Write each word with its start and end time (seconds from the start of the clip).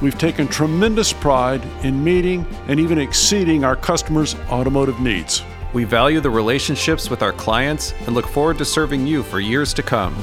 we've 0.00 0.18
taken 0.18 0.48
tremendous 0.48 1.12
pride 1.12 1.62
in 1.82 2.02
meeting 2.02 2.46
and 2.68 2.78
even 2.78 2.98
exceeding 2.98 3.64
our 3.64 3.76
customers' 3.76 4.34
automotive 4.50 5.00
needs. 5.00 5.42
We 5.72 5.84
value 5.84 6.20
the 6.20 6.30
relationships 6.30 7.10
with 7.10 7.22
our 7.22 7.32
clients 7.32 7.92
and 8.06 8.14
look 8.14 8.26
forward 8.26 8.58
to 8.58 8.64
serving 8.64 9.06
you 9.06 9.22
for 9.22 9.40
years 9.40 9.74
to 9.74 9.82
come. 9.82 10.16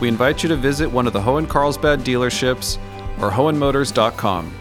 We 0.00 0.08
invite 0.08 0.42
you 0.42 0.48
to 0.48 0.56
visit 0.56 0.90
one 0.90 1.06
of 1.06 1.12
the 1.12 1.20
Hoehn 1.20 1.48
Carlsbad 1.48 2.00
dealerships 2.00 2.78
or 3.20 3.30
hoehnmotors.com. 3.30 4.52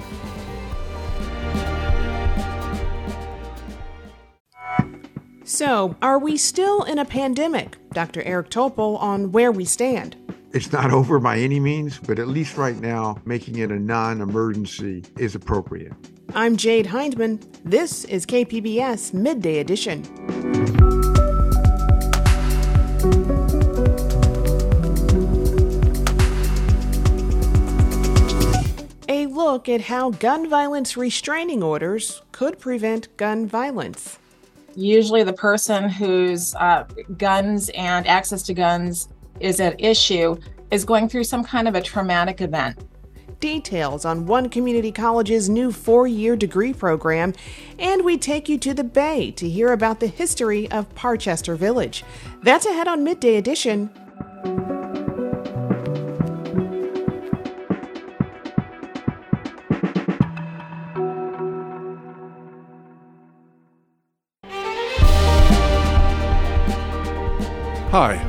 So, 5.45 5.95
are 6.01 6.19
we 6.19 6.37
still 6.37 6.83
in 6.83 6.99
a 6.99 7.05
pandemic? 7.05 7.75
Dr. 7.91 8.21
Eric 8.21 8.49
Topol 8.49 9.01
on 9.01 9.31
where 9.31 9.51
we 9.51 9.65
stand. 9.65 10.15
It's 10.51 10.71
not 10.71 10.91
over 10.91 11.19
by 11.19 11.37
any 11.37 11.59
means, 11.59 11.99
but 11.99 12.19
at 12.19 12.27
least 12.27 12.57
right 12.57 12.79
now, 12.79 13.21
making 13.25 13.57
it 13.59 13.71
a 13.71 13.79
non 13.79 14.21
emergency 14.21 15.03
is 15.17 15.35
appropriate. 15.35 15.93
I'm 16.33 16.57
Jade 16.57 16.87
Hindman. 16.87 17.41
This 17.63 18.03
is 18.05 18.25
KPBS 18.25 19.13
Midday 19.13 19.59
Edition. 19.59 20.05
A 29.07 29.25
look 29.25 29.67
at 29.67 29.81
how 29.81 30.11
gun 30.11 30.49
violence 30.49 30.95
restraining 30.95 31.63
orders 31.63 32.21
could 32.31 32.59
prevent 32.59 33.15
gun 33.17 33.47
violence. 33.47 34.17
Usually, 34.75 35.23
the 35.23 35.33
person 35.33 35.89
whose 35.89 36.55
uh, 36.55 36.85
guns 37.17 37.69
and 37.69 38.05
access 38.07 38.43
to 38.43 38.53
guns 38.53 39.09
is 39.39 39.59
at 39.59 39.79
issue 39.81 40.37
is 40.71 40.85
going 40.85 41.09
through 41.09 41.23
some 41.23 41.43
kind 41.43 41.67
of 41.67 41.75
a 41.75 41.81
traumatic 41.81 42.41
event. 42.41 42.85
Details 43.39 44.03
on 44.03 44.25
one 44.25 44.49
community 44.49 44.91
college's 44.91 45.49
new 45.49 45.71
four 45.71 46.07
year 46.07 46.35
degree 46.35 46.73
program, 46.73 47.33
and 47.77 48.03
we 48.03 48.17
take 48.17 48.49
you 48.49 48.57
to 48.57 48.73
the 48.73 48.83
Bay 48.83 49.31
to 49.31 49.47
hear 49.47 49.71
about 49.71 49.99
the 49.99 50.07
history 50.07 50.69
of 50.71 50.93
Parchester 50.93 51.55
Village. 51.55 52.03
That's 52.43 52.65
ahead 52.65 52.87
on 52.87 53.03
Midday 53.03 53.37
Edition. 53.37 53.89
Hi, 67.91 68.28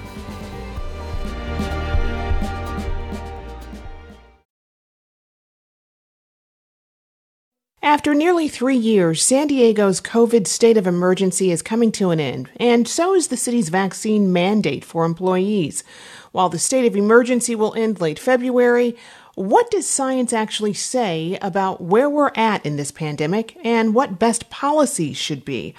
After 7.91 8.15
nearly 8.15 8.47
three 8.47 8.77
years, 8.77 9.21
San 9.21 9.47
Diego's 9.47 9.99
COVID 9.99 10.47
state 10.47 10.77
of 10.77 10.87
emergency 10.87 11.51
is 11.51 11.61
coming 11.61 11.91
to 11.91 12.11
an 12.11 12.21
end, 12.21 12.49
and 12.55 12.87
so 12.87 13.13
is 13.13 13.27
the 13.27 13.35
city's 13.35 13.67
vaccine 13.67 14.31
mandate 14.31 14.85
for 14.85 15.03
employees. 15.03 15.83
While 16.31 16.47
the 16.47 16.57
state 16.57 16.85
of 16.85 16.95
emergency 16.95 17.53
will 17.53 17.73
end 17.73 17.99
late 17.99 18.17
February, 18.17 18.95
what 19.35 19.69
does 19.69 19.89
science 19.89 20.31
actually 20.31 20.73
say 20.73 21.37
about 21.41 21.81
where 21.81 22.09
we're 22.09 22.31
at 22.33 22.65
in 22.65 22.77
this 22.77 22.91
pandemic 22.91 23.57
and 23.61 23.93
what 23.93 24.17
best 24.17 24.49
policies 24.49 25.17
should 25.17 25.43
be? 25.43 25.75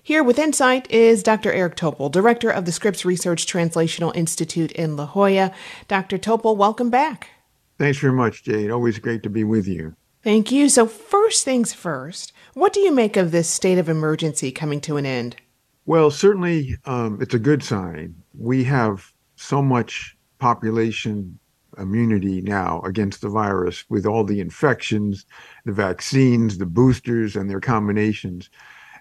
Here 0.00 0.22
with 0.22 0.38
insight 0.38 0.88
is 0.88 1.24
Dr. 1.24 1.52
Eric 1.52 1.74
Topol, 1.74 2.12
director 2.12 2.48
of 2.48 2.64
the 2.64 2.70
Scripps 2.70 3.04
Research 3.04 3.44
Translational 3.44 4.14
Institute 4.14 4.70
in 4.70 4.94
La 4.94 5.06
Jolla. 5.06 5.52
Dr. 5.88 6.16
Topol, 6.16 6.56
welcome 6.56 6.90
back. 6.90 7.30
Thanks 7.76 7.98
very 7.98 8.12
much, 8.12 8.44
Jade. 8.44 8.70
Always 8.70 9.00
great 9.00 9.24
to 9.24 9.28
be 9.28 9.42
with 9.42 9.66
you. 9.66 9.96
Thank 10.26 10.50
you. 10.50 10.68
So, 10.68 10.88
first 10.88 11.44
things 11.44 11.72
first, 11.72 12.32
what 12.54 12.72
do 12.72 12.80
you 12.80 12.90
make 12.90 13.16
of 13.16 13.30
this 13.30 13.48
state 13.48 13.78
of 13.78 13.88
emergency 13.88 14.50
coming 14.50 14.80
to 14.80 14.96
an 14.96 15.06
end? 15.06 15.36
Well, 15.84 16.10
certainly 16.10 16.76
um, 16.84 17.18
it's 17.20 17.34
a 17.34 17.38
good 17.38 17.62
sign. 17.62 18.12
We 18.36 18.64
have 18.64 19.12
so 19.36 19.62
much 19.62 20.16
population 20.40 21.38
immunity 21.78 22.40
now 22.40 22.80
against 22.80 23.20
the 23.20 23.28
virus 23.28 23.84
with 23.88 24.04
all 24.04 24.24
the 24.24 24.40
infections, 24.40 25.26
the 25.64 25.70
vaccines, 25.70 26.58
the 26.58 26.66
boosters, 26.66 27.36
and 27.36 27.48
their 27.48 27.60
combinations. 27.60 28.50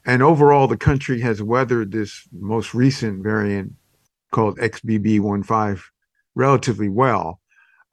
And 0.06 0.22
overall, 0.22 0.68
the 0.68 0.78
country 0.78 1.20
has 1.22 1.42
weathered 1.42 1.92
this 1.92 2.28
most 2.34 2.76
recent 2.76 3.24
variant 3.24 3.74
called 4.30 4.60
XBB.1.5 4.60 5.82
relatively 6.36 6.90
well. 6.90 7.40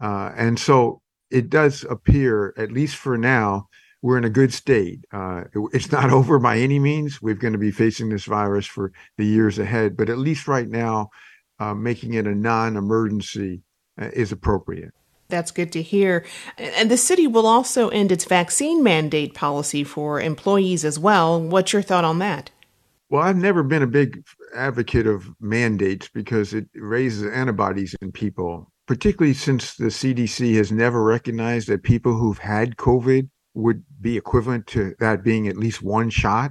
Uh, 0.03 0.33
and 0.37 0.59
so 0.59 1.02
it 1.33 1.51
does 1.51 1.85
appear, 1.89 2.55
at 2.57 2.71
least 2.71 2.97
for 2.97 3.17
now, 3.17 3.69
we're 4.03 4.19
in 4.19 4.25
a 4.25 4.31
good 4.31 4.53
state. 4.53 5.05
Uh, 5.13 5.45
it, 5.55 5.71
it's 5.73 5.93
not 5.93 6.11
over 6.19 6.39
by 6.39 6.59
any 6.59 6.79
means. 6.79 7.23
We're 7.23 7.35
going 7.35 7.53
to 7.53 7.59
be 7.59 7.71
facing 7.71 8.11
this 8.11 8.25
virus 8.25 8.67
for 8.67 8.93
the 9.17 9.25
years 9.25 9.59
ahead, 9.59 9.97
but 9.97 10.11
at 10.11 10.19
least 10.19 10.49
right 10.49 10.69
now, 10.69 11.11
uh, 11.59 11.75
making 11.75 12.15
it 12.15 12.27
a 12.27 12.35
non 12.35 12.77
emergency 12.77 13.63
uh, 14.01 14.11
is 14.13 14.33
appropriate. 14.33 14.93
That's 15.29 15.51
good 15.51 15.73
to 15.73 15.83
hear. 15.83 16.27
And 16.59 16.91
the 16.91 16.97
city 16.99 17.27
will 17.27 17.47
also 17.47 17.89
end 17.89 18.13
its 18.13 18.27
vaccine 18.27 18.83
mandate 18.83 19.33
policy 19.33 19.83
for 19.83 20.21
employees 20.21 20.85
as 20.85 20.99
well. 20.99 21.41
What's 21.41 21.73
your 21.73 21.81
thought 21.81 22.05
on 22.05 22.19
that? 22.19 22.51
Well, 23.09 23.23
I've 23.23 23.37
never 23.37 23.63
been 23.63 23.83
a 23.83 23.87
big 23.87 24.25
advocate 24.55 25.07
of 25.07 25.31
mandates 25.41 26.09
because 26.09 26.53
it 26.53 26.67
raises 26.75 27.31
antibodies 27.31 27.95
in 28.03 28.13
people 28.13 28.72
particularly 28.93 29.33
since 29.33 29.75
the 29.77 29.87
CDC 29.87 30.55
has 30.57 30.71
never 30.71 31.03
recognized 31.03 31.67
that 31.67 31.83
people 31.83 32.13
who've 32.13 32.37
had 32.37 32.77
COVID 32.77 33.27
would 33.55 33.83
be 34.03 34.19
equivalent 34.19 34.67
to 34.67 34.95
that 35.01 35.25
being 35.25 35.49
at 35.49 35.57
least 35.57 35.83
one 35.83 36.11
shot. 36.11 36.51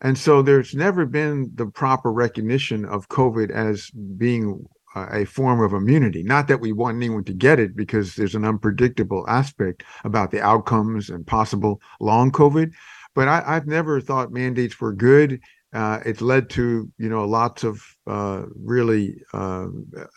And 0.00 0.16
so 0.16 0.42
there's 0.42 0.76
never 0.76 1.04
been 1.06 1.50
the 1.56 1.66
proper 1.66 2.12
recognition 2.12 2.84
of 2.84 3.08
COVID 3.08 3.50
as 3.50 3.90
being 4.16 4.64
uh, 4.94 5.08
a 5.10 5.24
form 5.24 5.60
of 5.60 5.72
immunity. 5.72 6.22
Not 6.22 6.46
that 6.46 6.60
we 6.60 6.70
want 6.70 6.98
anyone 6.98 7.24
to 7.24 7.34
get 7.34 7.58
it 7.58 7.74
because 7.74 8.14
there's 8.14 8.36
an 8.36 8.44
unpredictable 8.44 9.24
aspect 9.28 9.82
about 10.04 10.30
the 10.30 10.42
outcomes 10.42 11.10
and 11.10 11.26
possible 11.26 11.80
long 11.98 12.30
COVID. 12.30 12.70
But 13.16 13.26
I, 13.26 13.54
have 13.54 13.66
never 13.66 14.00
thought 14.00 14.30
mandates 14.30 14.80
were 14.80 14.92
good 14.92 15.40
uh, 15.72 16.00
it's 16.04 16.20
led 16.20 16.48
to 16.50 16.90
you 16.98 17.08
know 17.08 17.24
lots 17.24 17.64
of 17.64 17.80
uh, 18.06 18.42
really 18.54 19.14
uh, 19.34 19.66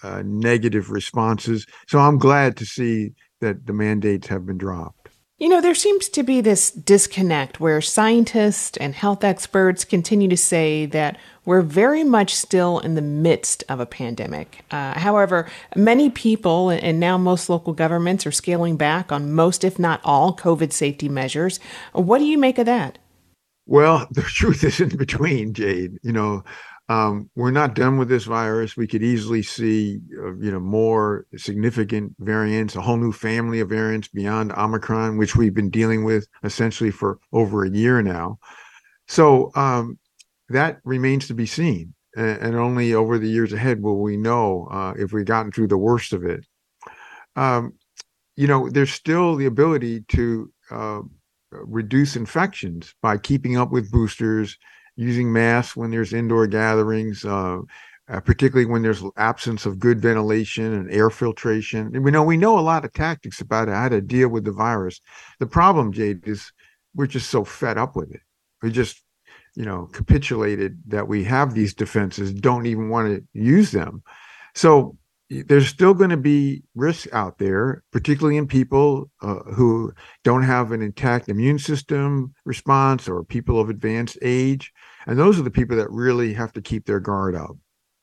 uh, 0.04 0.24
negative 0.26 0.92
responses. 0.92 1.66
So 1.88 2.00
I'm 2.00 2.18
glad 2.18 2.58
to 2.58 2.66
see 2.66 3.14
that 3.42 3.66
the 3.66 3.74
mandates 3.74 4.28
have 4.28 4.46
been 4.46 4.58
dropped. 4.58 5.00
You 5.40 5.48
know, 5.48 5.62
there 5.62 5.74
seems 5.74 6.10
to 6.10 6.24
be 6.24 6.42
this 6.42 6.70
disconnect 6.70 7.62
where 7.62 7.80
scientists 7.80 8.76
and 8.76 8.94
health 8.94 9.24
experts 9.24 9.86
continue 9.86 10.28
to 10.28 10.36
say 10.36 10.86
that 10.88 11.18
we're 11.46 11.62
very 11.62 12.04
much 12.04 12.36
still 12.36 12.80
in 12.80 12.96
the 12.96 13.02
midst 13.02 13.64
of 13.70 13.80
a 13.80 13.86
pandemic. 13.86 14.66
Uh, 14.70 15.00
however, 15.00 15.50
many 15.78 16.10
people 16.10 16.70
and 16.70 17.00
now 17.00 17.18
most 17.18 17.50
local 17.50 17.72
governments 17.72 18.28
are 18.28 18.34
scaling 18.34 18.76
back 18.76 19.14
on 19.14 19.32
most, 19.32 19.64
if 19.64 19.80
not 19.80 20.02
all, 20.04 20.36
COVID 20.36 20.74
safety 20.74 21.08
measures. 21.08 21.62
What 21.94 22.18
do 22.18 22.26
you 22.26 22.38
make 22.38 22.58
of 22.58 22.66
that? 22.66 22.98
Well, 23.70 24.08
the 24.12 24.24
truth 24.24 24.64
is 24.64 24.82
in 24.82 24.98
between, 24.98 25.54
Jade. 25.54 26.00
You 26.04 26.14
know, 26.14 26.44
Um, 26.90 27.30
we're 27.36 27.52
not 27.52 27.76
done 27.76 28.00
with 28.00 28.10
this 28.10 28.26
virus. 28.26 28.76
We 28.76 28.88
could 28.88 29.04
easily 29.04 29.44
see, 29.44 30.02
uh, 30.18 30.36
you 30.38 30.52
know, 30.52 30.60
more 30.60 31.28
significant 31.38 32.16
variants, 32.20 32.76
a 32.76 32.82
whole 32.82 32.98
new 32.98 33.12
family 33.14 33.60
of 33.62 33.70
variants 33.70 34.10
beyond 34.10 34.52
Omicron, 34.54 35.18
which 35.18 35.36
we've 35.36 35.54
been 35.54 35.70
dealing 35.70 36.04
with 36.04 36.28
essentially 36.44 36.92
for 36.92 37.20
over 37.32 37.64
a 37.64 37.70
year 37.70 38.02
now. 38.02 38.40
So 39.08 39.52
um, 39.56 40.00
that 40.50 40.80
remains 40.84 41.28
to 41.28 41.36
be 41.36 41.46
seen, 41.46 41.94
and, 42.18 42.56
only 42.56 42.96
over 42.96 43.20
the 43.20 43.30
years 43.30 43.54
ahead 43.54 43.84
will 43.84 44.02
we 44.02 44.18
know 44.18 44.68
uh, 44.72 44.94
if 44.98 45.14
we've 45.14 45.26
gotten 45.26 45.52
through 45.52 45.70
the 45.70 45.78
worst 45.78 46.14
of 46.14 46.26
it. 46.26 46.46
Um, 47.36 47.74
you 48.36 48.48
know, 48.48 48.70
there's 48.70 48.94
still 48.94 49.36
the 49.36 49.48
ability 49.48 50.06
to 50.10 50.52
uh, 50.72 51.02
reduce 51.52 52.16
infections 52.16 52.94
by 53.02 53.18
keeping 53.18 53.58
up 53.58 53.72
with 53.72 53.92
boosters 53.92 54.58
using 54.96 55.32
masks 55.32 55.76
when 55.76 55.92
there's 55.92 56.14
indoor 56.14 56.46
gatherings, 56.46 57.24
uh, 57.26 57.60
uh, 58.10 58.20
particularly 58.20 58.70
when 58.70 58.82
there's 58.82 59.04
absence 59.18 59.66
of 59.66 59.80
good 59.80 60.02
ventilation 60.02 60.74
and 60.74 60.92
air 60.92 61.10
filtration. 61.10 61.92
And 61.94 62.04
we 62.04 62.12
know 62.12 62.24
we 62.24 62.38
know 62.38 62.60
a 62.60 62.62
lot 62.62 62.86
of 62.86 62.94
tactics 62.94 63.40
about 63.40 63.70
how 63.70 63.90
to 63.90 64.02
deal 64.02 64.30
with 64.30 64.44
the 64.44 64.52
virus. 64.52 65.00
The 65.40 65.48
problem, 65.48 65.94
Jade, 65.94 66.28
is 66.28 66.52
we're 66.96 67.08
just 67.08 67.30
so 67.30 67.44
fed 67.44 67.78
up 67.78 67.96
with 67.96 68.12
it. 68.12 68.22
We 68.62 68.72
just, 68.72 69.02
you 69.56 69.64
know, 69.64 69.88
capitulated 69.94 70.82
that 70.88 71.08
we 71.08 71.24
have 71.24 71.54
these 71.54 71.74
defenses, 71.74 72.34
don't 72.34 72.66
even 72.66 72.90
want 72.90 73.08
to 73.08 73.24
use 73.40 73.72
them. 73.72 74.04
So 74.54 74.98
there's 75.30 75.68
still 75.68 75.94
going 75.94 76.10
to 76.10 76.18
be 76.18 76.64
risks 76.76 77.08
out 77.14 77.38
there, 77.38 77.84
particularly 77.92 78.38
in 78.38 78.48
people 78.48 79.12
uh, 79.22 79.40
who 79.54 79.94
don't 80.24 80.44
have 80.44 80.72
an 80.72 80.82
intact 80.82 81.30
immune 81.30 81.60
system 81.60 82.34
response 82.46 83.08
or 83.08 83.24
people 83.24 83.60
of 83.60 83.70
advanced 83.70 84.18
age. 84.22 84.74
And 85.06 85.20
those 85.20 85.40
are 85.40 85.44
the 85.44 85.52
people 85.52 85.78
that 85.78 85.92
really 85.92 86.34
have 86.34 86.52
to 86.54 86.62
keep 86.62 86.86
their 86.86 87.00
guard 87.00 87.36
up. 87.36 87.56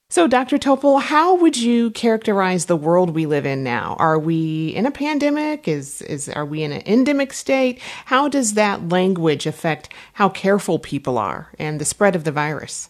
So, 0.09 0.29
Dr. 0.29 0.57
Topol, 0.57 1.03
how 1.03 1.35
would 1.35 1.57
you 1.57 1.91
characterize 1.91 2.67
the 2.67 2.77
world 2.77 3.11
we 3.11 3.27
live 3.27 3.45
in 3.45 3.65
now? 3.65 3.97
Are 3.99 4.21
we 4.21 4.69
in 4.69 4.87
a 4.87 4.93
pandemic? 4.93 5.67
Is 5.67 6.01
is 6.03 6.29
are 6.29 6.47
we 6.47 6.63
in 6.63 6.71
an 6.71 6.83
endemic 6.87 7.33
state? 7.33 7.81
How 8.05 8.29
does 8.29 8.55
that 8.55 8.89
language 8.89 9.47
affect 9.47 9.89
how 10.13 10.29
careful 10.29 10.79
people 10.79 11.19
are 11.19 11.53
and 11.59 11.81
the 11.81 11.85
spread 11.85 12.15
of 12.15 12.23
the 12.23 12.31
virus? 12.31 12.89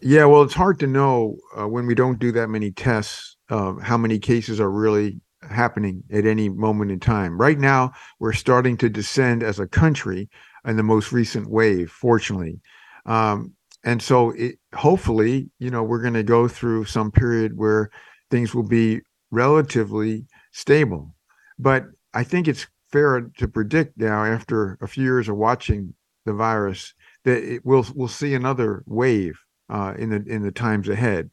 Yeah, 0.00 0.24
well, 0.24 0.42
it's 0.42 0.54
hard 0.54 0.80
to 0.80 0.88
know 0.88 1.36
uh, 1.56 1.68
when 1.68 1.86
we 1.86 1.94
don't 1.94 2.18
do 2.18 2.32
that 2.32 2.48
many 2.48 2.72
tests 2.72 3.31
uh, 3.50 3.74
how 3.74 3.96
many 3.96 4.18
cases 4.18 4.60
are 4.60 4.70
really 4.70 5.20
happening 5.48 6.02
at 6.12 6.24
any 6.24 6.48
moment 6.48 6.90
in 6.90 7.00
time. 7.00 7.38
Right 7.38 7.58
now, 7.58 7.92
we're 8.18 8.32
starting 8.32 8.76
to 8.78 8.88
descend 8.88 9.42
as 9.42 9.58
a 9.58 9.66
country 9.66 10.28
in 10.64 10.76
the 10.76 10.82
most 10.82 11.12
recent 11.12 11.50
wave, 11.50 11.90
fortunately. 11.90 12.60
Um, 13.06 13.54
and 13.84 14.00
so 14.00 14.30
it, 14.30 14.56
hopefully, 14.74 15.50
you 15.58 15.70
know, 15.70 15.82
we're 15.82 16.02
going 16.02 16.14
to 16.14 16.22
go 16.22 16.46
through 16.46 16.84
some 16.84 17.10
period 17.10 17.56
where 17.56 17.90
things 18.30 18.54
will 18.54 18.68
be 18.68 19.00
relatively 19.30 20.26
stable. 20.52 21.14
But 21.58 21.86
I 22.14 22.22
think 22.24 22.46
it's 22.46 22.66
fair 22.92 23.20
to 23.38 23.48
predict 23.48 23.98
now, 23.98 24.24
after 24.24 24.78
a 24.80 24.86
few 24.86 25.04
years 25.04 25.28
of 25.28 25.36
watching 25.36 25.94
the 26.26 26.32
virus, 26.32 26.94
that 27.24 27.42
it 27.42 27.64
will 27.64 27.86
we'll 27.94 28.08
see 28.08 28.34
another 28.34 28.84
wave 28.86 29.40
uh, 29.68 29.94
in 29.98 30.10
the 30.10 30.22
in 30.26 30.42
the 30.42 30.52
times 30.52 30.88
ahead. 30.88 31.30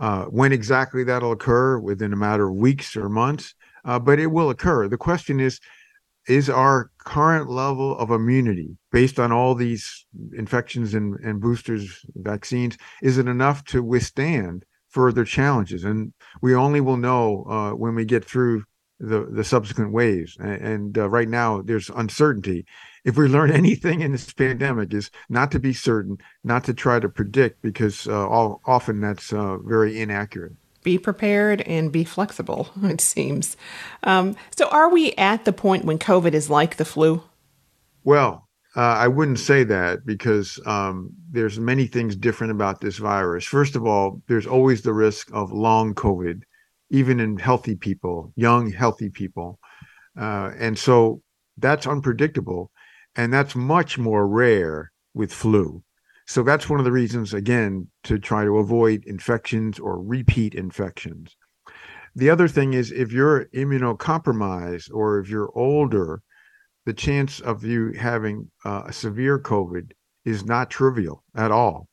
Uh, 0.00 0.24
when 0.24 0.50
exactly 0.50 1.04
that'll 1.04 1.32
occur, 1.32 1.78
within 1.78 2.12
a 2.12 2.16
matter 2.16 2.48
of 2.48 2.56
weeks 2.56 2.96
or 2.96 3.08
months, 3.10 3.54
uh, 3.84 3.98
but 3.98 4.18
it 4.18 4.28
will 4.28 4.48
occur. 4.48 4.88
The 4.88 4.96
question 4.96 5.38
is, 5.38 5.60
is 6.26 6.48
our 6.50 6.90
current 6.98 7.50
level 7.50 7.96
of 7.98 8.10
immunity 8.10 8.76
based 8.92 9.18
on 9.18 9.32
all 9.32 9.54
these 9.54 10.06
infections 10.32 10.94
and, 10.94 11.18
and 11.20 11.40
boosters 11.40 12.04
vaccines 12.14 12.76
is 13.02 13.18
it 13.18 13.26
enough 13.26 13.64
to 13.64 13.82
withstand 13.82 14.64
further 14.88 15.24
challenges 15.24 15.84
and 15.84 16.12
we 16.42 16.54
only 16.54 16.80
will 16.80 16.96
know 16.96 17.44
uh, 17.44 17.70
when 17.72 17.94
we 17.94 18.04
get 18.04 18.24
through 18.24 18.62
the 18.98 19.26
the 19.32 19.44
subsequent 19.44 19.92
waves 19.92 20.36
and, 20.38 20.62
and 20.62 20.98
uh, 20.98 21.08
right 21.08 21.28
now 21.28 21.62
there's 21.62 21.90
uncertainty 21.90 22.66
if 23.04 23.16
we 23.16 23.28
learn 23.28 23.50
anything 23.50 24.00
in 24.00 24.12
this 24.12 24.32
pandemic 24.32 24.92
is 24.92 25.10
not 25.28 25.50
to 25.52 25.58
be 25.58 25.72
certain 25.72 26.18
not 26.44 26.64
to 26.64 26.74
try 26.74 26.98
to 26.98 27.08
predict 27.08 27.62
because 27.62 28.06
uh, 28.06 28.28
all, 28.28 28.60
often 28.66 29.00
that's 29.00 29.32
uh, 29.32 29.58
very 29.58 30.00
inaccurate 30.00 30.52
be 30.82 30.98
prepared 30.98 31.60
and 31.62 31.92
be 31.92 32.04
flexible, 32.04 32.70
it 32.82 33.00
seems. 33.00 33.56
Um, 34.02 34.36
so, 34.56 34.68
are 34.68 34.88
we 34.88 35.12
at 35.12 35.44
the 35.44 35.52
point 35.52 35.84
when 35.84 35.98
COVID 35.98 36.32
is 36.32 36.50
like 36.50 36.76
the 36.76 36.84
flu? 36.84 37.22
Well, 38.04 38.48
uh, 38.76 38.80
I 38.80 39.08
wouldn't 39.08 39.40
say 39.40 39.64
that 39.64 40.06
because 40.06 40.58
um, 40.64 41.10
there's 41.30 41.58
many 41.58 41.86
things 41.86 42.16
different 42.16 42.52
about 42.52 42.80
this 42.80 42.98
virus. 42.98 43.44
First 43.44 43.76
of 43.76 43.84
all, 43.84 44.22
there's 44.28 44.46
always 44.46 44.82
the 44.82 44.92
risk 44.92 45.28
of 45.32 45.52
long 45.52 45.94
COVID, 45.94 46.42
even 46.90 47.20
in 47.20 47.38
healthy 47.38 47.74
people, 47.74 48.32
young, 48.36 48.70
healthy 48.70 49.10
people. 49.10 49.58
Uh, 50.18 50.52
and 50.56 50.78
so 50.78 51.20
that's 51.58 51.86
unpredictable. 51.86 52.70
And 53.16 53.32
that's 53.32 53.56
much 53.56 53.98
more 53.98 54.26
rare 54.26 54.92
with 55.14 55.32
flu. 55.32 55.82
So 56.26 56.42
that's 56.44 56.68
one 56.68 56.78
of 56.78 56.84
the 56.84 56.92
reasons, 56.92 57.34
again, 57.34 57.88
to 58.04 58.18
try 58.18 58.44
to 58.44 58.58
avoid 58.58 59.02
infections 59.04 59.80
or 59.80 60.00
repeat 60.00 60.54
infections. 60.54 61.36
The 62.14 62.30
other 62.30 62.48
thing 62.48 62.72
is 62.72 62.92
if 62.92 63.12
you're 63.12 63.46
immunocompromised 63.46 64.92
or 64.92 65.18
if 65.18 65.28
you're 65.28 65.50
older, 65.54 66.22
the 66.86 66.92
chance 66.92 67.40
of 67.40 67.64
you 67.64 67.92
having 67.92 68.50
uh, 68.64 68.82
a 68.86 68.92
severe 68.92 69.38
COVID 69.38 69.92
is 70.24 70.44
not 70.44 70.70
trivial 70.70 71.24
at 71.34 71.50
all. 71.50 71.88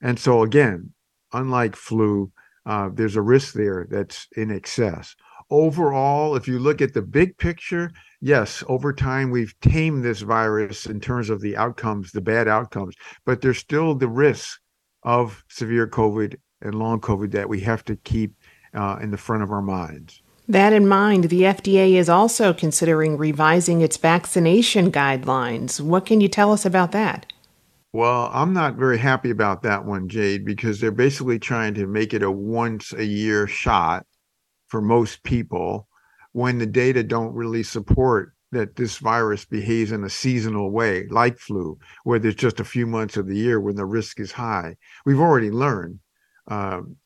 And 0.00 0.18
so, 0.18 0.42
again, 0.42 0.92
unlike 1.32 1.76
flu, 1.76 2.32
uh, 2.66 2.90
there's 2.92 3.16
a 3.16 3.22
risk 3.22 3.54
there 3.54 3.86
that's 3.90 4.26
in 4.36 4.50
excess. 4.50 5.14
Overall, 5.50 6.36
if 6.36 6.48
you 6.48 6.58
look 6.58 6.80
at 6.80 6.94
the 6.94 7.02
big 7.02 7.36
picture, 7.36 7.90
yes, 8.20 8.62
over 8.68 8.92
time 8.92 9.30
we've 9.30 9.58
tamed 9.60 10.04
this 10.04 10.20
virus 10.20 10.86
in 10.86 11.00
terms 11.00 11.30
of 11.30 11.40
the 11.40 11.56
outcomes, 11.56 12.12
the 12.12 12.20
bad 12.20 12.48
outcomes, 12.48 12.94
but 13.24 13.40
there's 13.40 13.58
still 13.58 13.94
the 13.94 14.08
risk 14.08 14.60
of 15.02 15.44
severe 15.48 15.86
COVID 15.86 16.36
and 16.60 16.74
long 16.74 17.00
COVID 17.00 17.32
that 17.32 17.48
we 17.48 17.60
have 17.60 17.84
to 17.86 17.96
keep 17.96 18.34
uh, 18.74 18.98
in 19.02 19.10
the 19.10 19.18
front 19.18 19.42
of 19.42 19.50
our 19.50 19.62
minds. 19.62 20.22
That 20.48 20.72
in 20.72 20.88
mind, 20.88 21.24
the 21.24 21.42
FDA 21.42 21.94
is 21.94 22.08
also 22.08 22.52
considering 22.52 23.16
revising 23.16 23.80
its 23.80 23.96
vaccination 23.96 24.90
guidelines. 24.90 25.80
What 25.80 26.06
can 26.06 26.20
you 26.20 26.28
tell 26.28 26.52
us 26.52 26.64
about 26.64 26.92
that? 26.92 27.26
Well, 27.92 28.30
I'm 28.32 28.52
not 28.52 28.76
very 28.76 28.98
happy 28.98 29.30
about 29.30 29.62
that 29.62 29.84
one, 29.84 30.08
Jade, 30.08 30.44
because 30.44 30.80
they're 30.80 30.90
basically 30.90 31.38
trying 31.38 31.74
to 31.74 31.86
make 31.86 32.14
it 32.14 32.22
a 32.22 32.30
once 32.30 32.92
a 32.92 33.04
year 33.04 33.46
shot 33.46 34.06
for 34.72 34.80
most 34.80 35.22
people 35.22 35.86
when 36.32 36.56
the 36.56 36.64
data 36.64 37.02
don't 37.02 37.34
really 37.34 37.62
support 37.62 38.34
that 38.52 38.74
this 38.76 38.96
virus 38.96 39.44
behaves 39.44 39.92
in 39.92 40.02
a 40.02 40.08
seasonal 40.08 40.70
way, 40.70 41.06
like 41.08 41.38
flu, 41.38 41.78
where 42.04 42.18
there's 42.18 42.34
just 42.34 42.58
a 42.58 42.64
few 42.64 42.86
months 42.86 43.18
of 43.18 43.26
the 43.26 43.36
year 43.36 43.60
when 43.60 43.76
the 43.76 43.84
risk 43.84 44.18
is 44.18 44.32
high. 44.32 44.74
We've 45.04 45.20
already 45.20 45.50
learned 45.50 45.98
um, 46.48 46.96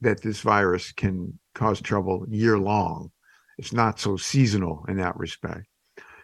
that 0.00 0.22
this 0.22 0.42
virus 0.42 0.92
can 0.92 1.36
cause 1.56 1.80
trouble 1.80 2.24
year 2.28 2.56
long. 2.56 3.10
It's 3.58 3.72
not 3.72 3.98
so 3.98 4.16
seasonal 4.16 4.84
in 4.86 4.96
that 4.98 5.16
respect. 5.16 5.66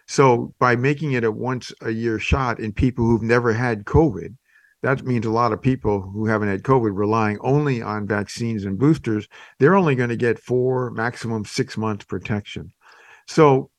So, 0.06 0.54
by 0.60 0.76
making 0.76 1.10
it 1.10 1.24
a 1.24 1.32
once 1.32 1.72
a 1.80 1.90
year 1.90 2.20
shot 2.20 2.60
in 2.60 2.72
people 2.72 3.04
who've 3.04 3.20
never 3.20 3.52
had 3.52 3.84
COVID, 3.84 4.36
that 4.82 5.04
means 5.04 5.26
a 5.26 5.30
lot 5.30 5.52
of 5.52 5.60
people 5.60 6.00
who 6.00 6.26
haven't 6.26 6.48
had 6.48 6.62
COVID 6.62 6.96
relying 6.96 7.38
only 7.40 7.82
on 7.82 8.06
vaccines 8.06 8.64
and 8.64 8.78
boosters, 8.78 9.26
they're 9.58 9.74
only 9.74 9.94
going 9.94 10.10
to 10.10 10.16
get 10.16 10.38
four, 10.38 10.90
maximum 10.92 11.44
six 11.44 11.76
months 11.76 12.04
protection. 12.04 12.72
So, 13.26 13.70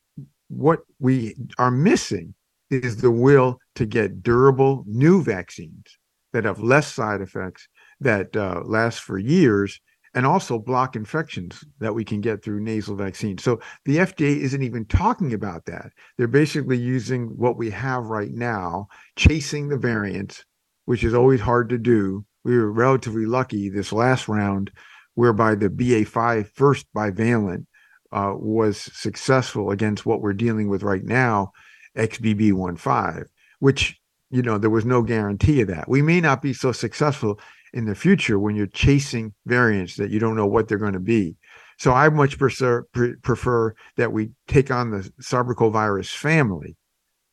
what 0.48 0.80
we 0.98 1.36
are 1.58 1.70
missing 1.70 2.34
is 2.70 2.96
the 2.96 3.10
will 3.10 3.58
to 3.76 3.86
get 3.86 4.22
durable 4.22 4.84
new 4.86 5.22
vaccines 5.22 5.98
that 6.32 6.44
have 6.44 6.60
less 6.60 6.92
side 6.92 7.20
effects, 7.20 7.68
that 8.00 8.36
uh, 8.36 8.62
last 8.64 9.00
for 9.00 9.18
years, 9.18 9.80
and 10.14 10.26
also 10.26 10.58
block 10.58 10.96
infections 10.96 11.64
that 11.78 11.94
we 11.94 12.04
can 12.04 12.20
get 12.20 12.42
through 12.42 12.60
nasal 12.60 12.96
vaccines. 12.96 13.44
So 13.44 13.60
the 13.84 13.98
FDA 13.98 14.38
isn't 14.38 14.62
even 14.62 14.84
talking 14.86 15.32
about 15.32 15.66
that. 15.66 15.92
They're 16.18 16.26
basically 16.26 16.78
using 16.78 17.26
what 17.36 17.56
we 17.56 17.70
have 17.70 18.06
right 18.06 18.32
now, 18.32 18.88
chasing 19.16 19.68
the 19.68 19.76
variants 19.76 20.44
which 20.90 21.04
is 21.04 21.14
always 21.14 21.40
hard 21.40 21.68
to 21.68 21.78
do. 21.78 22.24
We 22.42 22.58
were 22.58 22.72
relatively 22.72 23.24
lucky 23.24 23.68
this 23.68 23.92
last 23.92 24.26
round, 24.26 24.72
whereby 25.14 25.54
the 25.54 25.68
BA5 25.68 26.48
first 26.48 26.84
bivalent 26.92 27.66
uh, 28.10 28.34
was 28.36 28.90
successful 28.92 29.70
against 29.70 30.04
what 30.04 30.20
we're 30.20 30.32
dealing 30.32 30.68
with 30.68 30.82
right 30.82 31.04
now, 31.04 31.52
XBB1.5, 31.96 33.26
which, 33.60 34.00
you 34.32 34.42
know, 34.42 34.58
there 34.58 34.68
was 34.68 34.84
no 34.84 35.00
guarantee 35.00 35.60
of 35.60 35.68
that. 35.68 35.88
We 35.88 36.02
may 36.02 36.20
not 36.20 36.42
be 36.42 36.52
so 36.52 36.72
successful 36.72 37.38
in 37.72 37.84
the 37.84 37.94
future 37.94 38.40
when 38.40 38.56
you're 38.56 38.66
chasing 38.66 39.32
variants 39.46 39.94
that 39.94 40.10
you 40.10 40.18
don't 40.18 40.34
know 40.34 40.48
what 40.48 40.66
they're 40.66 40.76
going 40.76 40.94
to 40.94 40.98
be. 40.98 41.36
So 41.78 41.92
I 41.92 42.08
much 42.08 42.36
prefer, 42.36 42.82
prefer 43.22 43.76
that 43.96 44.12
we 44.12 44.32
take 44.48 44.72
on 44.72 44.90
the 44.90 45.08
sarbecovirus 45.22 46.12
family 46.16 46.74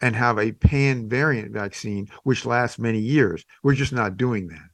and 0.01 0.15
have 0.15 0.37
a 0.37 0.51
pan 0.51 1.09
variant 1.09 1.51
vaccine 1.51 2.07
which 2.23 2.45
lasts 2.45 2.79
many 2.79 2.99
years. 2.99 3.45
We're 3.63 3.75
just 3.75 3.93
not 3.93 4.17
doing 4.17 4.47
that. 4.47 4.69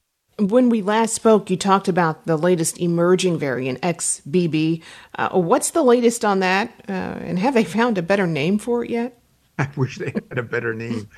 When 0.48 0.68
we 0.68 0.82
last 0.82 1.14
spoke, 1.14 1.48
you 1.48 1.56
talked 1.56 1.86
about 1.86 2.26
the 2.26 2.36
latest 2.36 2.78
emerging 2.78 3.38
variant, 3.38 3.80
XBB. 3.82 4.82
Uh, 5.16 5.28
what's 5.38 5.70
the 5.70 5.82
latest 5.82 6.24
on 6.24 6.40
that? 6.40 6.72
Uh, 6.88 6.92
and 6.92 7.38
have 7.38 7.54
they 7.54 7.62
found 7.62 7.98
a 7.98 8.02
better 8.02 8.26
name 8.26 8.58
for 8.58 8.84
it 8.84 8.90
yet? 8.90 9.20
I 9.58 9.68
wish 9.76 9.98
they 9.98 10.10
had 10.10 10.38
a 10.38 10.42
better 10.42 10.74
name. 10.74 11.08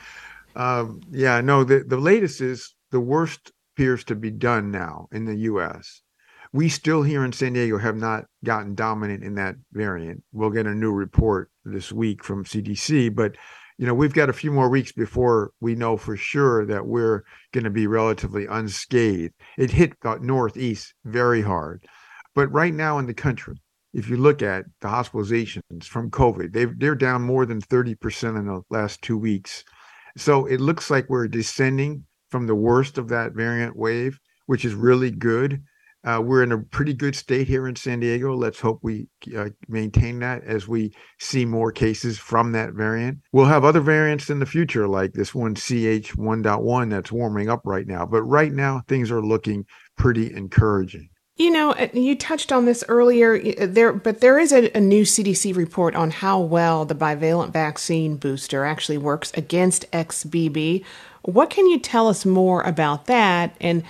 um, 0.55 1.01
yeah, 1.11 1.41
no, 1.41 1.65
the, 1.65 1.83
the 1.87 1.97
latest 1.97 2.43
is 2.43 2.75
the 2.91 3.01
worst 3.01 3.53
appears 3.75 4.05
to 4.05 4.15
be 4.15 4.31
done 4.31 4.71
now 4.71 5.09
in 5.13 5.25
the 5.25 5.37
US. 5.37 6.03
We 6.53 6.69
still 6.69 7.03
here 7.03 7.25
in 7.25 7.33
San 7.33 7.55
Diego 7.55 7.79
have 7.79 7.97
not 7.97 8.27
gotten 8.45 8.75
dominant 8.75 9.25
in 9.25 9.35
that 9.35 9.57
variant. 9.73 10.23
We'll 10.33 10.51
get 10.51 10.67
a 10.67 10.75
new 10.75 10.93
report 10.93 11.51
this 11.65 11.93
week 11.93 12.23
from 12.23 12.45
CDC, 12.45 13.15
but 13.15 13.37
you 13.79 13.87
know, 13.87 13.95
we've 13.95 14.15
got 14.15 14.31
a 14.31 14.35
few 14.35 14.51
more 14.51 14.69
weeks 14.69 14.93
before 14.93 15.53
we 15.61 15.75
know 15.75 15.97
for 15.97 16.17
sure 16.17 16.65
that 16.67 16.87
we're 16.87 17.25
going 17.53 17.65
to 17.65 17.71
be 17.71 17.87
relatively 17.87 18.47
unscathed. 18.47 19.35
It 19.59 19.71
hit 19.71 20.01
the 20.01 20.19
Northeast 20.21 20.95
very 21.05 21.43
hard. 21.43 21.85
But 22.35 22.53
right 22.53 22.73
now 22.73 22.99
in 22.99 23.07
the 23.07 23.15
country, 23.15 23.57
if 23.93 24.09
you 24.09 24.17
look 24.17 24.43
at 24.43 24.65
the 24.81 24.89
hospitalizations 24.89 25.85
from 25.85 26.11
COVID, 26.11 26.53
they 26.53 26.67
they're 26.67 26.95
down 26.95 27.23
more 27.23 27.47
than 27.47 27.61
30% 27.61 28.39
in 28.39 28.47
the 28.47 28.63
last 28.71 29.03
two 29.03 29.17
weeks. 29.19 29.65
So 30.17 30.47
it 30.47 30.61
looks 30.61 30.91
like 30.91 31.09
we're 31.09 31.29
descending 31.29 32.05
from 32.31 32.47
the 32.47 32.55
worst 32.55 32.99
of 32.99 33.09
that 33.09 33.33
variant 33.33 33.77
wave, 33.77 34.19
which 34.47 34.65
is 34.65 34.75
really 34.75 35.11
good. 35.11 35.63
Uh, 36.07 36.21
we're 36.21 36.45
in 36.45 36.53
a 36.53 36.59
pretty 36.59 36.95
good 36.95 37.17
state 37.17 37.49
here 37.49 37.67
in 37.67 37.75
San 37.75 37.99
Diego. 37.99 38.35
Let's 38.35 38.61
hope 38.61 38.79
we 38.83 39.09
uh, 39.37 39.49
maintain 39.67 40.21
that 40.21 40.45
as 40.45 40.69
we 40.69 40.93
see 41.19 41.45
more 41.45 41.73
cases 41.73 42.17
from 42.17 42.53
that 42.53 42.75
variant. 42.75 43.19
We'll 43.33 43.47
have 43.47 43.65
other 43.65 43.81
variants 43.81 44.31
in 44.31 44.39
the 44.39 44.47
future, 44.47 44.87
like 44.87 45.15
this 45.15 45.35
one 45.35 45.57
CH1.1 45.57 46.91
that's 46.91 47.11
warming 47.11 47.51
up 47.51 47.63
right 47.65 47.89
now. 47.89 48.07
But 48.07 48.23
right 48.23 48.53
now, 48.53 48.83
things 48.87 49.11
are 49.11 49.21
looking 49.21 49.65
pretty 49.97 50.33
encouraging. 50.33 51.11
You 51.39 51.51
know, 51.51 51.73
uh, 51.73 51.89
you 51.93 52.17
touched 52.17 52.51
on 52.51 52.65
this 52.65 52.83
earlier 52.89 53.35
uh, 53.61 53.67
there, 53.67 53.93
but 53.93 54.21
there 54.21 54.39
is 54.39 54.53
a, 54.53 54.71
a, 54.75 54.81
new 54.81 55.03
CDC 55.03 55.55
report 55.55 55.95
on 55.95 56.11
how 56.11 56.41
well 56.41 56.87
the 56.87 56.95
bivalent 56.95 57.53
vaccine 57.53 58.17
booster 58.17 58.65
actually 58.65 58.97
works 58.97 59.33
against 59.35 59.91
XBB. 59.91 60.83
What 61.27 61.51
can 61.51 61.67
you 61.67 61.81
tell 61.81 62.07
us 62.07 62.25
more 62.25 62.63
about 62.63 63.07
that? 63.07 63.57
And 63.61 63.83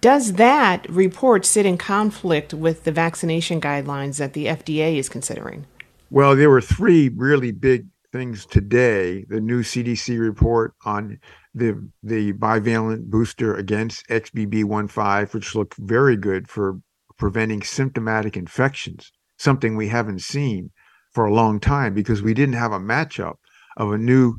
does 0.00 0.32
that 0.34 0.90
report 0.90 1.46
sit 1.46 1.64
in 1.64 1.78
conflict 1.78 2.52
with 2.52 2.82
the 2.82 2.90
vaccination 2.90 3.60
guidelines 3.60 4.18
that 4.18 4.32
the 4.32 4.46
FDA 4.46 4.96
is 4.96 5.08
considering? 5.08 5.66
Well, 6.10 6.34
there 6.34 6.50
were 6.50 6.60
three 6.60 7.08
really 7.08 7.52
big 7.52 7.86
things 8.10 8.44
today. 8.44 9.24
The 9.28 9.40
new 9.40 9.62
CDC 9.62 10.18
report 10.18 10.74
on 10.84 11.20
the 11.54 11.88
the 12.02 12.32
bivalent 12.32 13.04
booster 13.04 13.54
against 13.54 14.08
XBB.1.5, 14.08 15.32
which 15.32 15.54
looked 15.54 15.76
very 15.76 16.16
good 16.16 16.48
for 16.48 16.80
preventing 17.16 17.62
symptomatic 17.62 18.36
infections, 18.36 19.12
something 19.38 19.76
we 19.76 19.88
haven't 19.88 20.22
seen 20.22 20.72
for 21.12 21.24
a 21.24 21.32
long 21.32 21.60
time 21.60 21.94
because 21.94 22.20
we 22.20 22.34
didn't 22.34 22.54
have 22.54 22.72
a 22.72 22.80
matchup 22.80 23.36
of 23.76 23.92
a 23.92 23.98
new 23.98 24.38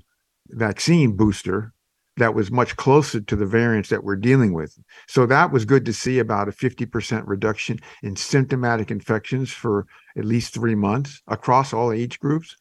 vaccine 0.50 1.16
booster 1.16 1.74
that 2.18 2.36
was 2.36 2.52
much 2.52 2.76
closer 2.76 3.22
to 3.22 3.36
the 3.36 3.46
variants 3.46 3.90
that 3.90 4.04
we're 4.04 4.16
dealing 4.16 4.54
with. 4.54 4.78
So 5.08 5.26
that 5.28 5.52
was 5.52 5.66
good 5.66 5.86
to 5.86 5.94
see 5.94 6.20
about 6.20 6.50
a 6.50 6.52
50% 6.52 7.24
reduction 7.26 7.80
in 8.04 8.16
symptomatic 8.16 8.92
infections 8.92 9.52
for 9.52 9.88
at 10.18 10.26
least 10.26 10.54
three 10.54 10.76
months 10.76 11.22
across 11.28 11.74
all 11.74 11.92
age 11.92 12.20
groups. 12.20 12.58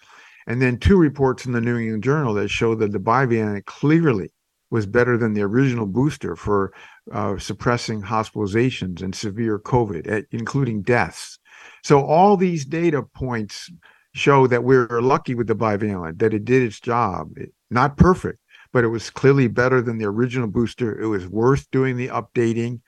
And 0.47 0.63
then 0.63 0.79
two 0.79 0.97
reports 0.97 1.47
in 1.47 1.53
the 1.53 1.61
New 1.61 1.79
England 1.79 2.05
Journal 2.05 2.35
that 2.35 2.49
show 2.49 2.75
that 2.77 2.93
the 2.93 2.99
bivalent 2.99 3.67
clearly 3.67 4.31
was 4.71 4.87
better 4.87 5.17
than 5.17 5.35
the 5.35 5.43
original 5.43 5.87
booster 5.87 6.37
for 6.37 6.73
uh, 7.13 7.37
suppressing 7.39 8.03
hospitalizations 8.03 9.03
and 9.03 9.15
severe 9.15 9.59
COVID, 9.59 10.27
including 10.31 10.83
deaths. 10.83 11.39
So 11.83 12.05
all 12.05 12.37
these 12.37 12.65
data 12.65 13.03
points 13.03 13.71
show 14.15 14.47
that 14.47 14.65
we're 14.65 15.01
lucky 15.01 15.35
with 15.35 15.49
the 15.49 15.55
bivalent, 15.55 16.19
that 16.19 16.35
it 16.35 16.45
did 16.45 16.63
its 16.63 16.81
job. 16.81 17.37
It, 17.37 17.53
not 17.71 17.97
perfect, 17.97 18.39
but 18.73 18.85
it 18.85 18.89
was 18.89 19.11
clearly 19.11 19.49
better 19.49 19.83
than 19.83 19.99
the 19.99 20.07
original 20.07 20.49
booster. 20.49 20.99
It 21.01 21.07
was 21.07 21.27
worth 21.27 21.71
doing 21.71 21.97
the 21.97 22.09
updating, 22.09 22.81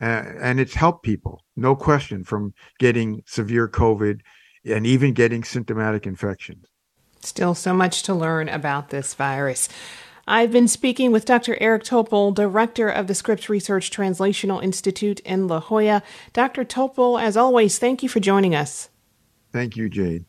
uh, 0.00 0.24
and 0.40 0.60
it's 0.60 0.74
helped 0.74 1.04
people, 1.04 1.42
no 1.56 1.74
question, 1.76 2.24
from 2.24 2.54
getting 2.78 3.22
severe 3.26 3.68
COVID 3.68 4.20
and 4.64 4.86
even 4.86 5.12
getting 5.12 5.44
symptomatic 5.44 6.06
infections. 6.06 6.66
Still 7.20 7.54
so 7.54 7.74
much 7.74 8.02
to 8.04 8.14
learn 8.14 8.48
about 8.48 8.90
this 8.90 9.14
virus. 9.14 9.68
I've 10.26 10.52
been 10.52 10.68
speaking 10.68 11.10
with 11.10 11.24
Dr. 11.24 11.56
Eric 11.58 11.84
Topol, 11.84 12.34
director 12.34 12.88
of 12.88 13.06
the 13.06 13.14
Scripps 13.14 13.48
Research 13.48 13.90
Translational 13.90 14.62
Institute 14.62 15.20
in 15.20 15.48
La 15.48 15.58
Jolla. 15.58 16.02
Dr. 16.34 16.64
Topol, 16.64 17.20
as 17.20 17.34
always, 17.36 17.78
thank 17.78 18.02
you 18.02 18.10
for 18.10 18.20
joining 18.20 18.54
us. 18.54 18.90
Thank 19.52 19.76
you, 19.76 19.88
Jade. 19.88 20.26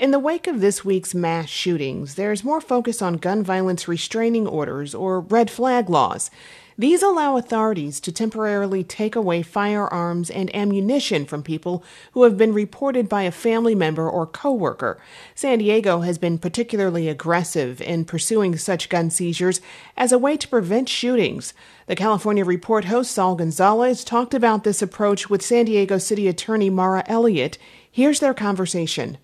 In 0.00 0.12
the 0.12 0.18
wake 0.18 0.46
of 0.46 0.62
this 0.62 0.82
week's 0.82 1.14
mass 1.14 1.50
shootings, 1.50 2.14
there's 2.14 2.42
more 2.42 2.62
focus 2.62 3.02
on 3.02 3.18
gun 3.18 3.42
violence 3.42 3.86
restraining 3.86 4.46
orders 4.46 4.94
or 4.94 5.20
red 5.20 5.50
flag 5.50 5.90
laws. 5.90 6.30
These 6.78 7.02
allow 7.02 7.36
authorities 7.36 8.00
to 8.00 8.10
temporarily 8.10 8.82
take 8.82 9.14
away 9.14 9.42
firearms 9.42 10.30
and 10.30 10.56
ammunition 10.56 11.26
from 11.26 11.42
people 11.42 11.84
who 12.12 12.22
have 12.22 12.38
been 12.38 12.54
reported 12.54 13.10
by 13.10 13.24
a 13.24 13.30
family 13.30 13.74
member 13.74 14.08
or 14.08 14.26
coworker. 14.26 14.98
San 15.34 15.58
Diego 15.58 16.00
has 16.00 16.16
been 16.16 16.38
particularly 16.38 17.06
aggressive 17.06 17.82
in 17.82 18.06
pursuing 18.06 18.56
such 18.56 18.88
gun 18.88 19.10
seizures 19.10 19.60
as 19.98 20.12
a 20.12 20.18
way 20.18 20.38
to 20.38 20.48
prevent 20.48 20.88
shootings. 20.88 21.52
The 21.88 21.94
California 21.94 22.46
Report 22.46 22.86
host 22.86 23.10
Saul 23.10 23.34
Gonzalez 23.34 24.02
talked 24.02 24.32
about 24.32 24.64
this 24.64 24.80
approach 24.80 25.28
with 25.28 25.42
San 25.42 25.66
Diego 25.66 25.98
City 25.98 26.26
Attorney 26.26 26.70
Mara 26.70 27.04
Elliott. 27.06 27.58
Here's 27.92 28.20
their 28.20 28.32
conversation. 28.32 29.18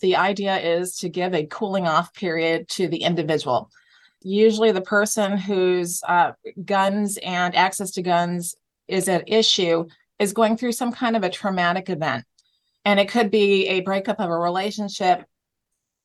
The 0.00 0.16
idea 0.16 0.58
is 0.58 0.96
to 0.96 1.08
give 1.08 1.34
a 1.34 1.46
cooling 1.46 1.86
off 1.86 2.14
period 2.14 2.68
to 2.70 2.88
the 2.88 3.02
individual 3.02 3.70
usually 4.22 4.72
the 4.72 4.80
person 4.80 5.36
whose 5.36 6.02
uh, 6.06 6.32
guns 6.64 7.18
and 7.22 7.54
access 7.54 7.92
to 7.92 8.02
guns 8.02 8.56
is 8.88 9.08
at 9.08 9.28
issue 9.28 9.86
is 10.18 10.32
going 10.32 10.56
through 10.56 10.72
some 10.72 10.92
kind 10.92 11.16
of 11.16 11.22
a 11.22 11.30
traumatic 11.30 11.88
event. 11.88 12.24
And 12.84 13.00
it 13.00 13.08
could 13.08 13.30
be 13.30 13.68
a 13.68 13.80
breakup 13.80 14.20
of 14.20 14.30
a 14.30 14.38
relationship. 14.38 15.24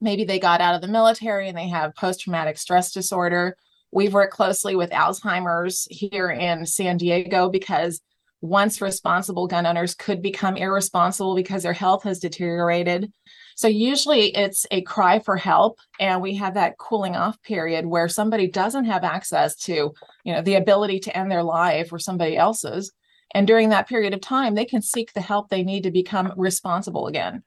Maybe 0.02 0.24
they 0.24 0.40
got 0.40 0.62
out 0.62 0.76
of 0.76 0.82
the 0.82 0.88
military 0.88 1.50
and 1.50 1.58
they 1.58 1.70
have 1.70 1.96
post 1.96 2.22
traumatic 2.22 2.58
stress 2.58 2.92
disorder. 2.92 3.58
We've 3.92 4.14
worked 4.14 4.34
closely 4.34 4.76
with 4.76 4.92
Alzheimer's 4.92 5.88
here 5.90 6.30
in 6.30 6.66
San 6.66 6.98
Diego 6.98 7.50
because 7.50 8.02
once 8.42 8.82
responsible 8.82 9.48
gun 9.48 9.66
owners 9.66 9.96
could 9.96 10.22
become 10.22 10.58
irresponsible 10.58 11.36
because 11.36 11.64
their 11.64 11.74
health 11.74 12.04
has 12.04 12.20
deteriorated. 12.20 13.12
So 13.56 13.68
usually 13.68 14.36
it's 14.36 14.66
a 14.70 14.82
cry 14.82 15.20
for 15.20 15.38
help 15.38 15.80
and 16.00 16.22
we 16.22 16.36
have 16.36 16.54
that 16.56 16.78
cooling 16.78 17.16
off 17.16 17.42
period 17.42 17.86
where 17.86 18.10
somebody 18.10 18.48
doesn't 18.48 18.86
have 18.86 19.04
access 19.04 19.56
to, 19.64 19.94
you 20.24 20.34
know, 20.34 20.42
the 20.42 20.56
ability 20.56 21.00
to 21.02 21.18
end 21.18 21.32
their 21.32 21.44
life 21.44 21.92
or 21.92 22.00
somebody 22.00 22.36
else's. 22.36 22.92
And 23.34 23.48
during 23.48 23.70
that 23.70 23.88
period 23.88 24.14
of 24.14 24.22
time, 24.22 24.56
they 24.56 24.66
can 24.66 24.82
seek 24.82 25.14
the 25.14 25.22
help 25.22 25.50
they 25.50 25.64
need 25.64 25.84
to 25.84 25.92
become 25.92 26.34
responsible 26.36 27.08
again. 27.08 27.44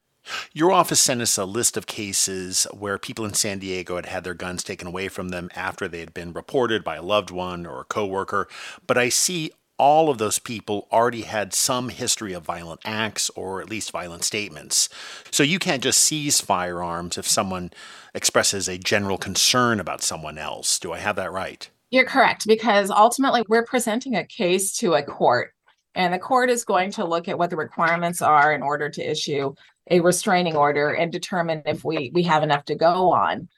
Your 0.53 0.73
office 0.73 1.01
sent 1.01 1.23
us 1.23 1.39
a 1.39 1.45
list 1.45 1.77
of 1.77 1.87
cases 1.87 2.67
where 2.73 2.99
people 2.99 3.25
in 3.25 3.35
San 3.35 3.59
Diego 3.59 3.97
had 3.97 4.07
had 4.07 4.25
their 4.25 4.35
guns 4.35 4.63
taken 4.63 4.87
away 4.87 5.09
from 5.09 5.31
them 5.31 5.51
after 5.55 5.89
they 5.89 6.01
had 6.01 6.13
been 6.13 6.33
reported 6.33 6.85
by 6.85 6.97
a 6.97 7.03
loved 7.03 7.31
one 7.31 7.65
or 7.65 7.81
a 7.81 7.85
coworker. 7.85 8.49
But 8.87 8.99
I 8.99 9.09
see 9.09 9.53
all 9.79 10.11
of 10.11 10.19
those 10.19 10.39
people 10.39 10.89
already 10.91 11.23
had 11.23 11.55
some 11.55 11.89
history 11.89 12.33
of 12.33 12.43
violent 12.43 12.81
acts 12.85 13.31
or 13.31 13.61
at 13.61 13.71
least 13.71 13.93
violent 13.93 14.25
statements. 14.25 14.89
So 15.31 15.43
you 15.43 15.59
can't 15.59 15.83
just 15.83 16.01
seize 16.01 16.41
firearms 16.41 17.17
if 17.17 17.27
someone 17.27 17.71
expresses 18.15 18.69
a 18.69 18.77
general 18.77 19.19
concern 19.19 19.79
about 19.79 20.03
someone 20.03 20.37
else. 20.37 20.79
Do 20.79 20.93
I 20.93 20.99
have 20.99 21.17
that 21.17 21.33
right? 21.33 21.69
You're 21.91 22.05
correct, 22.05 22.47
because 22.47 22.91
ultimately 22.91 23.43
we're 23.49 23.65
presenting 23.65 24.17
a 24.17 24.27
case 24.27 24.77
to 24.79 24.95
a 24.95 25.03
court, 25.03 25.55
and 25.95 26.13
the 26.13 26.19
court 26.19 26.51
is 26.51 26.65
going 26.65 26.91
to 26.93 27.07
look 27.07 27.29
at 27.29 27.39
what 27.39 27.49
the 27.49 27.57
requirements 27.57 28.21
are 28.21 28.53
in 28.53 28.63
order 28.63 28.91
to 28.91 29.11
issue 29.11 29.55
a 29.91 30.01
restraining 30.01 30.55
order 30.55 30.91
and 30.91 31.11
determine 31.11 31.63
if 31.65 31.85
we, 31.85 32.11
we 32.13 32.25
have 32.25 32.43
enough 32.43 32.67
to 32.67 32.75
go 32.75 33.11
on. 33.13 33.49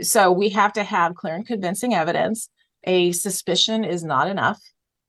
So 0.00 0.32
we 0.32 0.48
have 0.48 0.72
to 0.72 0.82
have 0.82 1.14
clear 1.14 1.34
and 1.34 1.46
convincing 1.46 1.94
evidence. 1.94 2.48
A 2.84 3.12
suspicion 3.12 3.84
is 3.84 4.02
not 4.02 4.28
enough 4.28 4.60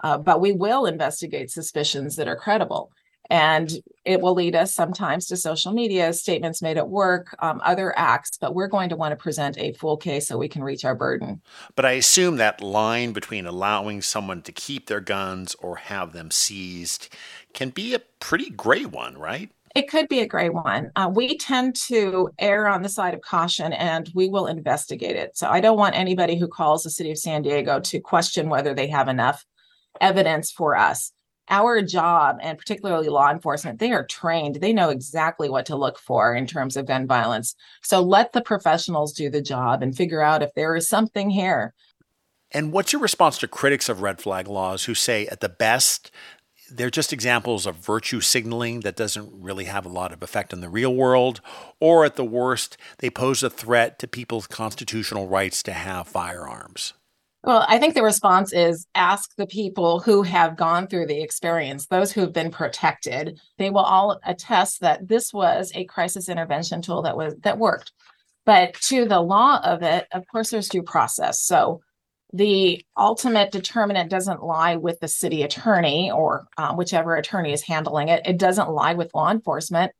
uh, 0.01 0.17
but 0.17 0.41
we 0.41 0.51
will 0.51 0.85
investigate 0.85 1.51
suspicions 1.51 2.15
that 2.15 2.27
are 2.27 2.35
credible. 2.35 2.91
And 3.29 3.71
it 4.05 4.21
will 4.21 4.33
lead 4.33 4.55
us 4.55 4.73
sometimes 4.73 5.25
to 5.27 5.37
social 5.37 5.73
media, 5.73 6.13
statements 6.13 6.61
made 6.61 6.77
at 6.77 6.89
work, 6.89 7.35
um, 7.39 7.59
other 7.63 7.93
acts, 7.97 8.37
but 8.39 8.55
we're 8.55 8.69
going 8.69 8.89
to 8.89 8.95
want 8.95 9.11
to 9.11 9.21
present 9.21 9.57
a 9.57 9.73
full 9.73 9.97
case 9.97 10.27
so 10.27 10.37
we 10.37 10.47
can 10.47 10.63
reach 10.63 10.85
our 10.85 10.95
burden. 10.95 11.41
But 11.75 11.85
I 11.85 11.91
assume 11.91 12.37
that 12.37 12.61
line 12.61 13.11
between 13.11 13.45
allowing 13.45 14.01
someone 14.01 14.41
to 14.43 14.51
keep 14.53 14.87
their 14.87 15.01
guns 15.01 15.55
or 15.59 15.75
have 15.75 16.13
them 16.13 16.31
seized 16.31 17.09
can 17.53 17.69
be 17.69 17.93
a 17.93 17.99
pretty 17.99 18.49
gray 18.49 18.85
one, 18.85 19.17
right? 19.17 19.51
It 19.75 19.89
could 19.89 20.07
be 20.07 20.21
a 20.21 20.27
gray 20.27 20.49
one. 20.49 20.91
Uh, 20.95 21.11
we 21.13 21.37
tend 21.37 21.75
to 21.87 22.29
err 22.39 22.67
on 22.67 22.81
the 22.81 22.89
side 22.89 23.13
of 23.13 23.21
caution 23.21 23.73
and 23.73 24.09
we 24.15 24.29
will 24.29 24.47
investigate 24.47 25.15
it. 25.15 25.37
So 25.37 25.49
I 25.49 25.59
don't 25.59 25.77
want 25.77 25.95
anybody 25.95 26.35
who 26.37 26.47
calls 26.47 26.83
the 26.83 26.89
city 26.89 27.11
of 27.11 27.17
San 27.17 27.41
Diego 27.43 27.79
to 27.81 27.99
question 27.99 28.49
whether 28.49 28.73
they 28.73 28.87
have 28.87 29.07
enough 29.07 29.45
evidence 30.01 30.51
for 30.51 30.75
us. 30.75 31.11
Our 31.49 31.81
job, 31.81 32.39
and 32.41 32.57
particularly 32.57 33.07
law 33.07 33.31
enforcement, 33.31 33.79
they 33.79 33.93
are 33.93 34.05
trained. 34.05 34.55
They 34.55 34.73
know 34.73 34.89
exactly 34.89 35.49
what 35.49 35.65
to 35.67 35.77
look 35.77 35.97
for 35.97 36.35
in 36.35 36.45
terms 36.45 36.75
of 36.75 36.87
gun 36.87 37.07
violence. 37.07 37.55
So 37.81 38.01
let 38.01 38.33
the 38.33 38.41
professionals 38.41 39.13
do 39.13 39.29
the 39.29 39.41
job 39.41 39.81
and 39.81 39.95
figure 39.95 40.21
out 40.21 40.43
if 40.43 40.53
there 40.55 40.75
is 40.75 40.89
something 40.89 41.29
here. 41.29 41.73
And 42.51 42.73
what's 42.73 42.91
your 42.91 43.01
response 43.01 43.37
to 43.39 43.47
critics 43.47 43.87
of 43.87 44.01
red 44.01 44.21
flag 44.21 44.47
laws 44.47 44.85
who 44.85 44.93
say, 44.93 45.27
at 45.27 45.39
the 45.39 45.49
best, 45.49 46.11
they're 46.69 46.89
just 46.89 47.13
examples 47.13 47.65
of 47.65 47.77
virtue 47.77 48.19
signaling 48.19 48.81
that 48.81 48.97
doesn't 48.97 49.29
really 49.31 49.65
have 49.65 49.85
a 49.85 49.89
lot 49.89 50.11
of 50.11 50.21
effect 50.21 50.51
in 50.51 50.59
the 50.59 50.69
real 50.69 50.93
world, 50.93 51.39
or 51.79 52.03
at 52.03 52.17
the 52.17 52.25
worst, 52.25 52.75
they 52.97 53.09
pose 53.09 53.41
a 53.41 53.49
threat 53.49 53.99
to 53.99 54.07
people's 54.07 54.47
constitutional 54.47 55.29
rights 55.29 55.63
to 55.63 55.71
have 55.71 56.09
firearms? 56.09 56.93
Well, 57.47 57.65
I 57.65 57.79
think 57.79 57.93
the 57.93 58.03
response 58.03 58.51
is 58.51 58.87
ask 58.93 59.33
the 59.37 59.47
people 59.47 60.01
who 60.01 60.21
have 60.23 60.57
gone 60.57 60.85
through 60.85 61.07
the 61.07 61.21
experience, 61.21 61.85
those 61.85 62.11
who 62.11 62.19
have 62.19 62.33
been 62.33 62.51
protected. 62.51 63.39
They 63.57 63.69
will 63.69 63.85
all 63.85 64.19
attest 64.25 64.81
that 64.81 65.07
this 65.07 65.31
was 65.31 65.71
a 65.73 65.85
crisis 65.85 66.27
intervention 66.27 66.81
tool 66.81 67.03
that 67.03 67.15
was 67.15 67.35
that 67.43 67.57
worked. 67.57 67.93
But 68.45 68.73
to 68.89 69.05
the 69.05 69.21
law 69.21 69.61
of 69.63 69.81
it, 69.81 70.07
of 70.11 70.25
course, 70.29 70.49
there's 70.49 70.67
due 70.67 70.83
process. 70.83 71.41
So 71.41 71.79
the 72.33 72.83
ultimate 72.97 73.53
determinant 73.53 74.09
doesn't 74.09 74.43
lie 74.43 74.75
with 74.75 74.99
the 74.99 75.07
city 75.07 75.43
attorney 75.43 76.11
or 76.11 76.47
uh, 76.57 76.75
whichever 76.75 77.15
attorney 77.15 77.53
is 77.53 77.63
handling 77.63 78.09
it. 78.09 78.27
It 78.27 78.37
doesn't 78.37 78.71
lie 78.71 78.95
with 78.95 79.15
law 79.15 79.31
enforcement. 79.31 79.93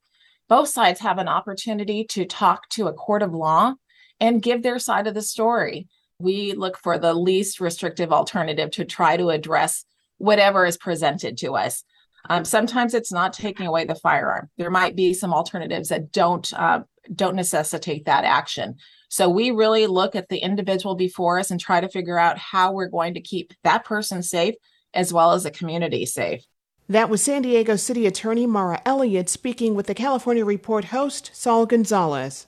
Both 0.50 0.68
sides 0.68 1.00
have 1.00 1.18
an 1.18 1.30
opportunity 1.30 2.04
to 2.10 2.26
talk 2.26 2.68
to 2.72 2.88
a 2.88 2.94
court 2.94 3.22
of 3.22 3.34
law 3.34 3.76
and 4.20 4.42
give 4.42 4.64
their 4.64 4.80
side 4.80 5.08
of 5.08 5.14
the 5.14 5.22
story. 5.22 5.88
We 6.20 6.54
look 6.54 6.78
for 6.78 6.98
the 6.98 7.14
least 7.14 7.60
restrictive 7.60 8.12
alternative 8.12 8.72
to 8.72 8.86
try 8.86 9.18
to 9.18 9.30
address 9.30 9.86
whatever 10.18 10.66
is 10.66 10.78
presented 10.78 11.38
to 11.40 11.56
us. 11.56 11.84
Um, 12.30 12.44
sometimes 12.44 12.94
it's 12.94 13.12
not 13.12 13.34
taking 13.34 13.68
away 13.68 13.86
the 13.86 13.96
firearm. 13.96 14.50
There 14.58 14.72
might 14.72 14.96
be 14.96 15.14
some 15.14 15.34
alternatives 15.34 15.90
that 15.90 16.12
don't 16.12 16.52
uh, 16.54 16.82
don't 17.14 17.36
necessitate 17.36 18.06
that 18.06 18.26
action. 18.26 18.76
So 19.10 19.30
we 19.30 19.52
really 19.52 19.88
look 19.88 20.16
at 20.16 20.28
the 20.28 20.40
individual 20.40 20.96
before 20.96 21.40
us 21.40 21.52
and 21.52 21.60
try 21.60 21.80
to 21.80 21.88
figure 21.88 22.20
out 22.20 22.38
how 22.38 22.74
we're 22.74 22.90
going 22.90 23.14
to 23.14 23.22
keep 23.22 23.54
that 23.64 23.86
person 23.86 24.22
safe 24.22 24.56
as 24.94 25.14
well 25.14 25.32
as 25.32 25.44
the 25.44 25.52
community 25.52 26.06
safe. 26.06 26.44
That 26.90 27.10
was 27.10 27.22
San 27.22 27.42
Diego 27.42 27.76
City 27.76 28.08
Attorney 28.08 28.46
Mara 28.48 28.82
Elliott 28.86 29.30
speaking 29.30 29.76
with 29.76 29.88
the 29.88 29.94
California 29.94 30.44
Report 30.44 30.86
host 30.86 31.32
Saul 31.34 31.66
Gonzalez. 31.66 32.48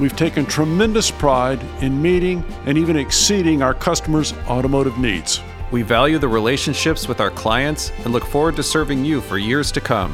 we've 0.00 0.16
taken 0.16 0.46
tremendous 0.46 1.10
pride 1.10 1.62
in 1.82 2.00
meeting 2.00 2.42
and 2.64 2.76
even 2.76 2.96
exceeding 2.96 3.62
our 3.62 3.74
customers' 3.74 4.32
automotive 4.48 4.98
needs. 4.98 5.40
We 5.70 5.82
value 5.82 6.18
the 6.18 6.26
relationships 6.26 7.06
with 7.06 7.20
our 7.20 7.30
clients 7.30 7.92
and 7.98 8.12
look 8.12 8.24
forward 8.24 8.56
to 8.56 8.62
serving 8.62 9.04
you 9.04 9.20
for 9.20 9.38
years 9.38 9.70
to 9.72 9.80
come. 9.80 10.12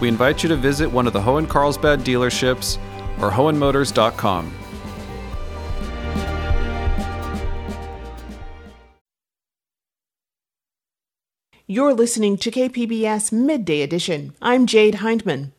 We 0.00 0.08
invite 0.08 0.42
you 0.42 0.48
to 0.50 0.56
visit 0.56 0.90
one 0.90 1.06
of 1.06 1.12
the 1.12 1.20
Hoehn 1.20 1.48
Carlsbad 1.48 2.00
dealerships 2.00 2.78
or 3.20 3.30
hoehnmotors.com. 3.30 4.52
You're 11.66 11.94
listening 11.94 12.36
to 12.36 12.50
KPBS 12.50 13.32
Midday 13.32 13.80
Edition. 13.80 14.34
I'm 14.42 14.66
Jade 14.66 14.96
Hindman. 14.96 15.52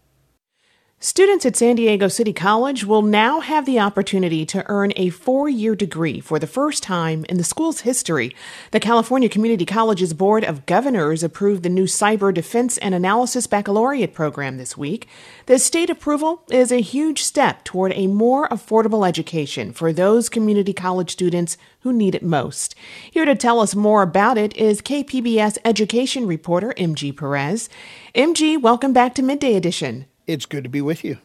Students 1.05 1.45
at 1.45 1.55
San 1.55 1.75
Diego 1.75 2.07
City 2.07 2.33
College 2.33 2.83
will 2.83 3.03
now 3.03 3.39
have 3.39 3.67
the 3.67 3.79
opportunity 3.79 4.43
to 4.47 4.65
earn 4.65 4.91
a 4.95 5.11
four 5.11 5.47
year 5.47 5.75
degree 5.75 6.19
for 6.19 6.39
the 6.39 6.47
first 6.47 6.81
time 6.81 7.27
in 7.29 7.37
the 7.37 7.43
school's 7.43 7.81
history. 7.81 8.35
The 8.71 8.79
California 8.79 9.29
Community 9.29 9.67
Colleges 9.67 10.15
Board 10.15 10.43
of 10.43 10.65
Governors 10.65 11.21
approved 11.21 11.61
the 11.61 11.69
new 11.69 11.83
Cyber 11.83 12.33
Defense 12.33 12.79
and 12.79 12.95
Analysis 12.95 13.45
Baccalaureate 13.45 14.15
program 14.15 14.57
this 14.57 14.75
week. 14.75 15.07
The 15.45 15.59
state 15.59 15.91
approval 15.91 16.41
is 16.49 16.71
a 16.71 16.81
huge 16.81 17.21
step 17.21 17.63
toward 17.63 17.93
a 17.93 18.07
more 18.07 18.49
affordable 18.49 19.07
education 19.07 19.73
for 19.73 19.93
those 19.93 20.27
community 20.27 20.73
college 20.73 21.11
students 21.11 21.55
who 21.81 21.93
need 21.93 22.15
it 22.15 22.23
most. 22.23 22.73
Here 23.11 23.25
to 23.25 23.35
tell 23.35 23.59
us 23.59 23.75
more 23.75 24.01
about 24.01 24.39
it 24.39 24.57
is 24.57 24.81
KPBS 24.81 25.59
education 25.63 26.25
reporter 26.25 26.73
MG 26.79 27.15
Perez. 27.15 27.69
MG, 28.15 28.59
welcome 28.59 28.91
back 28.91 29.13
to 29.13 29.21
Midday 29.21 29.53
Edition. 29.53 30.07
It's 30.27 30.45
good 30.45 30.63
to 30.63 30.69
be 30.69 30.81
with 30.81 31.03
you. 31.03 31.17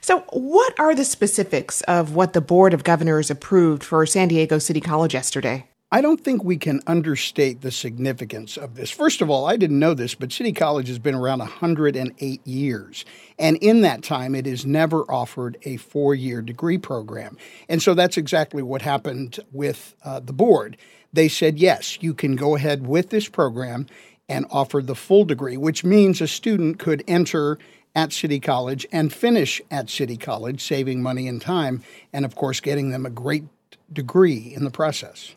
So, 0.00 0.20
what 0.30 0.78
are 0.78 0.94
the 0.94 1.04
specifics 1.04 1.82
of 1.82 2.14
what 2.14 2.32
the 2.32 2.40
Board 2.40 2.74
of 2.74 2.84
Governors 2.84 3.30
approved 3.30 3.84
for 3.84 4.04
San 4.06 4.28
Diego 4.28 4.58
City 4.58 4.80
College 4.80 5.14
yesterday? 5.14 5.68
I 5.90 6.02
don't 6.02 6.20
think 6.20 6.44
we 6.44 6.58
can 6.58 6.82
understate 6.86 7.62
the 7.62 7.70
significance 7.70 8.58
of 8.58 8.74
this. 8.74 8.90
First 8.90 9.22
of 9.22 9.30
all, 9.30 9.46
I 9.46 9.56
didn't 9.56 9.78
know 9.78 9.94
this, 9.94 10.14
but 10.14 10.30
City 10.30 10.52
College 10.52 10.88
has 10.88 10.98
been 10.98 11.14
around 11.14 11.38
108 11.38 12.46
years. 12.46 13.04
And 13.38 13.56
in 13.56 13.80
that 13.80 14.02
time, 14.02 14.34
it 14.34 14.44
has 14.44 14.66
never 14.66 15.10
offered 15.10 15.56
a 15.62 15.78
four 15.78 16.14
year 16.14 16.42
degree 16.42 16.76
program. 16.76 17.38
And 17.70 17.82
so 17.82 17.94
that's 17.94 18.18
exactly 18.18 18.62
what 18.62 18.82
happened 18.82 19.40
with 19.50 19.94
uh, 20.04 20.20
the 20.20 20.34
board. 20.34 20.76
They 21.10 21.28
said, 21.28 21.58
yes, 21.58 22.02
you 22.02 22.12
can 22.12 22.36
go 22.36 22.54
ahead 22.54 22.86
with 22.86 23.08
this 23.08 23.26
program 23.26 23.86
and 24.28 24.44
offer 24.50 24.82
the 24.82 24.94
full 24.94 25.24
degree, 25.24 25.56
which 25.56 25.84
means 25.84 26.20
a 26.20 26.28
student 26.28 26.78
could 26.78 27.02
enter 27.08 27.58
at 27.98 28.12
City 28.12 28.38
College 28.38 28.86
and 28.92 29.12
finish 29.12 29.60
at 29.72 29.90
City 29.90 30.16
College, 30.16 30.62
saving 30.62 31.02
money 31.02 31.26
and 31.26 31.42
time, 31.42 31.82
and 32.12 32.24
of 32.24 32.36
course, 32.36 32.60
getting 32.60 32.90
them 32.90 33.04
a 33.04 33.10
great 33.10 33.42
degree 33.92 34.52
in 34.54 34.62
the 34.62 34.70
process. 34.70 35.34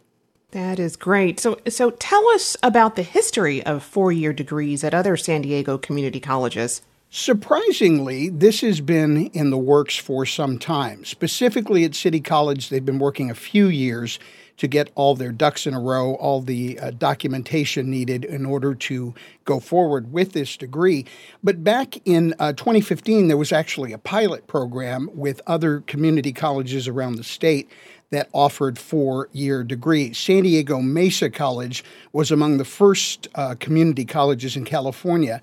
That 0.52 0.78
is 0.78 0.96
great. 0.96 1.40
So, 1.40 1.58
so 1.68 1.90
tell 1.90 2.28
us 2.30 2.56
about 2.62 2.96
the 2.96 3.02
history 3.02 3.66
of 3.66 3.82
four 3.82 4.12
year 4.12 4.32
degrees 4.32 4.84
at 4.84 4.94
other 4.94 5.18
San 5.18 5.42
Diego 5.42 5.80
community 5.80 6.20
colleges. 6.20 6.84
Surprisingly, 7.10 8.30
this 8.30 8.62
has 8.62 8.80
been 8.80 9.26
in 9.28 9.50
the 9.50 9.58
works 9.58 9.98
for 9.98 10.24
some 10.24 10.60
time. 10.60 11.04
Specifically 11.04 11.84
at 11.84 11.96
City 11.96 12.22
College, 12.22 12.70
they've 12.70 12.86
been 12.86 13.00
working 13.00 13.32
a 13.32 13.36
few 13.36 13.70
years 13.70 14.20
to 14.62 14.68
get 14.68 14.92
all 14.94 15.16
their 15.16 15.32
ducks 15.32 15.66
in 15.66 15.74
a 15.74 15.80
row, 15.80 16.14
all 16.18 16.40
the 16.40 16.78
uh, 16.78 16.92
documentation 16.92 17.90
needed 17.90 18.24
in 18.24 18.46
order 18.46 18.76
to 18.76 19.12
go 19.44 19.60
forward 19.60 20.14
with 20.14 20.34
this 20.34 20.56
degree. 20.56 21.04
But 21.44 21.64
back 21.64 21.98
in 22.06 22.36
uh, 22.38 22.54
2015, 22.54 23.28
there 23.28 23.38
was 23.38 23.52
actually 23.52 23.92
a 23.92 23.98
pilot 23.98 24.46
program 24.46 25.10
with 25.16 25.42
other 25.48 25.80
community 25.88 26.32
colleges 26.32 26.88
around 26.88 27.16
the 27.16 27.24
state 27.24 27.72
that 28.12 28.30
offered 28.34 28.78
four 28.78 29.30
year 29.32 29.64
degrees. 29.64 30.20
San 30.20 30.44
Diego 30.44 30.80
Mesa 30.80 31.32
College 31.32 31.84
was 32.14 32.30
among 32.30 32.58
the 32.58 32.66
first 32.66 33.30
uh, 33.34 33.56
community 33.60 34.06
colleges 34.06 34.56
in 34.56 34.64
California 34.64 35.42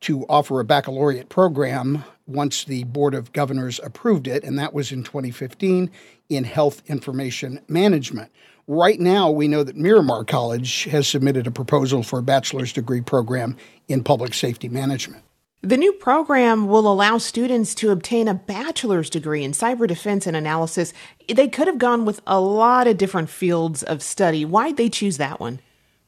to 0.00 0.24
offer 0.24 0.58
a 0.58 0.64
baccalaureate 0.64 1.28
program 1.28 2.02
once 2.26 2.64
the 2.64 2.84
Board 2.84 3.14
of 3.14 3.30
Governors 3.34 3.78
approved 3.84 4.26
it, 4.26 4.42
and 4.42 4.58
that 4.58 4.72
was 4.72 4.90
in 4.90 5.02
2015 5.02 5.90
in 6.30 6.44
Health 6.44 6.82
Information 6.88 7.60
Management. 7.68 8.30
Right 8.66 8.98
now, 8.98 9.30
we 9.30 9.46
know 9.46 9.62
that 9.62 9.76
Miramar 9.76 10.24
College 10.24 10.84
has 10.84 11.06
submitted 11.06 11.46
a 11.46 11.50
proposal 11.50 12.02
for 12.02 12.18
a 12.18 12.22
bachelor's 12.22 12.72
degree 12.72 13.02
program 13.02 13.58
in 13.88 14.02
public 14.02 14.32
safety 14.32 14.70
management. 14.70 15.22
The 15.60 15.76
new 15.76 15.92
program 15.92 16.66
will 16.66 16.90
allow 16.90 17.18
students 17.18 17.74
to 17.76 17.90
obtain 17.90 18.26
a 18.26 18.34
bachelor's 18.34 19.10
degree 19.10 19.44
in 19.44 19.52
cyber 19.52 19.86
defense 19.86 20.26
and 20.26 20.36
analysis. 20.36 20.94
They 21.28 21.48
could 21.48 21.66
have 21.66 21.78
gone 21.78 22.06
with 22.06 22.22
a 22.26 22.40
lot 22.40 22.86
of 22.86 22.96
different 22.96 23.28
fields 23.28 23.82
of 23.82 24.02
study. 24.02 24.46
Why'd 24.46 24.78
they 24.78 24.88
choose 24.88 25.18
that 25.18 25.40
one? 25.40 25.60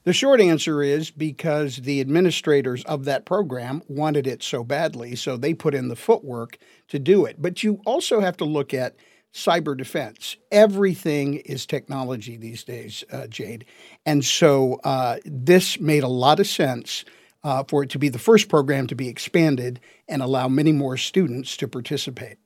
The 0.04 0.12
short 0.12 0.40
answer 0.40 0.82
is 0.82 1.10
because 1.10 1.78
the 1.78 2.00
administrators 2.00 2.84
of 2.84 3.04
that 3.06 3.24
program 3.26 3.82
wanted 3.88 4.26
it 4.26 4.42
so 4.42 4.62
badly, 4.62 5.16
so 5.16 5.36
they 5.36 5.52
put 5.52 5.74
in 5.74 5.88
the 5.88 5.96
footwork 5.96 6.58
to 6.88 6.98
do 6.98 7.24
it. 7.26 7.42
But 7.42 7.62
you 7.62 7.80
also 7.84 8.20
have 8.20 8.36
to 8.38 8.44
look 8.44 8.72
at 8.72 8.96
cyber 9.36 9.76
defense. 9.76 10.36
Everything 10.50 11.34
is 11.34 11.66
technology 11.66 12.36
these 12.36 12.64
days, 12.64 13.04
uh, 13.12 13.26
Jade. 13.26 13.66
And 14.06 14.24
so 14.24 14.80
uh, 14.82 15.18
this 15.26 15.78
made 15.78 16.02
a 16.02 16.08
lot 16.08 16.40
of 16.40 16.46
sense 16.46 17.04
uh, 17.44 17.62
for 17.68 17.82
it 17.82 17.90
to 17.90 17.98
be 17.98 18.08
the 18.08 18.18
first 18.18 18.48
program 18.48 18.86
to 18.86 18.94
be 18.94 19.08
expanded 19.08 19.78
and 20.08 20.22
allow 20.22 20.48
many 20.48 20.72
more 20.72 20.96
students 20.96 21.56
to 21.58 21.68
participate. 21.68 22.38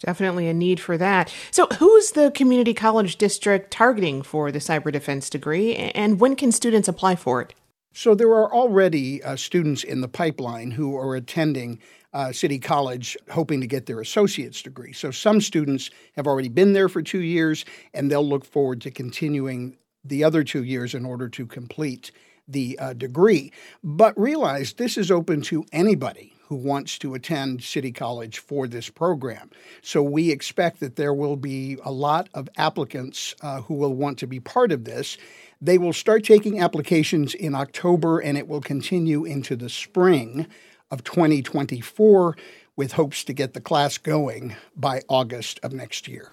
Definitely 0.00 0.48
a 0.48 0.52
need 0.52 0.80
for 0.80 0.98
that. 0.98 1.32
So, 1.52 1.68
who's 1.78 2.10
the 2.10 2.32
community 2.32 2.74
college 2.74 3.16
district 3.16 3.70
targeting 3.70 4.22
for 4.22 4.50
the 4.50 4.58
cyber 4.58 4.90
defense 4.90 5.30
degree, 5.30 5.76
and 5.76 6.18
when 6.18 6.34
can 6.34 6.50
students 6.50 6.88
apply 6.88 7.14
for 7.14 7.40
it? 7.40 7.54
So, 7.94 8.16
there 8.16 8.30
are 8.30 8.52
already 8.52 9.22
uh, 9.22 9.36
students 9.36 9.84
in 9.84 10.00
the 10.00 10.08
pipeline 10.08 10.72
who 10.72 10.96
are 10.96 11.14
attending 11.14 11.78
uh, 12.12 12.32
City 12.32 12.58
College 12.58 13.16
hoping 13.30 13.60
to 13.60 13.66
get 13.66 13.86
their 13.86 14.00
associate's 14.00 14.62
degree. 14.62 14.92
So, 14.92 15.10
some 15.10 15.40
students 15.40 15.90
have 16.16 16.26
already 16.26 16.48
been 16.48 16.72
there 16.72 16.88
for 16.88 17.02
two 17.02 17.22
years, 17.22 17.64
and 17.94 18.10
they'll 18.10 18.28
look 18.28 18.44
forward 18.44 18.80
to 18.82 18.90
continuing 18.90 19.76
the 20.04 20.24
other 20.24 20.44
two 20.44 20.64
years 20.64 20.94
in 20.94 21.04
order 21.04 21.28
to 21.28 21.46
complete 21.46 22.10
the 22.48 22.78
uh, 22.78 22.92
degree. 22.92 23.52
But 23.82 24.18
realize 24.18 24.74
this 24.74 24.98
is 24.98 25.10
open 25.10 25.42
to 25.42 25.64
anybody 25.72 26.32
who 26.52 26.56
wants 26.56 26.98
to 26.98 27.14
attend 27.14 27.62
City 27.62 27.92
College 27.92 28.38
for 28.38 28.66
this 28.66 28.90
program. 28.90 29.50
So 29.80 30.02
we 30.02 30.30
expect 30.30 30.80
that 30.80 30.96
there 30.96 31.14
will 31.14 31.36
be 31.36 31.78
a 31.82 31.90
lot 31.90 32.28
of 32.34 32.48
applicants 32.58 33.34
uh, 33.40 33.62
who 33.62 33.74
will 33.74 33.94
want 33.94 34.18
to 34.18 34.26
be 34.26 34.38
part 34.38 34.70
of 34.70 34.84
this. 34.84 35.16
They 35.62 35.78
will 35.78 35.94
start 35.94 36.24
taking 36.24 36.60
applications 36.60 37.32
in 37.32 37.54
October 37.54 38.18
and 38.18 38.36
it 38.36 38.48
will 38.48 38.60
continue 38.60 39.24
into 39.24 39.56
the 39.56 39.70
spring 39.70 40.46
of 40.92 41.02
2024 41.02 42.36
with 42.76 42.92
hopes 42.92 43.24
to 43.24 43.32
get 43.32 43.54
the 43.54 43.60
class 43.60 43.98
going 43.98 44.54
by 44.76 45.02
August 45.08 45.58
of 45.62 45.72
next 45.72 46.06
year. 46.06 46.30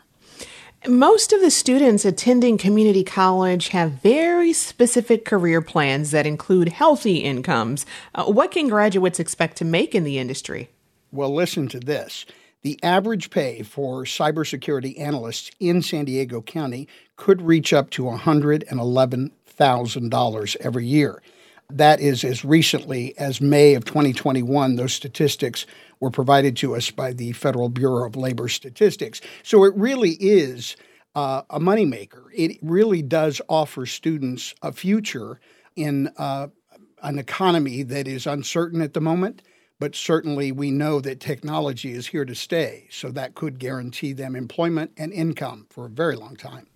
Most 0.87 1.33
of 1.33 1.41
the 1.41 1.51
students 1.51 2.05
attending 2.05 2.57
community 2.57 3.03
college 3.03 3.67
have 3.69 4.01
very 4.01 4.53
specific 4.53 5.25
career 5.25 5.61
plans 5.61 6.11
that 6.11 6.25
include 6.25 6.69
healthy 6.69 7.17
incomes. 7.17 7.85
Uh, 8.15 8.23
what 8.25 8.51
can 8.51 8.69
graduates 8.69 9.19
expect 9.19 9.57
to 9.57 9.65
make 9.65 9.93
in 9.93 10.05
the 10.05 10.17
industry? 10.17 10.69
Well, 11.11 11.33
listen 11.33 11.67
to 11.69 11.81
this. 11.81 12.25
The 12.61 12.79
average 12.83 13.29
pay 13.29 13.63
for 13.63 14.03
cybersecurity 14.03 14.99
analysts 14.99 15.49
in 15.59 15.81
San 15.81 16.03
Diego 16.05 16.41
County 16.41 16.87
could 17.17 17.41
reach 17.41 17.73
up 17.73 17.89
to 17.91 18.03
$111,000 18.03 20.57
every 20.59 20.85
year. 20.85 21.21
That 21.71 21.99
is 21.99 22.23
as 22.23 22.43
recently 22.43 23.15
as 23.19 23.41
May 23.41 23.75
of 23.75 23.85
2021. 23.85 24.75
Those 24.75 24.93
statistics 24.93 25.67
were 25.99 26.09
provided 26.09 26.57
to 26.57 26.75
us 26.75 26.89
by 26.89 27.13
the 27.13 27.31
Federal 27.33 27.69
Bureau 27.69 28.07
of 28.07 28.15
Labor 28.15 28.47
Statistics. 28.47 29.21
So 29.43 29.63
it 29.65 29.75
really 29.75 30.13
is 30.13 30.75
uh, 31.13 31.43
a 31.47 31.59
moneymaker. 31.59 32.23
It 32.33 32.57
really 32.63 33.03
does 33.03 33.39
offer 33.47 33.85
students 33.85 34.55
a 34.63 34.71
future 34.71 35.39
in 35.75 36.11
uh, 36.17 36.47
an 37.03 37.19
economy 37.19 37.83
that 37.83 38.07
is 38.07 38.25
uncertain 38.25 38.81
at 38.81 38.95
the 38.95 39.01
moment. 39.01 39.43
But 39.79 39.95
certainly, 39.95 40.51
we 40.51 40.71
know 40.71 40.99
that 41.01 41.19
technology 41.19 41.93
is 41.93 42.07
here 42.07 42.25
to 42.25 42.35
stay. 42.35 42.87
So 42.89 43.11
that 43.11 43.35
could 43.35 43.59
guarantee 43.59 44.11
them 44.11 44.35
employment 44.35 44.91
and 44.97 45.13
income 45.13 45.67
for 45.69 45.85
a 45.85 45.89
very 45.89 46.15
long 46.15 46.35
time. 46.35 46.68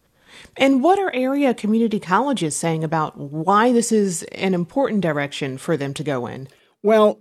And 0.57 0.83
what 0.83 0.99
are 0.99 1.13
area 1.13 1.53
community 1.53 1.99
colleges 1.99 2.55
saying 2.55 2.83
about 2.83 3.17
why 3.17 3.71
this 3.71 3.91
is 3.91 4.23
an 4.31 4.53
important 4.53 5.01
direction 5.01 5.57
for 5.57 5.77
them 5.77 5.93
to 5.95 6.03
go 6.03 6.27
in? 6.27 6.47
Well, 6.81 7.19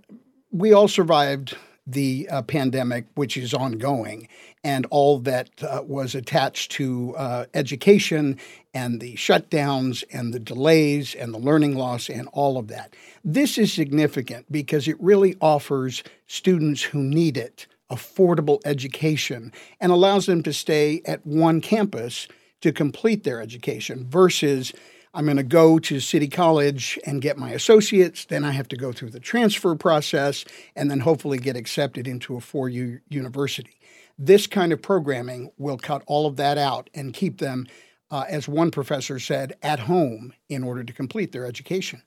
we 0.51 0.73
all 0.73 0.87
survived 0.87 1.55
the 1.85 2.27
uh, 2.29 2.41
pandemic, 2.43 3.05
which 3.15 3.35
is 3.35 3.53
ongoing, 3.53 4.27
and 4.63 4.85
all 4.89 5.19
that 5.19 5.49
uh, 5.63 5.81
was 5.85 6.15
attached 6.15 6.71
to 6.71 7.13
uh, 7.17 7.45
education 7.53 8.39
and 8.73 9.01
the 9.01 9.15
shutdowns 9.15 10.03
and 10.11 10.33
the 10.33 10.39
delays 10.39 11.13
and 11.13 11.33
the 11.33 11.39
learning 11.39 11.75
loss 11.75 12.09
and 12.09 12.29
all 12.31 12.57
of 12.57 12.69
that. 12.69 12.95
This 13.23 13.57
is 13.57 13.73
significant 13.73 14.49
because 14.51 14.87
it 14.87 15.01
really 15.01 15.35
offers 15.41 16.03
students 16.27 16.81
who 16.81 17.03
need 17.03 17.37
it 17.37 17.67
affordable 17.91 18.59
education 18.65 19.51
and 19.79 19.91
allows 19.91 20.25
them 20.25 20.41
to 20.41 20.53
stay 20.53 21.01
at 21.05 21.25
one 21.27 21.61
campus 21.61 22.27
to 22.63 22.71
complete 22.71 23.25
their 23.25 23.41
education 23.41 24.07
versus 24.09 24.71
I'm 25.13 25.25
going 25.25 25.37
to 25.37 25.43
go 25.43 25.79
to 25.79 25.99
City 25.99 26.29
College 26.29 26.97
and 27.05 27.21
get 27.21 27.37
my 27.37 27.51
associates. 27.51 28.23
Then 28.25 28.45
I 28.45 28.51
have 28.51 28.69
to 28.69 28.77
go 28.77 28.93
through 28.93 29.11
the 29.11 29.19
transfer 29.19 29.75
process 29.75 30.45
and 30.73 30.89
then 30.89 31.01
hopefully 31.01 31.37
get 31.37 31.57
accepted 31.57 32.07
into 32.07 32.37
a 32.37 32.39
four 32.41 32.69
year 32.69 33.03
university. 33.09 33.77
This 34.17 34.47
kind 34.47 34.71
of 34.71 34.81
programming 34.81 35.51
will 35.57 35.77
cut 35.77 36.03
all 36.07 36.25
of 36.25 36.37
that 36.37 36.57
out 36.57 36.89
and 36.93 37.13
keep 37.13 37.39
them, 37.39 37.67
uh, 38.09 38.23
as 38.29 38.47
one 38.47 38.71
professor 38.71 39.19
said, 39.19 39.57
at 39.61 39.81
home 39.81 40.33
in 40.47 40.63
order 40.63 40.85
to 40.85 40.93
complete 40.93 41.33
their 41.33 41.45
education. 41.45 42.01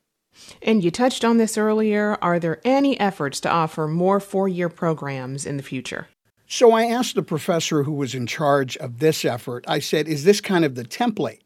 And 0.62 0.82
you 0.82 0.90
touched 0.90 1.24
on 1.24 1.36
this 1.36 1.58
earlier. 1.58 2.16
Are 2.22 2.38
there 2.38 2.60
any 2.64 2.98
efforts 2.98 3.40
to 3.40 3.50
offer 3.50 3.86
more 3.86 4.20
four 4.20 4.48
year 4.48 4.70
programs 4.70 5.44
in 5.44 5.58
the 5.58 5.62
future? 5.62 6.08
So 6.48 6.72
I 6.72 6.84
asked 6.84 7.14
the 7.14 7.22
professor 7.22 7.82
who 7.82 7.92
was 7.92 8.14
in 8.14 8.26
charge 8.26 8.76
of 8.76 8.98
this 8.98 9.24
effort, 9.24 9.64
I 9.66 9.80
said, 9.80 10.06
is 10.06 10.24
this 10.24 10.40
kind 10.40 10.64
of 10.64 10.74
the 10.74 10.84
template? 10.84 11.40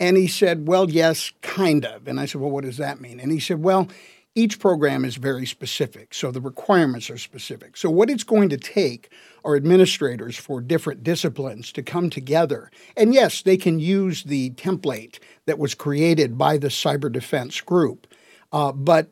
And 0.00 0.16
he 0.16 0.26
said, 0.26 0.66
Well, 0.66 0.90
yes, 0.90 1.30
kind 1.42 1.84
of. 1.84 2.08
And 2.08 2.18
I 2.18 2.24
said, 2.24 2.40
Well, 2.40 2.50
what 2.50 2.64
does 2.64 2.78
that 2.78 3.00
mean? 3.00 3.20
And 3.20 3.30
he 3.30 3.38
said, 3.38 3.62
Well, 3.62 3.88
each 4.34 4.58
program 4.58 5.04
is 5.04 5.16
very 5.16 5.44
specific, 5.44 6.14
so 6.14 6.30
the 6.30 6.40
requirements 6.40 7.10
are 7.10 7.18
specific. 7.18 7.76
So, 7.76 7.90
what 7.90 8.08
it's 8.08 8.24
going 8.24 8.48
to 8.48 8.56
take 8.56 9.12
are 9.44 9.56
administrators 9.56 10.36
for 10.36 10.60
different 10.60 11.02
disciplines 11.02 11.70
to 11.72 11.82
come 11.82 12.08
together. 12.08 12.70
And 12.96 13.12
yes, 13.12 13.42
they 13.42 13.56
can 13.56 13.78
use 13.78 14.24
the 14.24 14.50
template 14.52 15.18
that 15.46 15.58
was 15.58 15.74
created 15.74 16.38
by 16.38 16.56
the 16.56 16.68
cyber 16.68 17.12
defense 17.12 17.60
group, 17.60 18.06
uh, 18.52 18.72
but 18.72 19.10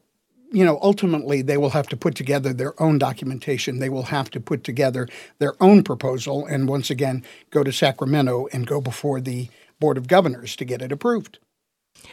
you 0.50 0.64
know, 0.64 0.78
ultimately 0.82 1.42
they 1.42 1.56
will 1.56 1.70
have 1.70 1.88
to 1.88 1.96
put 1.96 2.14
together 2.14 2.52
their 2.52 2.80
own 2.80 2.98
documentation. 2.98 3.78
They 3.78 3.88
will 3.88 4.04
have 4.04 4.30
to 4.30 4.40
put 4.40 4.64
together 4.64 5.08
their 5.38 5.54
own 5.62 5.82
proposal, 5.82 6.46
and 6.46 6.68
once 6.68 6.90
again, 6.90 7.24
go 7.50 7.62
to 7.62 7.72
Sacramento 7.72 8.48
and 8.52 8.66
go 8.66 8.80
before 8.80 9.20
the 9.20 9.48
Board 9.80 9.96
of 9.96 10.08
Governors 10.08 10.56
to 10.56 10.64
get 10.64 10.82
it 10.82 10.92
approved. 10.92 11.38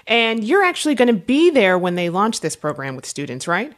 And 0.08 0.44
you're 0.44 0.64
actually 0.64 0.96
going 0.96 1.08
to 1.08 1.14
be 1.14 1.50
there 1.50 1.78
when 1.78 1.96
they 1.96 2.10
launch 2.10 2.42
this 2.42 2.56
program 2.56 2.96
with 2.96 3.06
students, 3.06 3.48
right? 3.48 3.74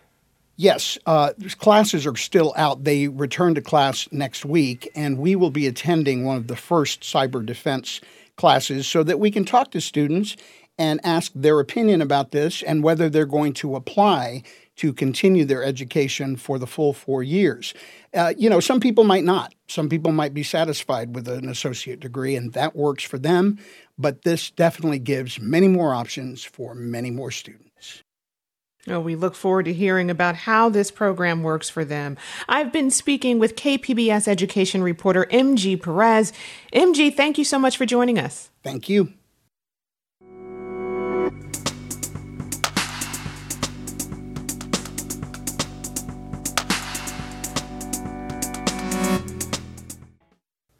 Yes, 0.56 0.98
uh, 1.06 1.34
classes 1.60 2.08
are 2.08 2.16
still 2.16 2.54
out. 2.58 2.84
They 2.84 3.08
return 3.08 3.54
to 3.56 3.62
class 3.62 4.08
next 4.12 4.44
week, 4.44 4.90
and 4.96 5.20
we 5.20 5.36
will 5.36 5.52
be 5.52 5.68
attending 5.68 6.26
one 6.26 6.38
of 6.38 6.48
the 6.48 6.56
first 6.56 7.02
cyber 7.02 7.46
defense 7.46 8.02
classes 8.38 8.88
so 8.88 9.04
that 9.04 9.20
we 9.20 9.30
can 9.30 9.46
talk 9.46 9.72
to 9.72 9.82
students 9.82 10.36
and 10.78 11.00
ask 11.04 11.32
their 11.34 11.60
opinion 11.60 12.02
about 12.02 12.32
this 12.32 12.62
and 12.64 12.84
whether 12.84 13.10
they're 13.10 13.26
going 13.26 13.54
to 13.54 13.76
apply 13.76 14.44
to 14.78 14.94
continue 14.94 15.44
their 15.44 15.64
education 15.64 16.36
for 16.36 16.60
the 16.60 16.68
full 16.68 16.94
four 16.94 17.24
years. 17.24 17.74
Uh, 18.14 18.34
you 18.38 18.50
know, 18.50 18.60
some 18.60 18.80
people 18.80 19.04
might 19.04 19.24
not. 19.24 19.54
Some 19.68 19.90
people 19.90 20.12
might 20.12 20.34
be 20.34 20.44
satisfied 20.44 21.16
with 21.16 21.28
an 21.28 21.50
associate 21.50 22.00
degree, 22.00 22.36
and 22.36 22.54
that 22.54 22.76
works 22.76 23.04
for 23.04 23.18
them. 23.18 23.58
But 23.98 24.22
this 24.22 24.52
definitely 24.52 25.00
gives 25.00 25.40
many 25.40 25.68
more 25.68 25.94
options 25.94 26.44
for 26.44 26.76
many 26.76 27.10
more 27.10 27.32
students. 27.32 28.04
Oh, 28.90 29.02
we 29.02 29.16
look 29.16 29.36
forward 29.36 29.66
to 29.66 29.74
hearing 29.74 30.10
about 30.10 30.36
how 30.36 30.70
this 30.70 30.92
program 30.92 31.44
works 31.44 31.70
for 31.70 31.84
them. 31.84 32.16
I've 32.48 32.72
been 32.72 32.90
speaking 32.90 33.38
with 33.38 33.56
KPBS 33.56 34.28
education 34.28 34.82
reporter 34.82 35.28
MG 35.30 35.82
Perez. 35.82 36.32
MG, 36.72 37.14
thank 37.14 37.38
you 37.38 37.44
so 37.44 37.60
much 37.60 37.76
for 37.76 37.86
joining 37.86 38.18
us. 38.18 38.50
Thank 38.64 38.88
you. 38.88 39.12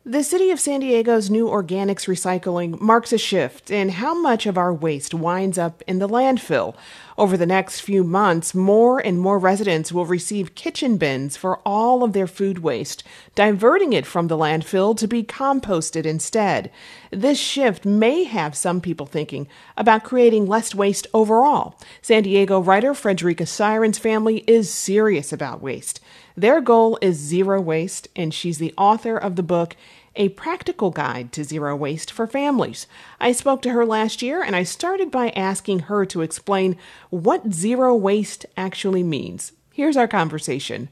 The 0.10 0.24
city 0.24 0.52
of 0.52 0.60
San 0.62 0.80
Diego's 0.80 1.30
new 1.30 1.48
organics 1.48 2.08
recycling 2.08 2.80
marks 2.80 3.12
a 3.12 3.18
shift 3.18 3.70
in 3.70 3.90
how 3.90 4.14
much 4.18 4.46
of 4.46 4.58
our 4.58 4.74
waste 4.74 5.14
winds 5.14 5.58
up 5.58 5.84
in 5.86 6.00
the 6.00 6.08
landfill. 6.08 6.78
Over 7.18 7.36
the 7.36 7.46
next 7.46 7.82
few 7.82 8.06
months, 8.06 8.56
more 8.56 9.00
and 9.00 9.20
more 9.20 9.38
residents 9.38 9.92
will 9.92 10.06
receive 10.06 10.56
kitchen 10.56 10.96
bins 10.96 11.36
for 11.36 11.60
all 11.66 12.06
of 12.06 12.14
their 12.14 12.26
food 12.26 12.60
waste, 12.60 13.04
diverting 13.36 13.92
it 13.92 14.06
from 14.06 14.28
the 14.28 14.38
landfill 14.38 14.96
to 14.96 15.10
be 15.10 15.24
composted 15.24 16.06
instead. 16.06 16.72
This 17.12 17.38
shift 17.38 17.84
may 17.84 18.24
have 18.24 18.56
some 18.56 18.80
people 18.80 19.08
thinking 19.08 19.50
about 19.76 20.06
creating 20.06 20.46
less 20.46 20.74
waste 20.74 21.08
overall. 21.14 21.78
San 22.02 22.24
Diego 22.24 22.62
writer 22.62 22.94
Fredrica 22.94 23.46
Syren's 23.46 24.00
family 24.00 24.46
is 24.48 24.74
serious 24.74 25.34
about 25.34 25.62
waste. 25.62 26.00
Their 26.38 26.62
goal 26.62 27.00
is 27.02 27.18
zero 27.18 27.60
waste, 27.60 28.10
and 28.16 28.32
she's 28.32 28.60
the 28.60 28.76
author 28.78 29.18
of 29.18 29.38
the 29.38 29.44
book 29.44 29.76
a 30.18 30.30
practical 30.30 30.92
guide 30.92 31.32
to 31.32 31.44
zero 31.44 31.76
waste 31.76 32.12
for 32.12 32.28
families. 32.28 32.88
I 33.20 33.32
spoke 33.32 33.62
to 33.62 33.72
her 33.72 33.86
last 33.86 34.22
year 34.22 34.44
and 34.44 34.56
I 34.56 34.64
started 34.64 35.10
by 35.12 35.30
asking 35.30 35.80
her 35.82 36.06
to 36.08 36.22
explain 36.22 36.76
what 37.10 37.54
zero 37.54 37.96
waste 37.96 38.46
actually 38.58 39.04
means. 39.04 39.54
Here's 39.72 39.98
our 39.98 40.08
conversation. 40.08 40.90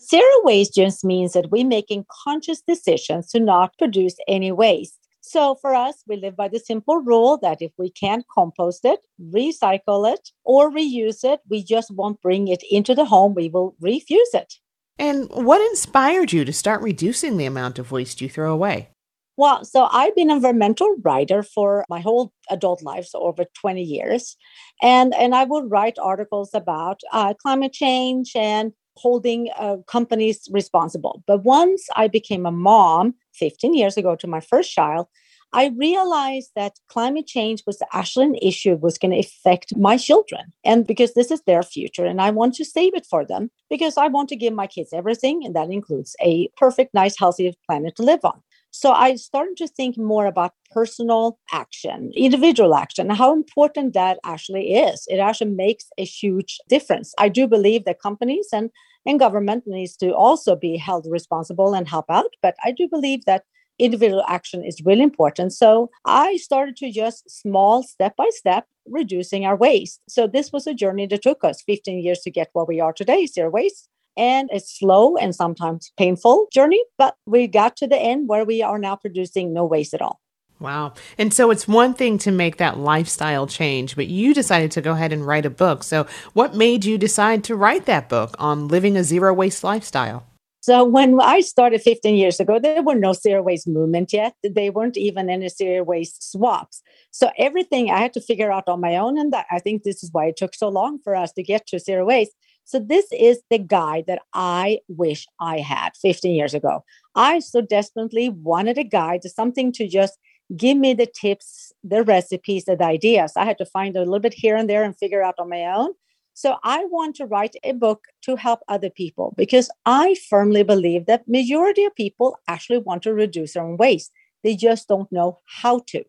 Zero 0.00 0.32
waste 0.44 0.74
just 0.74 1.04
means 1.04 1.32
that 1.32 1.50
we're 1.50 1.66
making 1.66 2.06
conscious 2.24 2.62
decisions 2.62 3.30
to 3.32 3.40
not 3.40 3.76
produce 3.76 4.16
any 4.26 4.52
waste. 4.52 4.98
So 5.20 5.56
for 5.56 5.74
us, 5.74 6.02
we 6.06 6.16
live 6.16 6.36
by 6.36 6.48
the 6.48 6.58
simple 6.58 6.98
rule 6.98 7.36
that 7.42 7.60
if 7.60 7.72
we 7.76 7.90
can't 7.90 8.24
compost 8.32 8.84
it, 8.84 9.00
recycle 9.20 10.10
it, 10.10 10.30
or 10.44 10.70
reuse 10.70 11.24
it, 11.24 11.40
we 11.50 11.62
just 11.62 11.90
won't 11.90 12.22
bring 12.22 12.48
it 12.48 12.62
into 12.70 12.94
the 12.94 13.04
home. 13.04 13.34
We 13.34 13.50
will 13.50 13.74
refuse 13.80 14.30
it. 14.32 14.54
And 14.98 15.28
what 15.30 15.60
inspired 15.70 16.32
you 16.32 16.44
to 16.44 16.52
start 16.52 16.82
reducing 16.82 17.36
the 17.36 17.46
amount 17.46 17.78
of 17.78 17.92
waste 17.92 18.20
you 18.20 18.28
throw 18.28 18.52
away? 18.52 18.88
Well, 19.36 19.64
so 19.64 19.88
I've 19.92 20.16
been 20.16 20.30
an 20.30 20.36
environmental 20.36 20.96
writer 21.04 21.44
for 21.44 21.84
my 21.88 22.00
whole 22.00 22.32
adult 22.50 22.82
life, 22.82 23.06
so 23.06 23.20
over 23.20 23.44
20 23.60 23.80
years. 23.80 24.36
And, 24.82 25.14
and 25.14 25.32
I 25.32 25.44
would 25.44 25.70
write 25.70 25.96
articles 25.96 26.50
about 26.54 27.00
uh, 27.12 27.34
climate 27.34 27.72
change 27.72 28.32
and 28.34 28.72
holding 28.96 29.48
uh, 29.56 29.76
companies 29.86 30.48
responsible. 30.50 31.22
But 31.28 31.44
once 31.44 31.86
I 31.94 32.08
became 32.08 32.46
a 32.46 32.50
mom 32.50 33.14
15 33.34 33.74
years 33.74 33.96
ago 33.96 34.16
to 34.16 34.26
my 34.26 34.40
first 34.40 34.72
child, 34.72 35.06
I 35.52 35.72
realized 35.76 36.50
that 36.56 36.78
climate 36.88 37.26
change 37.26 37.62
was 37.66 37.82
actually 37.92 38.26
an 38.26 38.34
issue 38.36 38.74
was 38.76 38.98
going 38.98 39.12
to 39.12 39.18
affect 39.18 39.76
my 39.76 39.96
children. 39.96 40.52
And 40.64 40.86
because 40.86 41.14
this 41.14 41.30
is 41.30 41.42
their 41.46 41.62
future 41.62 42.04
and 42.04 42.20
I 42.20 42.30
want 42.30 42.54
to 42.56 42.64
save 42.64 42.94
it 42.94 43.06
for 43.06 43.24
them 43.24 43.50
because 43.70 43.96
I 43.96 44.08
want 44.08 44.28
to 44.30 44.36
give 44.36 44.52
my 44.52 44.66
kids 44.66 44.90
everything 44.92 45.42
and 45.44 45.56
that 45.56 45.70
includes 45.70 46.14
a 46.22 46.48
perfect 46.56 46.92
nice 46.92 47.18
healthy 47.18 47.56
planet 47.66 47.96
to 47.96 48.02
live 48.02 48.20
on. 48.24 48.42
So 48.70 48.92
I 48.92 49.14
started 49.14 49.56
to 49.58 49.68
think 49.68 49.96
more 49.96 50.26
about 50.26 50.52
personal 50.70 51.38
action, 51.52 52.12
individual 52.14 52.74
action, 52.74 53.08
how 53.08 53.32
important 53.32 53.94
that 53.94 54.18
actually 54.24 54.74
is. 54.74 55.06
It 55.08 55.18
actually 55.18 55.52
makes 55.52 55.86
a 55.96 56.04
huge 56.04 56.58
difference. 56.68 57.14
I 57.18 57.30
do 57.30 57.46
believe 57.46 57.86
that 57.86 58.02
companies 58.02 58.48
and, 58.52 58.70
and 59.06 59.18
government 59.18 59.64
needs 59.66 59.96
to 59.96 60.14
also 60.14 60.54
be 60.54 60.76
held 60.76 61.06
responsible 61.08 61.74
and 61.74 61.88
help 61.88 62.06
out. 62.10 62.34
But 62.42 62.56
I 62.62 62.72
do 62.72 62.86
believe 62.88 63.24
that 63.24 63.44
individual 63.78 64.24
action 64.28 64.64
is 64.64 64.82
really 64.84 65.02
important. 65.02 65.52
So 65.52 65.90
I 66.04 66.36
started 66.36 66.76
to 66.76 66.90
just 66.90 67.30
small 67.30 67.82
step 67.82 68.16
by 68.16 68.28
step 68.30 68.66
reducing 68.86 69.44
our 69.44 69.56
waste. 69.56 70.00
So 70.08 70.26
this 70.26 70.52
was 70.52 70.66
a 70.66 70.74
journey 70.74 71.06
that 71.06 71.22
took 71.22 71.44
us 71.44 71.62
15 71.62 72.02
years 72.02 72.20
to 72.20 72.30
get 72.30 72.50
where 72.52 72.64
we 72.64 72.80
are 72.80 72.92
today, 72.92 73.26
zero 73.26 73.50
waste. 73.50 73.88
And 74.16 74.50
a 74.52 74.58
slow 74.58 75.16
and 75.16 75.32
sometimes 75.32 75.92
painful 75.96 76.48
journey, 76.52 76.82
but 76.96 77.14
we 77.24 77.46
got 77.46 77.76
to 77.76 77.86
the 77.86 77.96
end 77.96 78.28
where 78.28 78.44
we 78.44 78.62
are 78.62 78.78
now 78.78 78.96
producing 78.96 79.52
no 79.52 79.64
waste 79.64 79.94
at 79.94 80.02
all. 80.02 80.18
Wow. 80.60 80.94
And 81.16 81.32
so 81.32 81.52
it's 81.52 81.68
one 81.68 81.94
thing 81.94 82.18
to 82.18 82.32
make 82.32 82.56
that 82.56 82.78
lifestyle 82.78 83.46
change, 83.46 83.94
but 83.94 84.08
you 84.08 84.34
decided 84.34 84.72
to 84.72 84.80
go 84.80 84.92
ahead 84.92 85.12
and 85.12 85.24
write 85.24 85.46
a 85.46 85.50
book. 85.50 85.84
So, 85.84 86.06
what 86.32 86.56
made 86.56 86.84
you 86.84 86.98
decide 86.98 87.44
to 87.44 87.54
write 87.54 87.86
that 87.86 88.08
book 88.08 88.34
on 88.40 88.66
living 88.66 88.96
a 88.96 89.04
zero 89.04 89.32
waste 89.32 89.62
lifestyle? 89.62 90.26
So 90.60 90.84
when 90.84 91.20
I 91.20 91.40
started 91.40 91.82
15 91.82 92.16
years 92.16 92.40
ago, 92.40 92.58
there 92.58 92.82
were 92.82 92.96
no 92.96 93.12
zero 93.12 93.42
waste 93.42 93.68
movement 93.68 94.12
yet. 94.12 94.34
They 94.42 94.70
weren't 94.70 94.96
even 94.96 95.30
any 95.30 95.48
zero 95.48 95.84
waste 95.84 96.32
swaps. 96.32 96.82
So 97.10 97.30
everything 97.38 97.90
I 97.90 97.98
had 98.00 98.12
to 98.14 98.20
figure 98.20 98.50
out 98.50 98.68
on 98.68 98.80
my 98.80 98.96
own. 98.96 99.18
And 99.18 99.32
that, 99.32 99.46
I 99.50 99.60
think 99.60 99.82
this 99.82 100.02
is 100.02 100.10
why 100.12 100.26
it 100.26 100.36
took 100.36 100.54
so 100.54 100.68
long 100.68 100.98
for 101.02 101.14
us 101.14 101.32
to 101.32 101.42
get 101.42 101.66
to 101.68 101.78
zero 101.78 102.06
waste. 102.06 102.32
So 102.64 102.78
this 102.78 103.06
is 103.12 103.40
the 103.48 103.58
guide 103.58 104.04
that 104.08 104.20
I 104.34 104.80
wish 104.88 105.26
I 105.40 105.58
had 105.58 105.96
15 106.02 106.34
years 106.34 106.54
ago. 106.54 106.84
I 107.14 107.38
so 107.38 107.62
desperately 107.62 108.28
wanted 108.28 108.76
a 108.76 108.84
guide, 108.84 109.22
to 109.22 109.30
something 109.30 109.72
to 109.72 109.88
just 109.88 110.18
give 110.56 110.76
me 110.76 110.92
the 110.92 111.06
tips, 111.06 111.72
the 111.82 112.02
recipes, 112.02 112.64
the 112.64 112.82
ideas. 112.82 113.32
I 113.36 113.44
had 113.44 113.58
to 113.58 113.66
find 113.66 113.96
a 113.96 114.00
little 114.00 114.18
bit 114.18 114.34
here 114.34 114.56
and 114.56 114.68
there 114.68 114.84
and 114.84 114.96
figure 114.96 115.22
out 115.22 115.36
on 115.38 115.48
my 115.48 115.64
own. 115.64 115.92
So 116.38 116.54
I 116.62 116.84
want 116.84 117.16
to 117.16 117.26
write 117.26 117.56
a 117.64 117.72
book 117.72 118.04
to 118.22 118.36
help 118.36 118.60
other 118.68 118.90
people 118.90 119.34
because 119.36 119.68
I 119.84 120.14
firmly 120.30 120.62
believe 120.62 121.06
that 121.06 121.26
majority 121.26 121.84
of 121.84 121.96
people 121.96 122.38
actually 122.46 122.78
want 122.78 123.02
to 123.02 123.12
reduce 123.12 123.54
their 123.54 123.64
own 123.64 123.76
waste. 123.76 124.12
They 124.44 124.54
just 124.54 124.86
don't 124.86 125.10
know 125.10 125.40
how 125.62 125.80
to. 125.88 126.04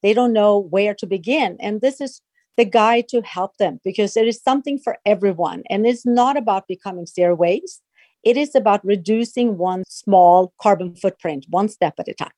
They 0.00 0.14
don't 0.14 0.32
know 0.32 0.56
where 0.56 0.94
to 0.94 1.04
begin. 1.04 1.56
And 1.58 1.80
this 1.80 2.00
is 2.00 2.20
the 2.56 2.64
guide 2.64 3.08
to 3.08 3.22
help 3.22 3.56
them 3.56 3.80
because 3.82 4.16
it 4.16 4.28
is 4.28 4.40
something 4.40 4.78
for 4.78 4.98
everyone. 5.04 5.64
And 5.68 5.84
it's 5.84 6.06
not 6.06 6.36
about 6.36 6.68
becoming 6.68 7.06
zero 7.06 7.34
waste. 7.34 7.82
It 8.22 8.36
is 8.36 8.54
about 8.54 8.84
reducing 8.84 9.58
one 9.58 9.82
small 9.88 10.54
carbon 10.62 10.94
footprint, 10.94 11.46
one 11.50 11.68
step 11.68 11.94
at 11.98 12.06
a 12.06 12.14
time. 12.14 12.30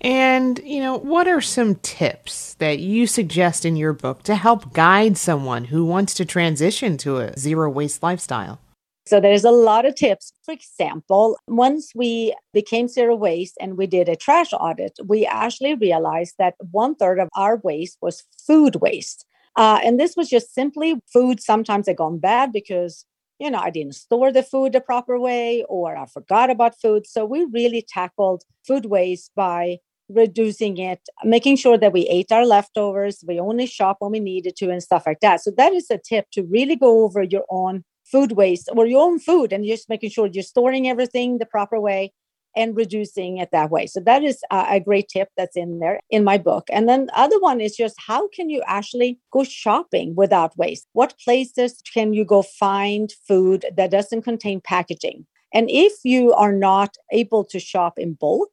And, 0.00 0.60
you 0.64 0.80
know, 0.80 0.96
what 0.96 1.28
are 1.28 1.40
some 1.40 1.74
tips 1.76 2.54
that 2.54 2.78
you 2.78 3.06
suggest 3.06 3.64
in 3.64 3.76
your 3.76 3.92
book 3.92 4.22
to 4.24 4.34
help 4.34 4.72
guide 4.72 5.18
someone 5.18 5.64
who 5.64 5.84
wants 5.84 6.14
to 6.14 6.24
transition 6.24 6.96
to 6.98 7.18
a 7.18 7.36
zero 7.38 7.68
waste 7.68 8.02
lifestyle? 8.02 8.60
So 9.06 9.20
there's 9.20 9.44
a 9.44 9.50
lot 9.50 9.86
of 9.86 9.94
tips. 9.94 10.32
For 10.44 10.52
example, 10.52 11.36
once 11.48 11.92
we 11.94 12.34
became 12.54 12.88
zero 12.88 13.14
waste 13.14 13.56
and 13.60 13.76
we 13.76 13.86
did 13.86 14.08
a 14.08 14.16
trash 14.16 14.52
audit, 14.52 14.98
we 15.04 15.26
actually 15.26 15.74
realized 15.74 16.36
that 16.38 16.54
one 16.70 16.94
third 16.94 17.18
of 17.18 17.28
our 17.34 17.56
waste 17.56 17.98
was 18.00 18.24
food 18.46 18.76
waste. 18.76 19.26
Uh, 19.56 19.80
and 19.84 19.98
this 19.98 20.16
was 20.16 20.28
just 20.28 20.54
simply 20.54 20.94
food 21.12 21.42
sometimes 21.42 21.88
had 21.88 21.96
gone 21.96 22.18
bad 22.18 22.52
because 22.52 23.04
you 23.40 23.50
know 23.50 23.58
i 23.58 23.70
didn't 23.70 23.94
store 23.94 24.30
the 24.30 24.42
food 24.42 24.72
the 24.72 24.80
proper 24.80 25.18
way 25.18 25.64
or 25.68 25.96
i 25.96 26.06
forgot 26.06 26.50
about 26.50 26.78
food 26.78 27.06
so 27.06 27.24
we 27.24 27.44
really 27.46 27.84
tackled 27.88 28.44
food 28.66 28.84
waste 28.84 29.32
by 29.34 29.78
reducing 30.10 30.78
it, 30.78 31.00
making 31.24 31.56
sure 31.56 31.78
that 31.78 31.92
we 31.92 32.06
ate 32.08 32.32
our 32.32 32.46
leftovers, 32.46 33.24
we 33.26 33.40
only 33.40 33.66
shop 33.66 33.96
when 34.00 34.12
we 34.12 34.20
needed 34.20 34.56
to, 34.56 34.70
and 34.70 34.82
stuff 34.82 35.04
like 35.06 35.20
that. 35.20 35.40
So, 35.40 35.50
that 35.56 35.72
is 35.72 35.90
a 35.90 35.98
tip 35.98 36.26
to 36.32 36.42
really 36.44 36.76
go 36.76 37.04
over 37.04 37.22
your 37.22 37.44
own 37.50 37.84
food 38.04 38.32
waste 38.32 38.68
or 38.74 38.86
your 38.86 39.02
own 39.02 39.18
food 39.18 39.52
and 39.52 39.64
just 39.64 39.88
making 39.88 40.10
sure 40.10 40.26
you're 40.26 40.42
storing 40.42 40.88
everything 40.88 41.38
the 41.38 41.46
proper 41.46 41.80
way 41.80 42.12
and 42.56 42.76
reducing 42.76 43.38
it 43.38 43.50
that 43.52 43.70
way. 43.70 43.86
So, 43.86 44.00
that 44.00 44.22
is 44.22 44.42
a 44.50 44.80
great 44.80 45.08
tip 45.08 45.28
that's 45.36 45.56
in 45.56 45.78
there 45.78 46.00
in 46.10 46.24
my 46.24 46.38
book. 46.38 46.64
And 46.70 46.88
then 46.88 47.06
the 47.06 47.18
other 47.18 47.38
one 47.40 47.60
is 47.60 47.76
just 47.76 47.96
how 47.98 48.28
can 48.28 48.50
you 48.50 48.62
actually 48.66 49.18
go 49.32 49.44
shopping 49.44 50.14
without 50.16 50.56
waste? 50.56 50.88
What 50.92 51.14
places 51.24 51.82
can 51.94 52.12
you 52.12 52.24
go 52.24 52.42
find 52.42 53.12
food 53.26 53.66
that 53.76 53.90
doesn't 53.90 54.22
contain 54.22 54.60
packaging? 54.60 55.26
And 55.52 55.68
if 55.68 55.92
you 56.04 56.32
are 56.34 56.52
not 56.52 56.96
able 57.12 57.44
to 57.46 57.58
shop 57.58 57.98
in 57.98 58.14
bulk, 58.14 58.50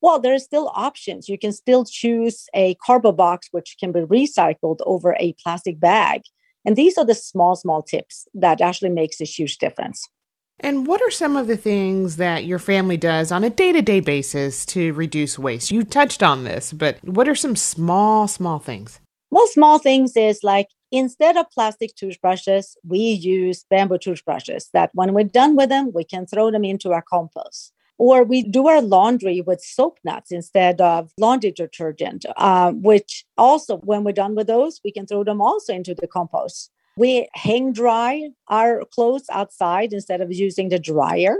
well, 0.00 0.18
there 0.18 0.34
are 0.34 0.38
still 0.38 0.70
options. 0.74 1.28
You 1.28 1.38
can 1.38 1.52
still 1.52 1.84
choose 1.84 2.46
a 2.54 2.74
cardboard 2.76 3.16
box, 3.16 3.48
which 3.50 3.76
can 3.78 3.92
be 3.92 4.00
recycled 4.00 4.78
over 4.86 5.16
a 5.20 5.34
plastic 5.42 5.78
bag. 5.78 6.22
And 6.64 6.76
these 6.76 6.98
are 6.98 7.04
the 7.04 7.14
small, 7.14 7.56
small 7.56 7.82
tips 7.82 8.28
that 8.34 8.60
actually 8.60 8.90
makes 8.90 9.20
a 9.20 9.24
huge 9.24 9.58
difference. 9.58 10.06
And 10.62 10.86
what 10.86 11.00
are 11.00 11.10
some 11.10 11.36
of 11.36 11.46
the 11.46 11.56
things 11.56 12.16
that 12.16 12.44
your 12.44 12.58
family 12.58 12.98
does 12.98 13.32
on 13.32 13.44
a 13.44 13.50
day 13.50 13.72
to 13.72 13.80
day 13.80 14.00
basis 14.00 14.66
to 14.66 14.92
reduce 14.92 15.38
waste? 15.38 15.70
You 15.70 15.84
touched 15.84 16.22
on 16.22 16.44
this, 16.44 16.72
but 16.72 17.02
what 17.02 17.28
are 17.28 17.34
some 17.34 17.56
small, 17.56 18.28
small 18.28 18.58
things? 18.58 19.00
Well, 19.30 19.46
small 19.46 19.78
things 19.78 20.16
is 20.16 20.40
like 20.42 20.68
instead 20.90 21.38
of 21.38 21.50
plastic 21.50 21.94
toothbrushes, 21.94 22.76
we 22.84 22.98
use 22.98 23.64
bamboo 23.70 23.98
toothbrushes 23.98 24.68
that 24.74 24.90
when 24.92 25.14
we're 25.14 25.24
done 25.24 25.56
with 25.56 25.70
them, 25.70 25.92
we 25.94 26.04
can 26.04 26.26
throw 26.26 26.50
them 26.50 26.64
into 26.64 26.92
our 26.92 27.02
compost 27.02 27.72
or 28.00 28.24
we 28.24 28.42
do 28.42 28.66
our 28.66 28.80
laundry 28.80 29.42
with 29.42 29.60
soap 29.60 29.98
nuts 30.04 30.32
instead 30.32 30.80
of 30.80 31.12
laundry 31.18 31.50
detergent, 31.50 32.24
uh, 32.38 32.72
which 32.72 33.26
also, 33.36 33.76
when 33.76 34.04
we're 34.04 34.12
done 34.12 34.34
with 34.34 34.46
those, 34.46 34.80
we 34.82 34.90
can 34.90 35.06
throw 35.06 35.22
them 35.22 35.42
also 35.42 35.74
into 35.74 35.94
the 35.94 36.06
compost. 36.06 36.70
We 36.96 37.28
hang 37.34 37.74
dry 37.74 38.30
our 38.48 38.84
clothes 38.86 39.26
outside 39.30 39.92
instead 39.92 40.22
of 40.22 40.32
using 40.32 40.70
the 40.70 40.78
dryer, 40.78 41.36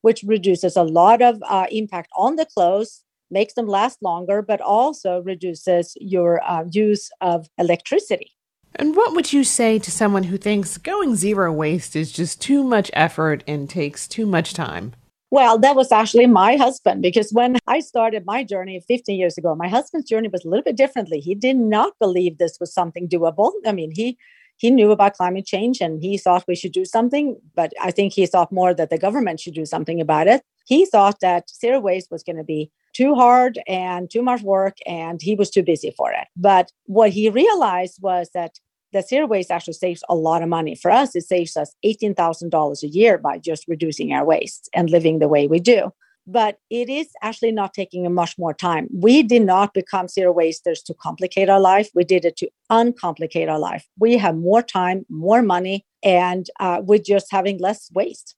which 0.00 0.24
reduces 0.24 0.76
a 0.76 0.82
lot 0.82 1.22
of 1.22 1.40
uh, 1.48 1.66
impact 1.70 2.10
on 2.16 2.34
the 2.34 2.46
clothes, 2.46 3.04
makes 3.30 3.54
them 3.54 3.68
last 3.68 4.02
longer, 4.02 4.42
but 4.42 4.60
also 4.60 5.20
reduces 5.20 5.92
your 6.00 6.42
uh, 6.42 6.64
use 6.72 7.10
of 7.20 7.48
electricity. 7.58 8.32
And 8.74 8.96
what 8.96 9.14
would 9.14 9.32
you 9.32 9.44
say 9.44 9.78
to 9.78 9.90
someone 9.92 10.24
who 10.24 10.36
thinks 10.36 10.78
going 10.78 11.14
zero 11.14 11.52
waste 11.52 11.94
is 11.94 12.10
just 12.10 12.40
too 12.40 12.64
much 12.64 12.90
effort 12.92 13.44
and 13.46 13.70
takes 13.70 14.08
too 14.08 14.26
much 14.26 14.52
time? 14.52 14.94
Well, 15.32 15.56
that 15.60 15.76
was 15.76 15.90
actually 15.90 16.26
my 16.26 16.56
husband 16.56 17.00
because 17.00 17.32
when 17.32 17.56
I 17.66 17.80
started 17.80 18.26
my 18.26 18.44
journey 18.44 18.78
15 18.86 19.18
years 19.18 19.38
ago, 19.38 19.54
my 19.54 19.66
husband's 19.66 20.06
journey 20.06 20.28
was 20.28 20.44
a 20.44 20.48
little 20.48 20.62
bit 20.62 20.76
differently. 20.76 21.20
He 21.20 21.34
did 21.34 21.56
not 21.56 21.98
believe 21.98 22.36
this 22.36 22.60
was 22.60 22.70
something 22.74 23.08
doable. 23.08 23.50
I 23.64 23.72
mean, 23.72 23.92
he 23.94 24.18
he 24.58 24.70
knew 24.70 24.90
about 24.90 25.14
climate 25.14 25.46
change 25.46 25.80
and 25.80 26.02
he 26.02 26.18
thought 26.18 26.44
we 26.46 26.54
should 26.54 26.72
do 26.72 26.84
something, 26.84 27.40
but 27.54 27.72
I 27.80 27.90
think 27.90 28.12
he 28.12 28.26
thought 28.26 28.52
more 28.52 28.74
that 28.74 28.90
the 28.90 28.98
government 28.98 29.40
should 29.40 29.54
do 29.54 29.64
something 29.64 30.02
about 30.02 30.26
it. 30.26 30.42
He 30.66 30.84
thought 30.84 31.20
that 31.20 31.48
zero 31.48 31.80
waste 31.80 32.10
was 32.10 32.22
going 32.22 32.36
to 32.36 32.44
be 32.44 32.70
too 32.92 33.14
hard 33.14 33.58
and 33.66 34.10
too 34.10 34.22
much 34.22 34.42
work 34.42 34.76
and 34.86 35.22
he 35.22 35.34
was 35.34 35.48
too 35.48 35.62
busy 35.62 35.94
for 35.96 36.12
it. 36.12 36.28
But 36.36 36.70
what 36.84 37.08
he 37.08 37.30
realized 37.30 38.00
was 38.02 38.28
that 38.34 38.58
the 38.92 39.02
zero 39.02 39.26
waste 39.26 39.50
actually 39.50 39.74
saves 39.74 40.04
a 40.08 40.14
lot 40.14 40.42
of 40.42 40.48
money. 40.48 40.74
For 40.74 40.90
us, 40.90 41.16
it 41.16 41.22
saves 41.22 41.56
us 41.56 41.74
$18,000 41.84 42.82
a 42.82 42.88
year 42.88 43.18
by 43.18 43.38
just 43.38 43.66
reducing 43.68 44.12
our 44.12 44.24
waste 44.24 44.68
and 44.74 44.90
living 44.90 45.18
the 45.18 45.28
way 45.28 45.46
we 45.46 45.60
do. 45.60 45.92
But 46.26 46.58
it 46.70 46.88
is 46.88 47.08
actually 47.20 47.50
not 47.50 47.74
taking 47.74 48.12
much 48.14 48.38
more 48.38 48.54
time. 48.54 48.86
We 48.92 49.24
did 49.24 49.42
not 49.42 49.74
become 49.74 50.06
zero 50.06 50.30
wasters 50.30 50.80
to 50.82 50.94
complicate 50.94 51.48
our 51.48 51.58
life. 51.58 51.90
We 51.94 52.04
did 52.04 52.24
it 52.24 52.36
to 52.36 52.48
uncomplicate 52.70 53.48
our 53.48 53.58
life. 53.58 53.88
We 53.98 54.18
have 54.18 54.36
more 54.36 54.62
time, 54.62 55.04
more 55.08 55.42
money, 55.42 55.84
and 56.04 56.48
uh, 56.60 56.80
we're 56.84 57.00
just 57.00 57.26
having 57.32 57.58
less 57.58 57.90
waste. 57.92 58.36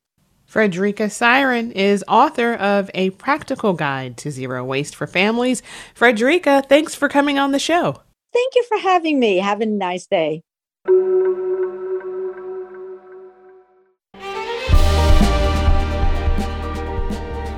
Fredrica 0.50 1.10
Syren 1.10 1.72
is 1.72 2.04
author 2.06 2.54
of 2.54 2.90
A 2.94 3.10
Practical 3.10 3.72
Guide 3.72 4.16
to 4.18 4.30
Zero 4.30 4.64
Waste 4.64 4.94
for 4.94 5.06
Families. 5.06 5.62
Fredrica, 5.94 6.66
thanks 6.66 6.94
for 6.94 7.08
coming 7.08 7.38
on 7.38 7.52
the 7.52 7.58
show. 7.58 8.00
Thank 8.34 8.56
you 8.56 8.64
for 8.64 8.78
having 8.78 9.20
me. 9.20 9.36
Have 9.38 9.60
a 9.60 9.66
nice 9.66 10.06
day. 10.06 10.42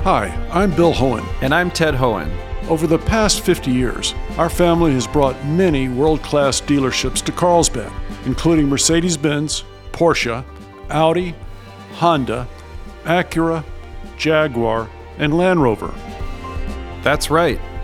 Hi, 0.04 0.28
I'm 0.52 0.70
Bill 0.76 0.92
Hoehn. 0.92 1.26
And 1.40 1.54
I'm 1.54 1.70
Ted 1.70 1.94
Hoehn. 1.94 2.30
Over 2.68 2.86
the 2.86 2.98
past 2.98 3.40
50 3.40 3.70
years, 3.70 4.14
our 4.36 4.50
family 4.50 4.92
has 4.92 5.06
brought 5.06 5.42
many 5.46 5.88
world 5.88 6.22
class 6.22 6.60
dealerships 6.60 7.24
to 7.24 7.32
Carlsbad, 7.32 7.90
including 8.26 8.68
Mercedes 8.68 9.16
Benz, 9.16 9.64
Porsche, 9.92 10.44
Audi, 10.90 11.34
Honda, 11.94 12.46
Acura, 13.04 13.64
Jaguar, 14.18 14.90
and 15.16 15.38
Land 15.38 15.62
Rover. 15.62 15.94
That's 17.02 17.30
right. 17.30 17.58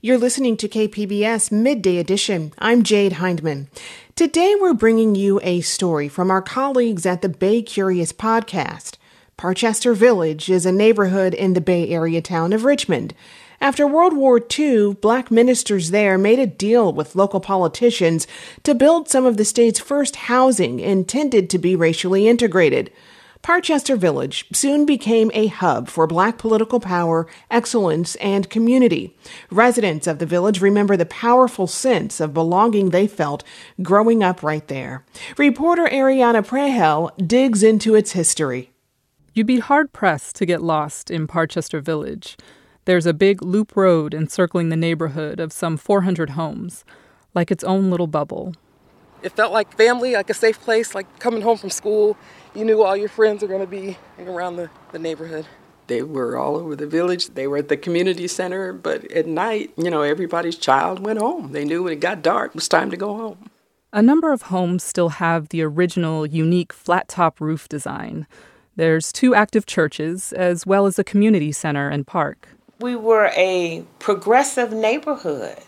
You're 0.00 0.16
listening 0.16 0.56
to 0.58 0.68
KPBS 0.68 1.50
Midday 1.50 1.98
Edition. 1.98 2.52
I'm 2.60 2.84
Jade 2.84 3.14
Hindman. 3.14 3.66
Today 4.14 4.54
we're 4.54 4.72
bringing 4.72 5.16
you 5.16 5.40
a 5.42 5.60
story 5.60 6.08
from 6.08 6.30
our 6.30 6.40
colleagues 6.40 7.04
at 7.04 7.20
the 7.20 7.28
Bay 7.28 7.62
Curious 7.62 8.12
podcast. 8.12 8.94
Parchester 9.36 9.96
Village 9.96 10.48
is 10.48 10.64
a 10.64 10.70
neighborhood 10.70 11.34
in 11.34 11.54
the 11.54 11.60
Bay 11.60 11.88
Area 11.88 12.22
town 12.22 12.52
of 12.52 12.64
Richmond. 12.64 13.12
After 13.60 13.88
World 13.88 14.16
War 14.16 14.40
II, 14.56 14.94
black 14.94 15.32
ministers 15.32 15.90
there 15.90 16.16
made 16.16 16.38
a 16.38 16.46
deal 16.46 16.92
with 16.92 17.16
local 17.16 17.40
politicians 17.40 18.28
to 18.62 18.76
build 18.76 19.08
some 19.08 19.26
of 19.26 19.36
the 19.36 19.44
state's 19.44 19.80
first 19.80 20.14
housing 20.14 20.78
intended 20.78 21.50
to 21.50 21.58
be 21.58 21.74
racially 21.74 22.28
integrated. 22.28 22.92
Parchester 23.48 23.96
Village 23.96 24.44
soon 24.52 24.84
became 24.84 25.30
a 25.32 25.46
hub 25.46 25.88
for 25.88 26.06
black 26.06 26.36
political 26.36 26.80
power, 26.80 27.26
excellence, 27.50 28.14
and 28.16 28.50
community. 28.50 29.16
Residents 29.50 30.06
of 30.06 30.18
the 30.18 30.26
village 30.26 30.60
remember 30.60 30.98
the 30.98 31.06
powerful 31.06 31.66
sense 31.66 32.20
of 32.20 32.34
belonging 32.34 32.90
they 32.90 33.06
felt 33.06 33.42
growing 33.80 34.22
up 34.22 34.42
right 34.42 34.68
there. 34.68 35.02
Reporter 35.38 35.86
Ariana 35.86 36.46
Proehl 36.46 37.10
digs 37.26 37.62
into 37.62 37.94
its 37.94 38.12
history. 38.12 38.70
You'd 39.32 39.46
be 39.46 39.60
hard 39.60 39.94
pressed 39.94 40.36
to 40.36 40.44
get 40.44 40.60
lost 40.60 41.10
in 41.10 41.26
Parchester 41.26 41.80
Village. 41.80 42.36
There's 42.84 43.06
a 43.06 43.14
big 43.14 43.40
loop 43.40 43.74
road 43.74 44.12
encircling 44.12 44.68
the 44.68 44.76
neighborhood 44.76 45.40
of 45.40 45.54
some 45.54 45.78
400 45.78 46.30
homes, 46.30 46.84
like 47.34 47.50
its 47.50 47.64
own 47.64 47.88
little 47.88 48.08
bubble. 48.08 48.52
It 49.22 49.32
felt 49.32 49.52
like 49.52 49.76
family, 49.76 50.12
like 50.14 50.30
a 50.30 50.34
safe 50.34 50.60
place, 50.60 50.94
like 50.94 51.18
coming 51.18 51.42
home 51.42 51.58
from 51.58 51.70
school 51.70 52.16
you 52.54 52.64
knew 52.64 52.82
all 52.82 52.96
your 52.96 53.08
friends 53.08 53.42
were 53.42 53.48
going 53.48 53.60
to 53.60 53.66
be 53.66 53.96
around 54.18 54.56
the, 54.56 54.70
the 54.92 54.98
neighborhood. 54.98 55.46
They 55.86 56.02
were 56.02 56.36
all 56.36 56.56
over 56.56 56.76
the 56.76 56.86
village. 56.86 57.28
They 57.28 57.46
were 57.46 57.58
at 57.58 57.68
the 57.68 57.76
community 57.76 58.28
center, 58.28 58.72
but 58.72 59.10
at 59.12 59.26
night, 59.26 59.72
you 59.76 59.90
know, 59.90 60.02
everybody's 60.02 60.56
child 60.56 60.98
went 60.98 61.18
home. 61.18 61.52
They 61.52 61.64
knew 61.64 61.84
when 61.84 61.92
it 61.92 62.00
got 62.00 62.20
dark, 62.20 62.50
it 62.50 62.54
was 62.56 62.68
time 62.68 62.90
to 62.90 62.96
go 62.96 63.16
home. 63.16 63.50
A 63.92 64.02
number 64.02 64.32
of 64.32 64.42
homes 64.42 64.82
still 64.82 65.08
have 65.10 65.48
the 65.48 65.62
original, 65.62 66.26
unique 66.26 66.72
flat 66.72 67.08
top 67.08 67.40
roof 67.40 67.68
design. 67.68 68.26
There's 68.76 69.12
two 69.12 69.34
active 69.34 69.64
churches, 69.64 70.32
as 70.34 70.66
well 70.66 70.86
as 70.86 70.98
a 70.98 71.04
community 71.04 71.52
center 71.52 71.88
and 71.88 72.06
park. 72.06 72.48
We 72.80 72.96
were 72.96 73.30
a 73.34 73.84
progressive 73.98 74.72
neighborhood. 74.72 75.58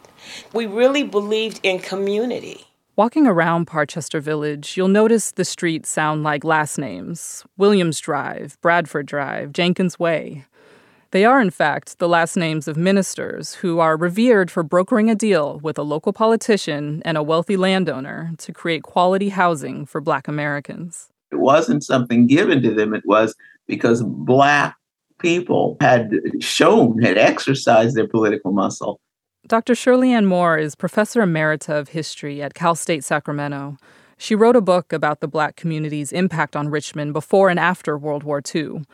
We 0.52 0.66
really 0.66 1.02
believed 1.02 1.60
in 1.62 1.78
community. 1.78 2.66
Walking 3.00 3.26
around 3.26 3.66
Parchester 3.66 4.20
Village, 4.20 4.76
you'll 4.76 4.88
notice 4.88 5.32
the 5.32 5.46
streets 5.46 5.88
sound 5.88 6.22
like 6.22 6.44
last 6.44 6.76
names 6.76 7.46
Williams 7.56 7.98
Drive, 7.98 8.58
Bradford 8.60 9.06
Drive, 9.06 9.54
Jenkins 9.54 9.98
Way. 9.98 10.44
They 11.10 11.24
are, 11.24 11.40
in 11.40 11.48
fact, 11.48 11.98
the 11.98 12.10
last 12.10 12.36
names 12.36 12.68
of 12.68 12.76
ministers 12.76 13.54
who 13.54 13.78
are 13.78 13.96
revered 13.96 14.50
for 14.50 14.62
brokering 14.62 15.08
a 15.08 15.14
deal 15.14 15.60
with 15.60 15.78
a 15.78 15.82
local 15.82 16.12
politician 16.12 17.00
and 17.06 17.16
a 17.16 17.22
wealthy 17.22 17.56
landowner 17.56 18.32
to 18.36 18.52
create 18.52 18.82
quality 18.82 19.30
housing 19.30 19.86
for 19.86 20.02
Black 20.02 20.28
Americans. 20.28 21.08
It 21.32 21.36
wasn't 21.36 21.82
something 21.82 22.26
given 22.26 22.60
to 22.60 22.74
them, 22.74 22.92
it 22.92 23.04
was 23.06 23.34
because 23.66 24.02
Black 24.02 24.76
people 25.20 25.78
had 25.80 26.12
shown, 26.40 27.00
had 27.00 27.16
exercised 27.16 27.96
their 27.96 28.08
political 28.08 28.52
muscle 28.52 29.00
Dr. 29.50 29.74
Shirley 29.74 30.12
Ann 30.12 30.26
Moore 30.26 30.58
is 30.58 30.76
professor 30.76 31.22
emerita 31.22 31.76
of 31.76 31.88
history 31.88 32.40
at 32.40 32.54
Cal 32.54 32.76
State 32.76 33.02
Sacramento. 33.02 33.78
She 34.16 34.36
wrote 34.36 34.54
a 34.54 34.60
book 34.60 34.92
about 34.92 35.18
the 35.18 35.26
black 35.26 35.56
community's 35.56 36.12
impact 36.12 36.54
on 36.54 36.68
Richmond 36.68 37.14
before 37.14 37.48
and 37.48 37.58
after 37.58 37.98
World 37.98 38.22
War 38.22 38.40
II. 38.54 38.84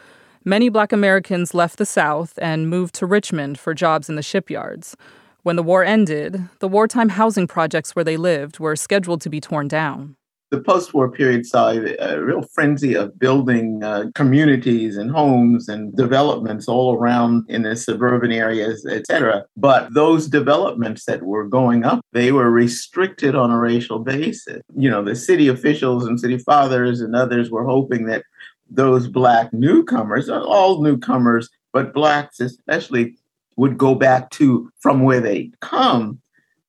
Many 0.47 0.71
black 0.71 0.95
Americans 0.95 1.53
left 1.53 1.77
the 1.77 1.85
South 1.85 2.39
and 2.41 2.71
moved 2.71 2.95
to 2.95 3.05
Richmond 3.05 3.59
for 3.59 3.75
jobs 3.75 4.09
in 4.09 4.17
the 4.17 4.23
shipyards. 4.23 4.97
When 5.43 5.57
the 5.57 5.63
war 5.63 5.85
ended, 5.85 6.49
the 6.61 6.69
wartime 6.69 7.11
housing 7.11 7.47
projects 7.47 7.95
where 7.95 8.03
they 8.03 8.17
lived 8.17 8.59
were 8.59 8.77
scheduled 8.77 9.21
to 9.21 9.29
be 9.29 9.43
torn 9.43 9.69
down 9.69 10.17
the 10.51 10.61
post-war 10.61 11.11
period 11.11 11.45
saw 11.45 11.71
a, 11.71 12.21
real 12.21 12.43
frenzy 12.43 12.95
of 12.95 13.19
building 13.19 13.83
uh, 13.83 14.05
communities 14.15 14.97
and 14.97 15.11
homes 15.11 15.69
and 15.69 15.95
developments 15.97 16.69
all 16.69 16.95
around 16.95 17.45
in 17.49 17.63
the 17.63 17.75
suburban 17.75 18.31
areas, 18.31 18.87
et 18.89 19.07
cetera. 19.07 19.45
But 19.57 19.93
those 19.95 20.29
developments 20.29 21.05
that 21.07 21.23
were 21.23 21.47
going 21.49 21.85
up, 21.85 22.01
they 22.13 22.31
were 22.31 22.51
restricted 22.51 23.35
on 23.35 23.51
a 23.51 23.59
racial 23.59 23.99
basis. 23.99 24.63
You 24.77 24.89
know, 24.89 25.03
the 25.03 25.17
city 25.17 25.49
officials 25.49 26.07
and 26.07 26.21
city 26.21 26.39
fathers 26.39 27.01
and 27.01 27.17
others 27.17 27.51
were 27.51 27.65
hoping 27.65 28.07
that 28.07 28.25
those 28.71 29.09
black 29.09 29.53
newcomers, 29.53 30.29
all 30.29 30.83
newcomers, 30.83 31.49
but 31.73 31.93
blacks 31.93 32.41
especially, 32.41 33.17
would 33.57 33.79
go 33.79 33.95
back 33.95 34.31
to 34.31 34.71
from 34.81 35.03
where 35.03 35.21
they'd 35.21 35.59
come. 35.61 36.21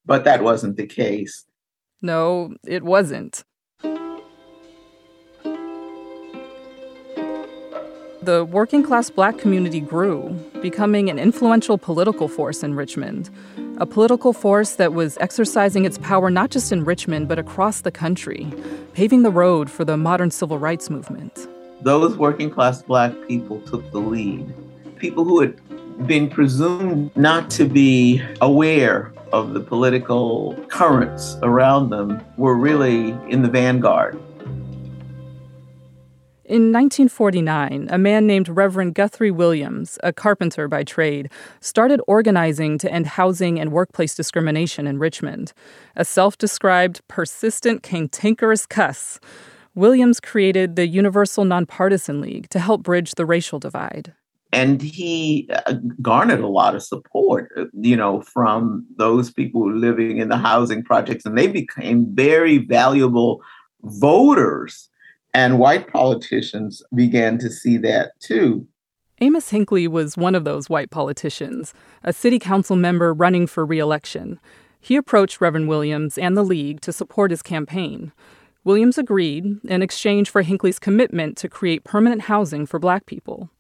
But 0.06 0.24
that 0.24 0.42
wasn't 0.42 0.78
the 0.78 0.88
case. 0.88 1.44
No, 2.02 2.56
it 2.66 2.84
wasn't. 2.84 3.44
The 8.28 8.44
working 8.44 8.84
class 8.84 9.10
black 9.10 9.38
community 9.38 9.80
grew, 9.80 10.38
becoming 10.62 11.10
an 11.10 11.18
influential 11.18 11.78
political 11.78 12.28
force 12.28 12.62
in 12.62 12.76
Richmond. 12.76 13.30
A 13.78 13.86
political 13.86 14.34
force 14.34 14.76
that 14.76 14.92
was 14.92 15.18
exercising 15.22 15.86
its 15.86 15.98
power 16.00 16.30
not 16.30 16.50
just 16.50 16.74
in 16.74 16.84
Richmond, 16.84 17.30
but 17.30 17.40
across 17.40 17.80
the 17.80 17.90
country, 17.90 18.52
paving 18.92 19.24
the 19.24 19.32
road 19.32 19.72
for 19.72 19.86
the 19.86 19.96
modern 19.96 20.30
civil 20.30 20.60
rights 20.60 20.90
movement. 20.90 21.48
Those 21.80 22.18
working 22.18 22.50
class 22.50 22.82
black 22.82 23.14
people 23.30 23.62
took 23.62 23.90
the 23.92 24.00
lead. 24.00 24.54
People 24.98 25.24
who 25.24 25.40
had 25.40 25.56
been 26.06 26.30
presumed 26.30 27.16
not 27.16 27.50
to 27.52 27.64
be 27.64 28.22
aware 28.42 29.14
of 29.32 29.54
the 29.54 29.62
political 29.62 30.54
currents 30.68 31.38
around 31.44 31.92
them 31.92 32.22
were 32.36 32.58
really 32.58 33.12
in 33.30 33.42
the 33.42 33.50
vanguard. 33.50 34.20
In 36.48 36.72
1949, 36.72 37.90
a 37.92 37.98
man 37.98 38.26
named 38.26 38.48
Reverend 38.48 38.94
Guthrie 38.94 39.32
Williams, 39.32 40.00
a 40.02 40.14
carpenter 40.14 40.70
by 40.70 40.86
trade, 40.86 41.30
started 41.60 42.00
organizing 42.08 42.78
to 42.78 42.90
end 42.90 43.06
housing 43.06 43.60
and 43.60 43.74
workplace 43.74 44.16
discrimination 44.16 44.88
in 44.88 44.98
Richmond. 44.98 45.52
A 45.98 46.06
self 46.06 46.38
described 46.38 47.02
persistent, 47.10 47.84
cantankerous 47.84 48.66
cuss, 48.66 49.20
Williams 49.76 50.22
created 50.22 50.78
the 50.78 50.88
Universal 50.88 51.44
Nonpartisan 51.44 52.22
League 52.22 52.50
to 52.52 52.60
help 52.60 52.82
bridge 52.82 53.16
the 53.16 53.26
racial 53.26 53.60
divide. 53.60 54.14
And 54.54 54.82
he 54.82 55.50
uh, 55.52 55.74
garnered 56.02 56.40
a 56.40 56.48
lot 56.48 56.76
of 56.76 56.82
support, 56.82 57.52
you 57.74 57.98
know, 57.98 58.22
from 58.22 58.86
those 58.96 59.32
people 59.32 59.70
living 59.70 60.20
in 60.20 60.30
the 60.30 60.38
housing 60.38 60.82
projects, 60.82 61.26
and 61.26 61.38
they 61.38 61.48
became 61.48 62.08
very 62.16 62.60
valuable 62.60 63.44
voters 63.84 64.88
and 65.38 65.60
white 65.60 65.88
politicians 65.94 66.82
began 66.96 67.38
to 67.38 67.48
see 67.52 67.78
that 67.78 68.20
too. 68.20 68.68
Amos 69.22 69.52
Hinckley 69.52 69.88
was 69.88 70.18
one 70.18 70.34
of 70.34 70.46
those 70.46 70.68
white 70.68 70.90
politicians, 70.90 71.76
a 72.04 72.12
city 72.12 72.40
council 72.40 72.76
member 72.76 73.14
running 73.14 73.46
for 73.46 73.64
reelection. 73.64 74.40
He 74.80 74.96
approached 74.96 75.40
Reverend 75.40 75.68
Williams 75.68 76.18
and 76.18 76.36
the 76.36 76.42
League 76.42 76.82
to 76.82 76.92
support 76.92 77.30
his 77.30 77.44
campaign. 77.44 78.12
Williams 78.64 78.98
agreed 78.98 79.60
in 79.64 79.84
exchange 79.84 80.32
for 80.32 80.42
Hinckley's 80.42 80.80
commitment 80.80 81.38
to 81.38 81.48
create 81.48 81.84
permanent 81.84 82.24
housing 82.24 82.66
for 82.66 82.80
black 82.80 83.06
people. 83.06 83.52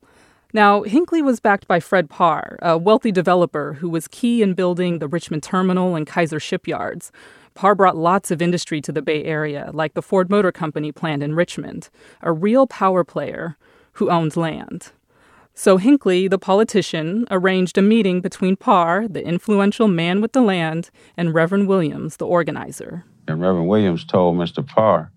Now, 0.54 0.82
Hinckley 0.82 1.22
was 1.22 1.40
backed 1.40 1.68
by 1.68 1.80
Fred 1.80 2.10
Parr, 2.10 2.58
a 2.64 2.76
wealthy 2.76 3.12
developer 3.12 3.74
who 3.74 3.90
was 3.90 4.08
key 4.08 4.42
in 4.42 4.56
building 4.56 4.98
the 4.98 5.08
Richmond 5.08 5.44
Terminal 5.44 5.96
and 5.96 6.08
Kaiser 6.08 6.40
shipyards. 6.40 7.12
Parr 7.58 7.74
brought 7.74 7.98
lots 7.98 8.30
of 8.30 8.40
industry 8.40 8.82
to 8.82 8.92
the 8.92 9.02
Bay 9.02 9.24
Area, 9.24 9.72
like 9.74 9.96
the 9.96 10.04
Ford 10.04 10.30
Motor 10.30 10.52
Company 10.52 10.92
plant 10.92 11.24
in 11.24 11.34
Richmond, 11.34 11.90
a 12.22 12.32
real 12.32 12.68
power 12.68 13.04
player 13.04 13.58
who 13.94 14.12
owned 14.12 14.38
land. 14.38 14.92
So 15.56 15.78
Hinckley, 15.78 16.28
the 16.28 16.38
politician, 16.38 17.26
arranged 17.32 17.76
a 17.80 17.82
meeting 17.82 18.22
between 18.22 18.58
Parr, 18.58 19.08
the 19.08 19.26
influential 19.26 19.88
man 19.88 20.22
with 20.22 20.34
the 20.34 20.42
land, 20.42 20.92
and 21.18 21.34
Reverend 21.34 21.68
Williams, 21.68 22.18
the 22.18 22.28
organizer. 22.28 23.06
And 23.28 23.42
Reverend 23.42 23.68
Williams 23.68 24.06
told 24.06 24.38
Mr. 24.38 24.64
Parr, 24.64 25.12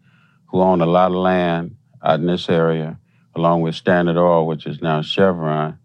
who 0.47 0.63
owned 0.63 0.81
a 0.81 0.87
lot 0.87 1.11
of 1.11 1.19
land 1.19 1.77
out 2.03 2.21
in 2.21 2.27
this 2.27 2.49
area, 2.49 2.99
along 3.37 3.61
with 3.61 3.75
Standard 3.75 4.17
Oil, 4.17 4.47
which 4.47 4.65
is 4.65 4.81
now 4.81 5.03
Chevron, 5.03 5.79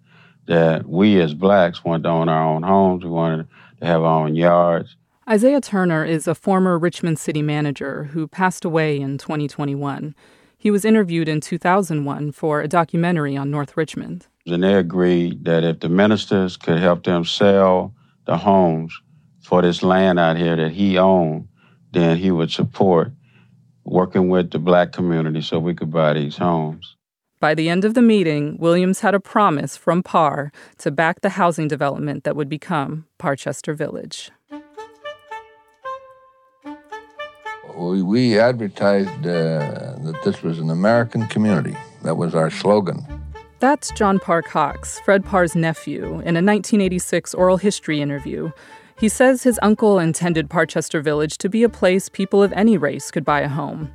that 0.47 0.87
we 0.87 1.19
as 1.19 1.33
blacks 1.33 1.83
wanted 1.83 2.03
to 2.03 2.09
own 2.11 2.29
our 2.29 2.45
own 2.45 2.63
homes, 2.63 3.03
we 3.03 3.09
wanted 3.09 3.45
to 3.81 3.85
have 3.85 4.03
our 4.03 4.23
own 4.23 4.37
yards. 4.37 4.95
Isaiah 5.27 5.59
Turner 5.59 6.05
is 6.05 6.27
a 6.27 6.35
former 6.35 6.77
Richmond 6.77 7.17
city 7.17 7.41
manager 7.41 8.03
who 8.03 8.27
passed 8.27 8.63
away 8.63 8.99
in 8.99 9.17
2021. 9.17 10.13
He 10.55 10.69
was 10.69 10.85
interviewed 10.85 11.27
in 11.27 11.41
2001 11.41 12.31
for 12.31 12.61
a 12.61 12.67
documentary 12.67 13.35
on 13.35 13.49
North 13.49 13.75
Richmond. 13.75 14.27
And 14.45 14.63
they 14.63 14.75
agreed 14.75 15.45
that 15.45 15.63
if 15.63 15.79
the 15.79 15.89
ministers 15.89 16.57
could 16.57 16.77
help 16.77 17.05
them 17.05 17.25
sell 17.25 17.95
the 18.25 18.37
homes 18.37 18.93
for 19.41 19.63
this 19.63 19.81
land 19.81 20.19
out 20.19 20.37
here 20.37 20.55
that 20.57 20.73
he 20.73 20.99
owned, 20.99 21.47
then 21.91 22.17
he 22.17 22.29
would 22.29 22.51
support 22.51 23.11
working 23.83 24.29
with 24.29 24.51
the 24.51 24.59
black 24.59 24.91
community 24.91 25.41
so 25.41 25.57
we 25.57 25.73
could 25.73 25.89
buy 25.89 26.13
these 26.13 26.37
homes. 26.37 26.97
By 27.39 27.55
the 27.55 27.67
end 27.67 27.83
of 27.83 27.95
the 27.95 28.01
meeting, 28.03 28.57
Williams 28.59 28.99
had 28.99 29.15
a 29.15 29.19
promise 29.19 29.75
from 29.75 30.03
Parr 30.03 30.51
to 30.77 30.91
back 30.91 31.21
the 31.21 31.29
housing 31.29 31.67
development 31.67 32.25
that 32.25 32.35
would 32.35 32.49
become 32.49 33.07
Parchester 33.17 33.75
Village. 33.75 34.29
We, 37.77 38.01
we 38.01 38.39
advertised 38.39 39.25
uh, 39.25 39.95
that 39.99 40.19
this 40.23 40.41
was 40.41 40.59
an 40.59 40.69
American 40.69 41.27
community. 41.27 41.75
That 42.03 42.15
was 42.15 42.33
our 42.33 42.49
slogan. 42.49 43.05
That's 43.59 43.91
John 43.91 44.19
Parr 44.19 44.41
Cox, 44.41 44.99
Fred 44.99 45.25
Parr's 45.25 45.55
nephew, 45.55 46.05
in 46.05 46.35
a 46.37 46.43
1986 46.43 47.33
oral 47.33 47.57
history 47.57 48.01
interview. 48.01 48.51
He 48.97 49.09
says 49.09 49.43
his 49.43 49.59
uncle 49.61 49.99
intended 49.99 50.49
Parchester 50.49 51.03
Village 51.03 51.37
to 51.39 51.49
be 51.49 51.63
a 51.63 51.69
place 51.69 52.07
people 52.07 52.41
of 52.41 52.53
any 52.53 52.77
race 52.77 53.11
could 53.11 53.25
buy 53.25 53.41
a 53.41 53.49
home. 53.49 53.93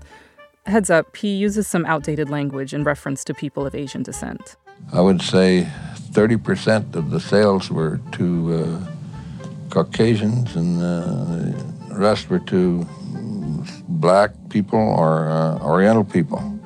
Heads 0.67 0.91
up, 0.91 1.17
he 1.17 1.37
uses 1.37 1.67
some 1.67 1.87
outdated 1.87 2.29
language 2.29 2.75
in 2.75 2.85
reference 2.85 3.25
to 3.25 3.35
people 3.35 3.67
of 3.67 3.75
Asian 3.75 4.03
descent. 4.03 4.57
I 4.93 5.01
would 5.01 5.23
say 5.23 5.67
30% 5.95 6.95
of 6.95 7.11
the 7.11 7.21
sales 7.21 7.71
were 7.71 8.01
to 8.13 8.55
uh, 8.55 8.91
Caucasians, 9.71 10.55
and 10.57 10.83
uh, 10.83 11.89
the 11.89 11.99
rest 11.99 12.29
were 12.29 12.41
to 12.41 12.87
black 13.91 14.31
people 14.49 14.79
or 14.79 15.29
uh, 15.29 15.59
Oriental 15.59 16.05
people. 16.05 16.59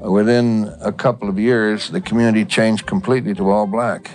Within 0.00 0.72
a 0.80 0.92
couple 0.92 1.28
of 1.28 1.38
years, 1.38 1.90
the 1.90 2.00
community 2.00 2.44
changed 2.44 2.86
completely 2.86 3.34
to 3.34 3.50
all 3.50 3.66
black. 3.66 4.10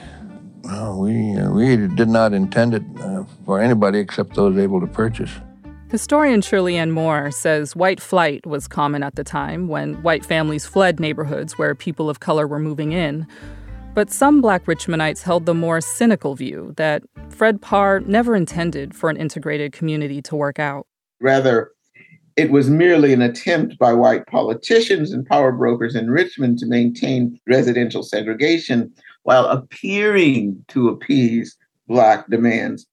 Uh, 0.69 0.95
we, 0.97 1.35
uh, 1.35 1.51
we 1.51 1.75
did 1.75 2.07
not 2.07 2.33
intend 2.33 2.73
it 2.73 2.83
uh, 3.01 3.23
for 3.45 3.61
anybody 3.61 3.99
except 3.99 4.33
those 4.35 4.57
able 4.57 4.79
to 4.79 4.87
purchase. 4.87 5.31
Historian 5.89 6.41
Shirley 6.41 6.77
Ann 6.77 6.91
Moore 6.91 7.29
says 7.29 7.75
white 7.75 7.99
flight 7.99 8.47
was 8.47 8.67
common 8.67 9.03
at 9.03 9.15
the 9.15 9.23
time 9.23 9.67
when 9.67 10.01
white 10.01 10.25
families 10.25 10.65
fled 10.65 10.99
neighborhoods 10.99 11.57
where 11.59 11.75
people 11.75 12.09
of 12.09 12.19
color 12.19 12.47
were 12.47 12.59
moving 12.59 12.93
in. 12.93 13.27
But 13.93 14.09
some 14.09 14.41
black 14.41 14.65
Richmondites 14.65 15.21
held 15.21 15.45
the 15.45 15.53
more 15.53 15.81
cynical 15.81 16.33
view 16.33 16.73
that 16.77 17.03
Fred 17.29 17.61
Parr 17.61 17.99
never 17.99 18.35
intended 18.35 18.95
for 18.95 19.11
an 19.11 19.17
integrated 19.17 19.71
community 19.71 20.19
to 20.23 20.35
work 20.35 20.57
out. 20.57 20.87
Rather, 21.21 21.72
it 22.35 22.51
was 22.51 22.69
merely 22.69 23.13
an 23.13 23.21
attempt 23.21 23.77
by 23.77 23.93
white 23.93 24.25
politicians 24.27 25.11
and 25.11 25.25
power 25.25 25.51
brokers 25.51 25.95
in 25.95 26.09
Richmond 26.09 26.59
to 26.59 26.65
maintain 26.65 27.39
residential 27.47 28.03
segregation 28.03 28.91
while 29.23 29.45
appearing 29.45 30.63
to 30.69 30.89
appease 30.89 31.57
Black 31.87 32.27
demands. 32.29 32.87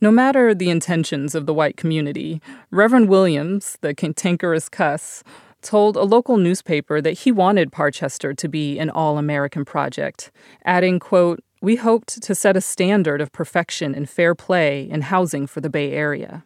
No 0.00 0.10
matter 0.10 0.54
the 0.54 0.70
intentions 0.70 1.34
of 1.34 1.46
the 1.46 1.54
white 1.54 1.76
community, 1.76 2.40
Reverend 2.70 3.08
Williams, 3.08 3.78
the 3.80 3.94
cantankerous 3.94 4.68
cuss, 4.68 5.22
told 5.62 5.96
a 5.96 6.02
local 6.02 6.36
newspaper 6.36 7.00
that 7.00 7.20
he 7.20 7.32
wanted 7.32 7.72
Parchester 7.72 8.36
to 8.36 8.48
be 8.48 8.78
an 8.78 8.90
all 8.90 9.18
American 9.18 9.64
project, 9.64 10.30
adding, 10.64 10.98
quote, 10.98 11.42
We 11.62 11.76
hoped 11.76 12.22
to 12.22 12.34
set 12.34 12.56
a 12.56 12.60
standard 12.60 13.20
of 13.20 13.32
perfection 13.32 13.94
and 13.94 14.08
fair 14.08 14.34
play 14.34 14.88
in 14.88 15.02
housing 15.02 15.46
for 15.46 15.60
the 15.60 15.70
Bay 15.70 15.92
Area. 15.92 16.44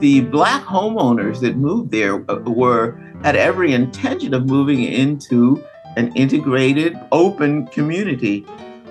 The 0.00 0.20
black 0.22 0.64
homeowners 0.64 1.40
that 1.40 1.56
moved 1.56 1.90
there 1.90 2.24
uh, 2.30 2.36
were 2.36 2.98
had 3.22 3.36
every 3.36 3.72
intention 3.72 4.34
of 4.34 4.46
moving 4.46 4.82
into 4.84 5.64
an 5.96 6.12
integrated 6.14 6.98
open 7.12 7.66
community. 7.68 8.46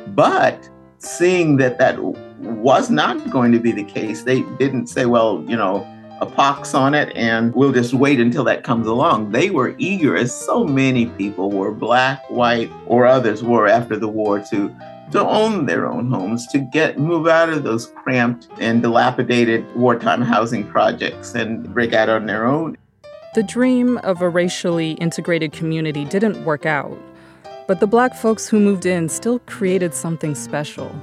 But 0.08 0.70
seeing 1.00 1.58
that 1.58 1.78
that 1.80 1.98
was 2.40 2.90
not 2.90 3.30
going 3.30 3.52
to 3.52 3.60
be 3.60 3.72
the 3.72 3.84
case 3.84 4.24
they 4.24 4.42
didn't 4.58 4.88
say 4.88 5.06
well 5.06 5.44
you 5.48 5.56
know 5.56 5.86
a 6.22 6.26
pox 6.26 6.74
on 6.74 6.96
it 6.96 7.16
and 7.16 7.54
we'll 7.54 7.72
just 7.72 7.94
wait 7.94 8.20
until 8.20 8.44
that 8.44 8.64
comes 8.64 8.88
along. 8.88 9.32
They 9.32 9.50
were 9.52 9.76
eager 9.78 10.18
as 10.18 10.34
so 10.36 10.64
many 10.64 11.06
people 11.06 11.52
were 11.52 11.72
black 11.72 12.28
white 12.30 12.72
or 12.88 13.06
others 13.06 13.44
were 13.44 13.68
after 13.68 13.98
the 13.98 14.08
war 14.08 14.44
to 14.50 14.76
to 15.12 15.26
own 15.26 15.66
their 15.66 15.88
own 15.88 16.12
homes, 16.12 16.48
to 16.48 16.60
get 16.60 17.00
move 17.00 17.28
out 17.28 17.50
of 17.50 17.64
those 17.64 17.88
cramped 17.88 18.48
and 18.60 18.82
dilapidated 18.82 19.64
wartime 19.76 20.22
housing 20.22 20.68
projects 20.68 21.34
and 21.34 21.74
break 21.74 21.94
out 21.94 22.10
on 22.10 22.26
their 22.26 22.46
own. 22.46 22.78
The 23.36 23.44
dream 23.44 23.98
of 24.00 24.22
a 24.22 24.30
racially 24.30 24.94
integrated 24.94 25.52
community 25.52 26.06
didn't 26.06 26.44
work 26.44 26.66
out, 26.66 26.98
but 27.68 27.80
the 27.80 27.88
black 27.88 28.16
folks 28.16 28.48
who 28.48 28.60
moved 28.60 28.86
in 28.86 29.10
still 29.10 29.40
created 29.40 29.94
something 29.94 30.36
special. 30.36 30.94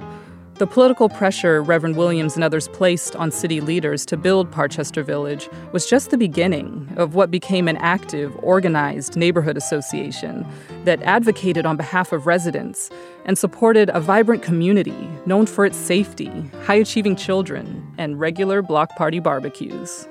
The 0.57 0.69
political 0.69 1.09
pressure 1.09 1.61
Reverend 1.61 1.97
Williams 1.97 2.37
and 2.37 2.45
others 2.45 2.69
placed 2.69 3.17
on 3.17 3.33
city 3.33 3.61
leaders 3.61 4.07
to 4.07 4.17
build 4.17 4.53
Parchester 4.53 5.05
Village 5.05 5.49
was 5.73 5.85
just 5.85 6.11
the 6.11 6.17
beginning 6.17 6.93
of 6.97 7.17
what 7.17 7.29
became 7.29 7.67
an 7.67 7.77
active, 7.79 8.33
organized 8.41 9.17
neighborhood 9.17 9.57
association 9.57 10.47
that 10.85 11.03
advocated 11.03 11.67
on 11.67 11.77
behalf 11.77 12.13
of 12.13 12.29
residents 12.29 12.89
and 13.25 13.39
supported 13.39 13.91
a 13.91 14.01
vibrant 14.01 14.43
community 14.43 15.09
known 15.27 15.47
for 15.47 15.64
its 15.64 15.77
safety, 15.77 16.51
high 16.64 16.75
achieving 16.75 17.16
children, 17.16 17.95
and 17.99 18.20
regular 18.20 18.62
block 18.62 18.95
party 18.97 19.18
barbecues. 19.18 20.07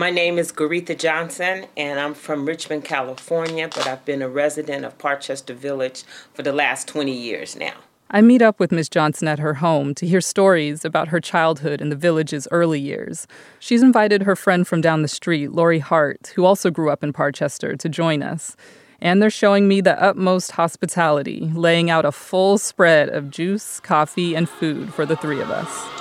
My 0.00 0.10
name 0.10 0.38
is 0.38 0.50
Garetha 0.50 0.96
Johnson, 0.98 1.66
and 1.76 2.00
I'm 2.00 2.14
from 2.14 2.46
Richmond, 2.46 2.84
California, 2.84 3.68
but 3.68 3.86
I've 3.86 4.04
been 4.06 4.22
a 4.22 4.28
resident 4.30 4.86
of 4.86 4.96
Parchester 4.96 5.54
Village 5.54 6.04
for 6.32 6.42
the 6.42 6.54
last 6.54 6.88
20 6.88 7.12
years 7.12 7.54
now. 7.54 7.74
I 8.12 8.22
meet 8.22 8.42
up 8.42 8.58
with 8.58 8.72
Ms. 8.72 8.88
Johnson 8.88 9.28
at 9.28 9.38
her 9.38 9.54
home 9.54 9.94
to 9.94 10.04
hear 10.04 10.20
stories 10.20 10.84
about 10.84 11.08
her 11.08 11.20
childhood 11.20 11.80
in 11.80 11.90
the 11.90 11.96
village's 11.96 12.48
early 12.50 12.80
years. 12.80 13.28
She's 13.60 13.84
invited 13.84 14.24
her 14.24 14.34
friend 14.34 14.66
from 14.66 14.80
down 14.80 15.02
the 15.02 15.08
street, 15.08 15.52
Lori 15.52 15.78
Hart, 15.78 16.32
who 16.34 16.44
also 16.44 16.70
grew 16.70 16.90
up 16.90 17.04
in 17.04 17.12
Parchester, 17.12 17.78
to 17.78 17.88
join 17.88 18.24
us. 18.24 18.56
And 19.00 19.22
they're 19.22 19.30
showing 19.30 19.68
me 19.68 19.80
the 19.80 20.00
utmost 20.02 20.50
hospitality, 20.50 21.52
laying 21.54 21.88
out 21.88 22.04
a 22.04 22.10
full 22.10 22.58
spread 22.58 23.10
of 23.10 23.30
juice, 23.30 23.78
coffee, 23.78 24.34
and 24.34 24.48
food 24.48 24.92
for 24.92 25.06
the 25.06 25.16
three 25.16 25.40
of 25.40 25.50
us. 25.50 25.99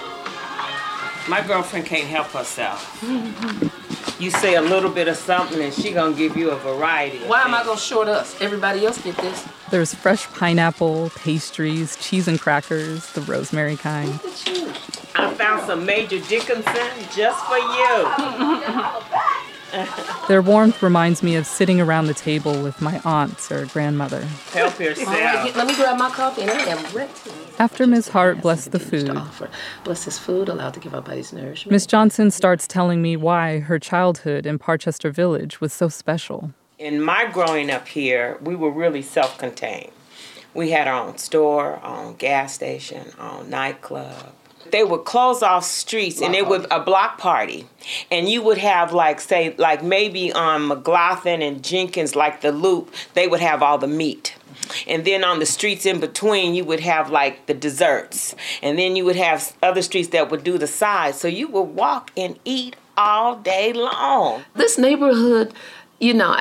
My 1.30 1.46
girlfriend 1.46 1.86
can't 1.86 2.08
help 2.08 2.26
herself. 2.32 3.04
you 4.20 4.32
say 4.32 4.56
a 4.56 4.62
little 4.62 4.90
bit 4.90 5.08
of 5.08 5.16
something 5.16 5.62
and 5.62 5.72
she 5.72 5.92
gonna 5.92 6.16
give 6.16 6.36
you 6.36 6.50
a 6.50 6.56
variety. 6.56 7.20
Why 7.20 7.44
am 7.44 7.54
I 7.54 7.64
gonna 7.64 7.80
short 7.80 8.08
us? 8.08 8.42
Everybody 8.42 8.84
else 8.84 9.00
get 9.04 9.16
this. 9.18 9.48
There's 9.70 9.94
fresh 9.94 10.26
pineapple, 10.34 11.12
pastries, 11.16 11.96
cheese 11.98 12.28
and 12.28 12.40
crackers, 12.40 13.12
the 13.14 13.22
rosemary 13.22 13.76
kind. 13.76 14.20
I 15.14 15.32
found 15.36 15.68
some 15.68 15.86
Major 15.86 16.18
Dickinson 16.18 16.90
just 17.16 17.46
for 17.46 17.58
you. 17.60 18.08
Their 20.28 20.42
warmth 20.42 20.82
reminds 20.82 21.22
me 21.22 21.36
of 21.36 21.46
sitting 21.46 21.80
around 21.80 22.08
the 22.08 22.16
table 22.16 22.60
with 22.64 22.82
my 22.82 23.00
aunts 23.06 23.52
or 23.52 23.68
grandmother. 23.68 24.22
Help 24.52 24.80
yourself. 24.80 25.08
All 25.08 25.14
right, 25.14 25.56
let 25.56 25.68
me 25.68 25.76
grab 25.76 26.00
my 26.00 26.10
coffee 26.10 26.42
and 26.42 26.50
I 26.50 26.64
am 26.64 26.96
ready. 26.96 27.12
After 27.60 27.86
Ms. 27.86 28.08
Hart 28.08 28.42
blessed 28.42 28.72
the 28.72 28.80
food, 28.80 29.22
bless 29.84 30.06
this 30.06 30.18
food, 30.18 30.48
allowed 30.48 30.74
to 30.76 30.80
give 30.80 30.94
our 30.94 31.02
bodies 31.02 31.34
nourishment. 31.34 31.74
Ms. 31.74 31.86
Johnson 31.88 32.32
starts 32.32 32.66
telling 32.66 33.02
me 33.02 33.18
why 33.18 33.60
her 33.60 33.78
childhood 33.78 34.46
in 34.46 34.58
Parchester 34.58 35.12
Village 35.12 35.60
was 35.60 35.74
so 35.74 35.90
special. 35.90 36.54
In 36.78 37.02
my 37.02 37.30
growing 37.30 37.70
up 37.70 37.90
here, 37.90 38.38
we 38.42 38.56
were 38.56 38.72
really 38.72 39.02
self-contained. 39.02 39.92
We 40.54 40.72
had 40.72 40.88
our 40.88 41.06
own 41.06 41.18
store, 41.18 41.82
our 41.84 42.06
own 42.06 42.16
gas 42.16 42.54
station, 42.54 43.12
our 43.20 43.40
own 43.40 43.50
nightclub, 43.50 44.34
they 44.72 44.84
would 44.84 45.06
close 45.06 45.42
off 45.42 45.64
streets 45.64 46.20
block 46.20 46.28
and 46.28 46.36
it 46.36 46.48
would 46.48 46.68
a 46.72 46.80
block 46.80 47.18
party 47.18 47.68
and 48.12 48.30
you 48.30 48.42
would 48.42 48.58
have 48.58 48.94
like 48.94 49.22
say 49.22 49.56
like 49.58 49.84
maybe 49.84 50.32
on 50.34 50.68
mclaughlin 50.68 51.42
and 51.42 51.64
jenkins 51.64 52.16
like 52.16 52.42
the 52.42 52.52
loop 52.52 52.94
they 53.14 53.28
would 53.28 53.40
have 53.40 53.64
all 53.64 53.78
the 53.78 53.88
meat 53.88 54.36
and 54.88 55.06
then 55.06 55.24
on 55.24 55.40
the 55.40 55.46
streets 55.46 55.86
in 55.86 56.00
between 56.00 56.54
you 56.54 56.64
would 56.64 56.80
have 56.80 57.10
like 57.10 57.46
the 57.46 57.54
desserts 57.54 58.36
and 58.62 58.78
then 58.78 58.96
you 58.96 59.06
would 59.06 59.16
have 59.16 59.56
other 59.62 59.82
streets 59.82 60.10
that 60.10 60.30
would 60.30 60.44
do 60.44 60.58
the 60.58 60.68
sides 60.68 61.20
so 61.20 61.28
you 61.28 61.48
would 61.48 61.62
walk 61.62 62.12
and 62.18 62.40
eat 62.46 62.76
all 62.98 63.36
day 63.38 63.74
long 63.74 64.44
this 64.56 64.78
neighborhood 64.78 65.54
you 66.00 66.14
know 66.14 66.36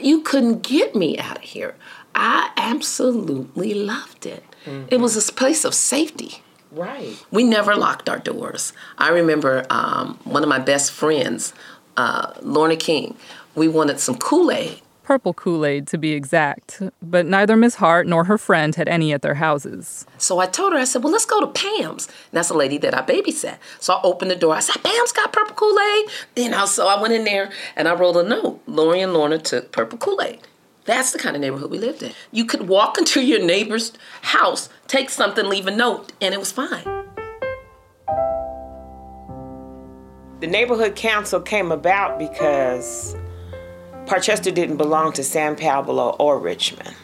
you 0.00 0.20
couldn't 0.22 0.62
get 0.62 0.94
me 0.94 1.18
out 1.18 1.38
of 1.38 1.42
here 1.42 1.74
i 2.14 2.50
absolutely 2.56 3.74
loved 3.74 4.26
it 4.26 4.44
mm-hmm. 4.64 4.86
it 4.88 5.00
was 5.00 5.16
a 5.28 5.32
place 5.32 5.64
of 5.64 5.74
safety 5.74 6.42
Right. 6.72 7.22
We 7.30 7.44
never 7.44 7.76
locked 7.76 8.08
our 8.08 8.18
doors. 8.18 8.72
I 8.96 9.10
remember 9.10 9.66
um, 9.68 10.18
one 10.24 10.42
of 10.42 10.48
my 10.48 10.58
best 10.58 10.90
friends, 10.90 11.52
uh, 11.98 12.32
Lorna 12.40 12.76
King, 12.76 13.14
we 13.54 13.68
wanted 13.68 14.00
some 14.00 14.16
Kool 14.16 14.50
Aid. 14.50 14.80
Purple 15.02 15.34
Kool 15.34 15.66
Aid, 15.66 15.86
to 15.88 15.98
be 15.98 16.12
exact. 16.12 16.82
But 17.02 17.26
neither 17.26 17.56
Miss 17.56 17.76
Hart 17.76 18.06
nor 18.06 18.24
her 18.24 18.38
friend 18.38 18.74
had 18.74 18.88
any 18.88 19.12
at 19.12 19.22
their 19.22 19.34
houses. 19.34 20.06
So 20.18 20.38
I 20.38 20.46
told 20.46 20.72
her, 20.72 20.78
I 20.78 20.84
said, 20.84 21.02
well, 21.02 21.12
let's 21.12 21.24
go 21.24 21.40
to 21.40 21.46
Pam's. 21.46 22.06
And 22.06 22.14
that's 22.32 22.50
a 22.50 22.54
lady 22.54 22.78
that 22.78 22.94
I 22.94 23.02
babysat. 23.02 23.58
So 23.80 23.94
I 23.94 24.00
opened 24.02 24.30
the 24.30 24.36
door. 24.36 24.54
I 24.54 24.60
said, 24.60 24.82
Pam's 24.82 25.12
got 25.12 25.32
purple 25.32 25.54
Kool 25.54 25.78
Aid. 25.78 26.10
You 26.36 26.50
know, 26.50 26.66
so 26.66 26.86
I 26.86 27.00
went 27.00 27.14
in 27.14 27.24
there 27.24 27.50
and 27.76 27.88
I 27.88 27.94
wrote 27.94 28.16
a 28.16 28.22
note. 28.22 28.62
Lori 28.66 29.00
and 29.00 29.12
Lorna 29.12 29.38
took 29.38 29.72
purple 29.72 29.98
Kool 29.98 30.20
Aid. 30.22 30.40
That's 30.84 31.12
the 31.12 31.18
kind 31.18 31.36
of 31.36 31.42
neighborhood 31.42 31.70
we 31.70 31.78
lived 31.78 32.02
in. 32.02 32.12
You 32.32 32.44
could 32.44 32.68
walk 32.68 32.98
into 32.98 33.20
your 33.20 33.44
neighbor's 33.44 33.92
house, 34.22 34.68
take 34.88 35.10
something, 35.10 35.46
leave 35.48 35.68
a 35.68 35.70
note, 35.70 36.12
and 36.20 36.34
it 36.34 36.40
was 36.40 36.50
fine. 36.50 36.84
The 40.40 40.48
neighborhood 40.48 40.96
council 40.96 41.40
came 41.40 41.70
about 41.70 42.18
because 42.18 43.14
Parchester 44.12 44.52
didn't 44.52 44.76
belong 44.76 45.14
to 45.14 45.24
San 45.24 45.56
Pablo 45.56 46.10
or 46.18 46.38
Richmond. 46.38 46.94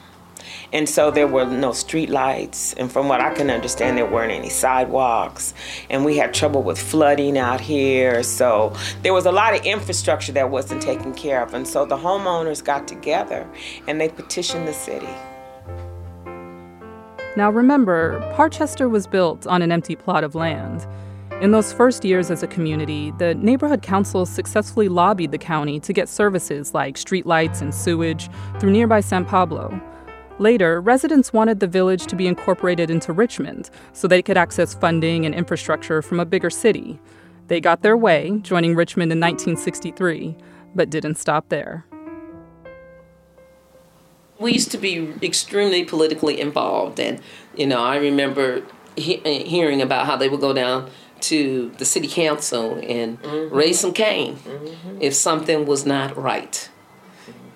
And 0.74 0.86
so 0.86 1.10
there 1.10 1.26
were 1.26 1.46
no 1.46 1.72
street 1.72 2.10
lights. 2.10 2.74
And 2.74 2.92
from 2.92 3.08
what 3.08 3.22
I 3.22 3.32
can 3.32 3.48
understand, 3.48 3.96
there 3.96 4.04
weren't 4.04 4.30
any 4.30 4.50
sidewalks. 4.50 5.54
And 5.88 6.04
we 6.04 6.18
had 6.18 6.34
trouble 6.34 6.62
with 6.62 6.78
flooding 6.78 7.38
out 7.38 7.62
here. 7.62 8.22
So 8.22 8.76
there 9.02 9.14
was 9.14 9.24
a 9.24 9.32
lot 9.32 9.58
of 9.58 9.64
infrastructure 9.64 10.32
that 10.32 10.50
wasn't 10.50 10.82
taken 10.82 11.14
care 11.14 11.42
of. 11.42 11.54
And 11.54 11.66
so 11.66 11.86
the 11.86 11.96
homeowners 11.96 12.62
got 12.62 12.86
together 12.86 13.48
and 13.86 13.98
they 13.98 14.10
petitioned 14.10 14.68
the 14.68 14.74
city. 14.74 15.08
Now 17.38 17.50
remember, 17.50 18.20
Parchester 18.36 18.90
was 18.90 19.06
built 19.06 19.46
on 19.46 19.62
an 19.62 19.72
empty 19.72 19.96
plot 19.96 20.24
of 20.24 20.34
land. 20.34 20.86
In 21.40 21.52
those 21.52 21.72
first 21.72 22.04
years 22.04 22.32
as 22.32 22.42
a 22.42 22.48
community, 22.48 23.12
the 23.18 23.36
neighborhood 23.36 23.80
council 23.80 24.26
successfully 24.26 24.88
lobbied 24.88 25.30
the 25.30 25.38
county 25.38 25.78
to 25.78 25.92
get 25.92 26.08
services 26.08 26.74
like 26.74 26.96
streetlights 26.96 27.60
and 27.62 27.72
sewage 27.72 28.28
through 28.58 28.72
nearby 28.72 28.98
San 28.98 29.24
Pablo. 29.24 29.80
Later, 30.40 30.80
residents 30.80 31.32
wanted 31.32 31.60
the 31.60 31.68
village 31.68 32.06
to 32.06 32.16
be 32.16 32.26
incorporated 32.26 32.90
into 32.90 33.12
Richmond 33.12 33.70
so 33.92 34.08
they 34.08 34.20
could 34.20 34.36
access 34.36 34.74
funding 34.74 35.24
and 35.24 35.32
infrastructure 35.32 36.02
from 36.02 36.18
a 36.18 36.26
bigger 36.26 36.50
city. 36.50 36.98
They 37.46 37.60
got 37.60 37.82
their 37.82 37.96
way, 37.96 38.40
joining 38.42 38.74
Richmond 38.74 39.12
in 39.12 39.20
1963, 39.20 40.36
but 40.74 40.90
didn't 40.90 41.18
stop 41.18 41.50
there. 41.50 41.86
We 44.40 44.54
used 44.54 44.72
to 44.72 44.78
be 44.78 45.14
extremely 45.22 45.84
politically 45.84 46.40
involved, 46.40 46.98
and 46.98 47.20
you 47.56 47.68
know, 47.68 47.80
I 47.80 47.96
remember 47.96 48.64
he- 48.96 49.22
uh, 49.24 49.48
hearing 49.48 49.80
about 49.80 50.06
how 50.06 50.16
they 50.16 50.28
would 50.28 50.40
go 50.40 50.52
down 50.52 50.90
to 51.22 51.70
the 51.78 51.84
city 51.84 52.08
council 52.08 52.80
and 52.82 53.20
mm-hmm. 53.22 53.54
raise 53.54 53.80
some 53.80 53.92
Cain 53.92 54.36
mm-hmm. 54.36 54.98
if 55.00 55.14
something 55.14 55.66
was 55.66 55.86
not 55.86 56.16
right. 56.16 56.68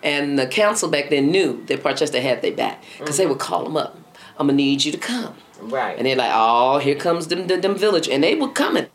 And 0.02 0.38
the 0.38 0.46
council 0.46 0.90
back 0.90 1.10
then 1.10 1.30
knew 1.30 1.64
that 1.66 1.82
Parchester 1.82 2.20
had 2.20 2.42
their 2.42 2.52
back 2.52 2.82
because 2.98 3.14
mm-hmm. 3.14 3.22
they 3.22 3.26
would 3.26 3.38
call 3.38 3.64
them 3.64 3.76
up. 3.76 3.96
I'm 4.38 4.46
gonna 4.46 4.56
need 4.56 4.84
you 4.84 4.92
to 4.92 4.98
come. 4.98 5.36
Right. 5.60 5.96
And 5.96 6.06
they're 6.06 6.16
like, 6.16 6.32
oh, 6.34 6.78
here 6.78 6.96
comes 6.96 7.28
them, 7.28 7.46
them, 7.46 7.60
them 7.60 7.76
village, 7.76 8.08
and 8.08 8.24
they 8.24 8.34
were 8.34 8.48
coming. 8.48 8.86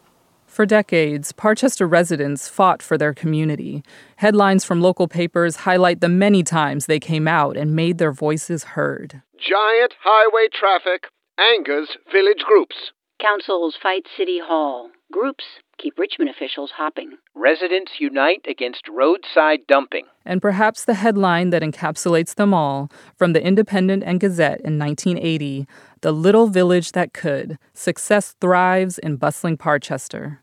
For 0.45 0.65
decades, 0.65 1.31
Parchester 1.31 1.89
residents 1.89 2.47
fought 2.47 2.81
for 2.81 2.97
their 2.97 3.13
community. 3.13 3.83
Headlines 4.17 4.65
from 4.65 4.81
local 4.81 5.07
papers 5.07 5.57
highlight 5.57 6.01
the 6.01 6.09
many 6.09 6.41
times 6.41 6.87
they 6.87 6.99
came 6.99 7.27
out 7.27 7.55
and 7.55 7.75
made 7.75 7.99
their 7.99 8.11
voices 8.11 8.63
heard. 8.63 9.21
Giant 9.37 9.93
highway 10.01 10.47
traffic 10.51 11.09
angers 11.37 11.89
village 12.11 12.43
groups. 12.43 12.91
Councils 13.19 13.75
fight 13.81 14.05
City 14.15 14.39
Hall. 14.39 14.91
Groups 15.11 15.43
keep 15.79 15.97
Richmond 15.97 16.29
officials 16.29 16.71
hopping. 16.75 17.17
Residents 17.33 17.93
unite 17.99 18.45
against 18.47 18.87
roadside 18.87 19.61
dumping. 19.67 20.05
And 20.23 20.39
perhaps 20.39 20.85
the 20.85 20.93
headline 20.93 21.49
that 21.49 21.63
encapsulates 21.63 22.35
them 22.35 22.53
all 22.53 22.91
from 23.15 23.33
the 23.33 23.43
Independent 23.43 24.03
and 24.03 24.19
Gazette 24.19 24.61
in 24.61 24.77
1980 24.77 25.65
The 26.01 26.11
Little 26.11 26.45
Village 26.47 26.91
That 26.91 27.13
Could 27.13 27.57
Success 27.73 28.35
Thrives 28.39 28.99
in 28.99 29.15
Bustling 29.15 29.57
Parchester. 29.57 30.37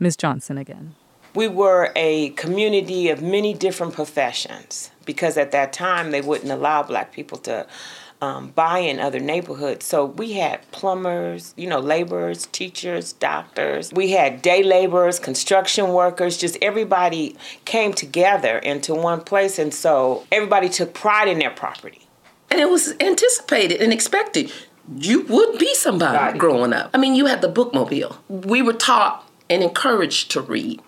Ms. 0.00 0.16
Johnson 0.16 0.58
again. 0.58 0.96
We 1.36 1.46
were 1.46 1.92
a 1.94 2.30
community 2.30 3.08
of 3.08 3.22
many 3.22 3.54
different 3.54 3.92
professions 3.94 4.90
because 5.04 5.36
at 5.36 5.52
that 5.52 5.72
time 5.72 6.10
they 6.10 6.22
wouldn't 6.22 6.50
allow 6.50 6.82
black 6.82 7.12
people 7.12 7.38
to 7.38 7.66
um, 8.20 8.48
buy 8.48 8.78
in 8.78 8.98
other 8.98 9.20
neighborhoods. 9.20 9.84
So 9.84 10.04
we 10.04 10.32
had 10.32 10.70
plumbers, 10.70 11.54
you 11.56 11.68
know, 11.68 11.80
laborers, 11.80 12.46
teachers, 12.46 13.12
doctors. 13.12 13.92
We 13.92 14.12
had 14.12 14.42
day 14.42 14.62
laborers, 14.62 15.18
construction 15.18 15.92
workers, 15.92 16.36
just 16.36 16.56
everybody 16.62 17.36
came 17.64 17.92
together 17.92 18.58
into 18.58 18.94
one 18.94 19.20
place. 19.22 19.58
And 19.58 19.72
so 19.72 20.26
everybody 20.32 20.68
took 20.68 20.94
pride 20.94 21.28
in 21.28 21.38
their 21.38 21.50
property. 21.50 22.08
And 22.50 22.60
it 22.60 22.70
was 22.70 22.94
anticipated 23.00 23.80
and 23.80 23.92
expected. 23.92 24.52
You 24.96 25.22
would 25.22 25.58
be 25.58 25.74
somebody 25.74 26.16
right. 26.16 26.38
growing 26.38 26.72
up. 26.72 26.90
I 26.94 26.98
mean, 26.98 27.14
you 27.14 27.26
had 27.26 27.42
the 27.42 27.52
bookmobile. 27.52 28.16
We 28.28 28.62
were 28.62 28.72
taught 28.72 29.28
and 29.50 29.62
encouraged 29.62 30.30
to 30.32 30.40
read 30.40 30.80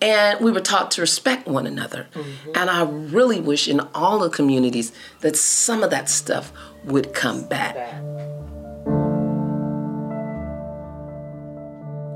and 0.00 0.40
we 0.40 0.50
were 0.50 0.60
taught 0.60 0.90
to 0.92 1.00
respect 1.00 1.46
one 1.46 1.66
another. 1.66 2.06
Mm-hmm. 2.14 2.50
And 2.54 2.70
I 2.70 2.84
really 2.84 3.40
wish 3.40 3.68
in 3.68 3.80
all 3.94 4.20
the 4.20 4.30
communities 4.30 4.92
that 5.20 5.36
some 5.36 5.82
of 5.82 5.90
that 5.90 6.08
stuff 6.08 6.52
would 6.84 7.12
come 7.12 7.46
back. 7.46 7.76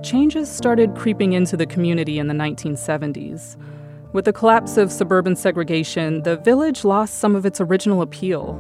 Changes 0.03 0.51
started 0.51 0.95
creeping 0.95 1.33
into 1.33 1.57
the 1.57 1.67
community 1.67 2.19
in 2.19 2.29
the 2.29 2.35
1970s. 2.35 3.57
With 4.13 4.27
the 4.27 4.33
collapse 4.33 4.77
of 4.77 4.93
suburban 4.93 5.35
segregation, 5.35 6.23
the 6.23 6.37
village 6.37 6.85
lost 6.85 7.19
some 7.19 7.35
of 7.35 7.45
its 7.45 7.61
original 7.61 8.01
appeal. 8.01 8.53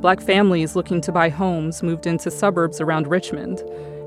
Black 0.00 0.20
families 0.20 0.76
looking 0.76 1.00
to 1.00 1.12
buy 1.12 1.28
homes 1.28 1.82
moved 1.82 2.06
into 2.06 2.30
suburbs 2.30 2.80
around 2.80 3.06
Richmond, 3.06 3.62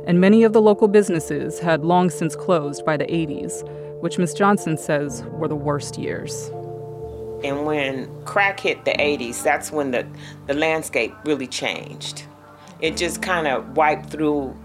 and 0.05 0.21
many 0.21 0.43
of 0.43 0.53
the 0.53 0.61
local 0.61 0.87
businesses 0.87 1.59
had 1.59 1.83
long 1.83 2.09
since 2.09 2.35
closed 2.35 2.85
by 2.85 2.97
the 2.97 3.05
80s 3.05 3.67
which 4.01 4.17
Ms. 4.17 4.33
Johnson 4.33 4.77
says 4.77 5.23
were 5.31 5.47
the 5.47 5.55
worst 5.55 5.97
years. 5.97 6.49
And 7.43 7.65
when 7.65 8.09
crack 8.25 8.59
hit 8.59 8.85
the 8.85 8.91
80s, 8.91 9.41
that's 9.41 9.71
when 9.71 9.91
the, 9.91 10.05
the 10.47 10.53
landscape 10.53 11.13
really 11.25 11.47
changed. 11.47 12.23
It 12.81 12.97
just 12.97 13.21
kind 13.21 13.47
of 13.47 13.75
wiped 13.77 14.09
through 14.09 14.55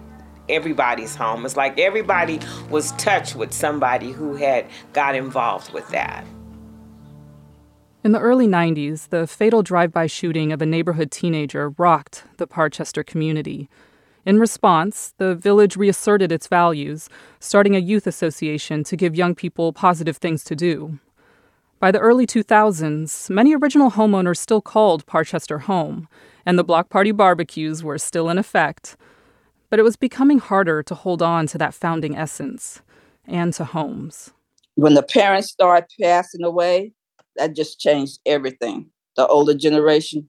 everybody's 0.49 1.15
home. 1.15 1.45
It's 1.45 1.57
like 1.57 1.79
everybody 1.79 2.41
was 2.71 2.93
touched 2.93 3.35
with 3.35 3.53
somebody 3.53 4.13
who 4.13 4.37
had 4.37 4.67
got 4.93 5.15
involved 5.15 5.73
with 5.73 5.89
that. 5.91 6.25
In 8.05 8.13
the 8.13 8.21
early 8.21 8.47
90s, 8.47 9.09
the 9.09 9.27
fatal 9.27 9.63
drive 9.63 9.93
by 9.93 10.07
shooting 10.07 10.53
of 10.53 10.63
a 10.63 10.67
neighborhood 10.67 11.11
teenager 11.11 11.71
rocked 11.71 12.25
the 12.37 12.47
Parchester 12.47 13.05
community. 13.05 13.69
In 14.27 14.41
response, 14.41 15.15
the 15.19 15.37
village 15.37 15.77
reasserted 15.77 16.33
its 16.33 16.49
values, 16.49 17.09
starting 17.39 17.77
a 17.77 17.79
youth 17.79 18.09
association 18.09 18.83
to 18.83 18.97
give 18.97 19.15
young 19.15 19.37
people 19.37 19.73
positive 19.73 20.17
things 20.17 20.43
to 20.45 20.57
do. 20.57 20.99
By 21.79 21.93
the 21.93 22.01
early 22.01 22.27
2000s, 22.27 23.31
many 23.31 23.55
original 23.55 23.93
homeowners 23.93 24.39
still 24.39 24.61
called 24.61 25.07
Parchester 25.07 25.61
home, 25.61 26.09
and 26.45 26.59
the 26.59 26.65
block 26.65 26.91
party 26.91 27.13
barbecues 27.13 27.85
were 27.85 27.99
still 27.99 28.29
in 28.29 28.37
effect. 28.37 28.97
But 29.71 29.79
it 29.79 29.85
was 29.85 29.95
becoming 29.95 30.41
harder 30.41 30.83
to 30.83 30.95
hold 30.97 31.23
on 31.23 31.47
to 31.49 31.59
that 31.59 31.75
founding 31.75 32.17
essence 32.17 32.83
and 33.27 33.53
to 33.55 33.65
homes. 33.65 34.33
When 34.75 34.95
the 34.95 35.05
parents 35.05 35.53
started 35.53 35.87
passing 36.03 36.43
away, 36.43 36.93
that 37.37 37.55
just 37.55 37.79
changed 37.79 38.19
everything. 38.27 38.91
The 39.15 39.27
older 39.29 39.55
generation 39.55 40.29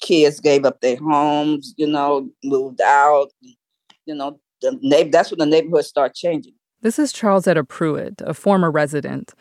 kids 0.00 0.40
gave 0.40 0.64
up 0.64 0.80
their 0.80 0.96
homes, 0.96 1.74
you 1.76 1.86
know, 1.86 2.28
moved 2.44 2.80
out. 2.80 3.28
You 4.06 4.14
know, 4.14 4.40
the 4.60 4.78
na- 4.82 5.10
that's 5.10 5.30
when 5.30 5.38
the 5.38 5.46
neighborhood 5.46 5.84
started 5.84 6.14
changing. 6.14 6.54
This 6.80 6.98
is 6.98 7.12
Charlesetta 7.12 7.66
Pruitt, 7.66 8.20
a 8.20 8.34
former 8.34 8.70
resident. 8.70 9.34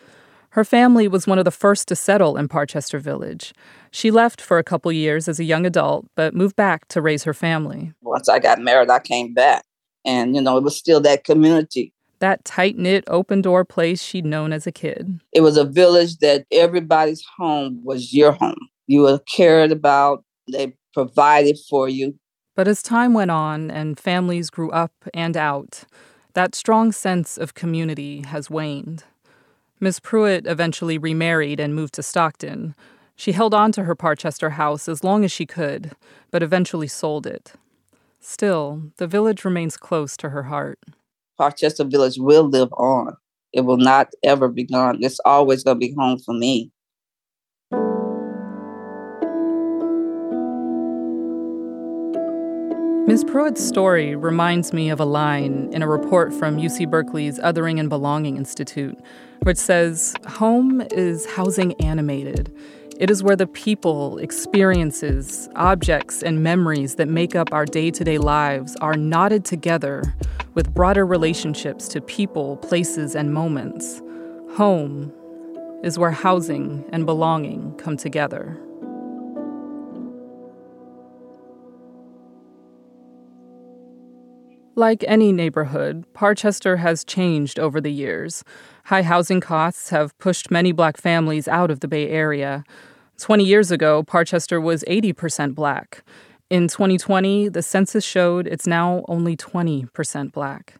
Her 0.51 0.63
family 0.63 1.07
was 1.07 1.27
one 1.27 1.37
of 1.37 1.45
the 1.45 1.51
first 1.51 1.87
to 1.89 1.95
settle 1.95 2.35
in 2.35 2.47
Parchester 2.47 2.99
Village. 2.99 3.53
She 3.91 4.09
left 4.09 4.41
for 4.41 4.57
a 4.57 4.63
couple 4.63 4.91
years 4.91 5.27
as 5.27 5.39
a 5.39 5.43
young 5.43 5.65
adult, 5.65 6.07
but 6.15 6.33
moved 6.33 6.55
back 6.55 6.87
to 6.87 7.01
raise 7.01 7.23
her 7.25 7.33
family. 7.33 7.93
Once 8.01 8.27
I 8.27 8.39
got 8.39 8.59
married, 8.59 8.89
I 8.89 8.99
came 8.99 9.33
back. 9.33 9.63
And, 10.03 10.35
you 10.35 10.41
know, 10.41 10.57
it 10.57 10.63
was 10.63 10.75
still 10.75 10.99
that 11.01 11.25
community. 11.25 11.93
That 12.19 12.43
tight 12.43 12.77
knit, 12.77 13.03
open 13.07 13.41
door 13.41 13.65
place 13.65 14.01
she'd 14.01 14.25
known 14.25 14.51
as 14.51 14.65
a 14.65 14.71
kid. 14.71 15.19
It 15.31 15.41
was 15.41 15.57
a 15.57 15.65
village 15.65 16.17
that 16.19 16.45
everybody's 16.51 17.23
home 17.37 17.81
was 17.83 18.13
your 18.13 18.31
home. 18.31 18.69
You 18.87 19.01
were 19.01 19.19
cared 19.19 19.71
about, 19.71 20.23
they 20.51 20.75
provided 20.93 21.57
for 21.69 21.87
you. 21.89 22.15
But 22.55 22.67
as 22.67 22.81
time 22.81 23.13
went 23.13 23.31
on 23.31 23.69
and 23.69 23.99
families 23.99 24.49
grew 24.49 24.71
up 24.71 24.91
and 25.13 25.37
out, 25.37 25.83
that 26.33 26.55
strong 26.55 26.91
sense 26.91 27.37
of 27.37 27.53
community 27.53 28.21
has 28.21 28.49
waned. 28.49 29.03
Miss 29.79 29.99
Pruitt 29.99 30.47
eventually 30.47 30.97
remarried 30.97 31.59
and 31.59 31.75
moved 31.75 31.93
to 31.95 32.03
Stockton. 32.03 32.75
She 33.15 33.31
held 33.31 33.53
on 33.53 33.71
to 33.73 33.83
her 33.83 33.95
Parchester 33.95 34.51
house 34.53 34.87
as 34.87 35.03
long 35.03 35.23
as 35.23 35.31
she 35.31 35.45
could, 35.45 35.91
but 36.31 36.41
eventually 36.41 36.87
sold 36.87 37.27
it. 37.27 37.53
Still, 38.19 38.91
the 38.97 39.07
village 39.07 39.45
remains 39.45 39.77
close 39.77 40.17
to 40.17 40.29
her 40.29 40.43
heart. 40.43 40.79
Parchester 41.39 41.89
Village 41.89 42.17
will 42.17 42.43
live 42.43 42.73
on. 42.73 43.15
It 43.53 43.61
will 43.61 43.77
not 43.77 44.09
ever 44.23 44.49
be 44.49 44.63
gone. 44.63 44.97
It's 45.01 45.19
always 45.25 45.63
going 45.63 45.79
to 45.79 45.87
be 45.87 45.93
home 45.97 46.19
for 46.19 46.33
me. 46.33 46.71
Ms. 53.07 53.23
Pruitt's 53.23 53.65
story 53.65 54.17
reminds 54.17 54.73
me 54.73 54.89
of 54.89 54.99
a 54.99 55.05
line 55.05 55.69
in 55.71 55.81
a 55.81 55.87
report 55.87 56.33
from 56.33 56.57
UC 56.57 56.91
Berkeley's 56.91 57.39
Othering 57.39 57.79
and 57.79 57.89
Belonging 57.89 58.35
Institute, 58.35 58.99
which 59.43 59.55
says 59.55 60.13
Home 60.27 60.81
is 60.91 61.25
housing 61.25 61.71
animated. 61.75 62.53
It 62.99 63.09
is 63.09 63.23
where 63.23 63.37
the 63.37 63.47
people, 63.47 64.17
experiences, 64.17 65.47
objects, 65.55 66.21
and 66.21 66.43
memories 66.43 66.95
that 66.95 67.07
make 67.07 67.33
up 67.33 67.53
our 67.53 67.63
day 67.63 67.91
to 67.91 68.03
day 68.03 68.17
lives 68.17 68.75
are 68.81 68.95
knotted 68.95 69.45
together 69.45 70.03
with 70.53 70.73
broader 70.73 71.05
relationships 71.05 71.87
to 71.87 72.01
people, 72.01 72.57
places, 72.57 73.15
and 73.15 73.33
moments. 73.33 74.01
Home 74.57 75.13
is 75.81 75.97
where 75.97 76.11
housing 76.11 76.83
and 76.91 77.05
belonging 77.05 77.73
come 77.77 77.95
together. 77.95 78.59
Like 84.77 85.03
any 85.07 85.31
neighborhood, 85.31 86.05
Parchester 86.13 86.77
has 86.77 87.03
changed 87.03 87.57
over 87.57 87.81
the 87.81 87.91
years. 87.91 88.43
High 88.85 89.01
housing 89.01 89.41
costs 89.41 89.89
have 89.89 90.15
pushed 90.19 90.51
many 90.51 90.71
black 90.71 90.97
families 90.97 91.47
out 91.47 91.71
of 91.71 91.79
the 91.79 91.87
Bay 91.87 92.07
Area. 92.09 92.63
20 93.17 93.43
years 93.43 93.71
ago, 93.71 94.03
Parchester 94.03 94.61
was 94.61 94.83
80% 94.87 95.55
black. 95.55 96.03
In 96.51 96.67
2020, 96.67 97.49
the 97.49 97.63
census 97.63 98.05
showed 98.05 98.45
it's 98.45 98.67
now 98.67 99.03
only 99.07 99.35
20% 99.35 100.31
black. 100.31 100.75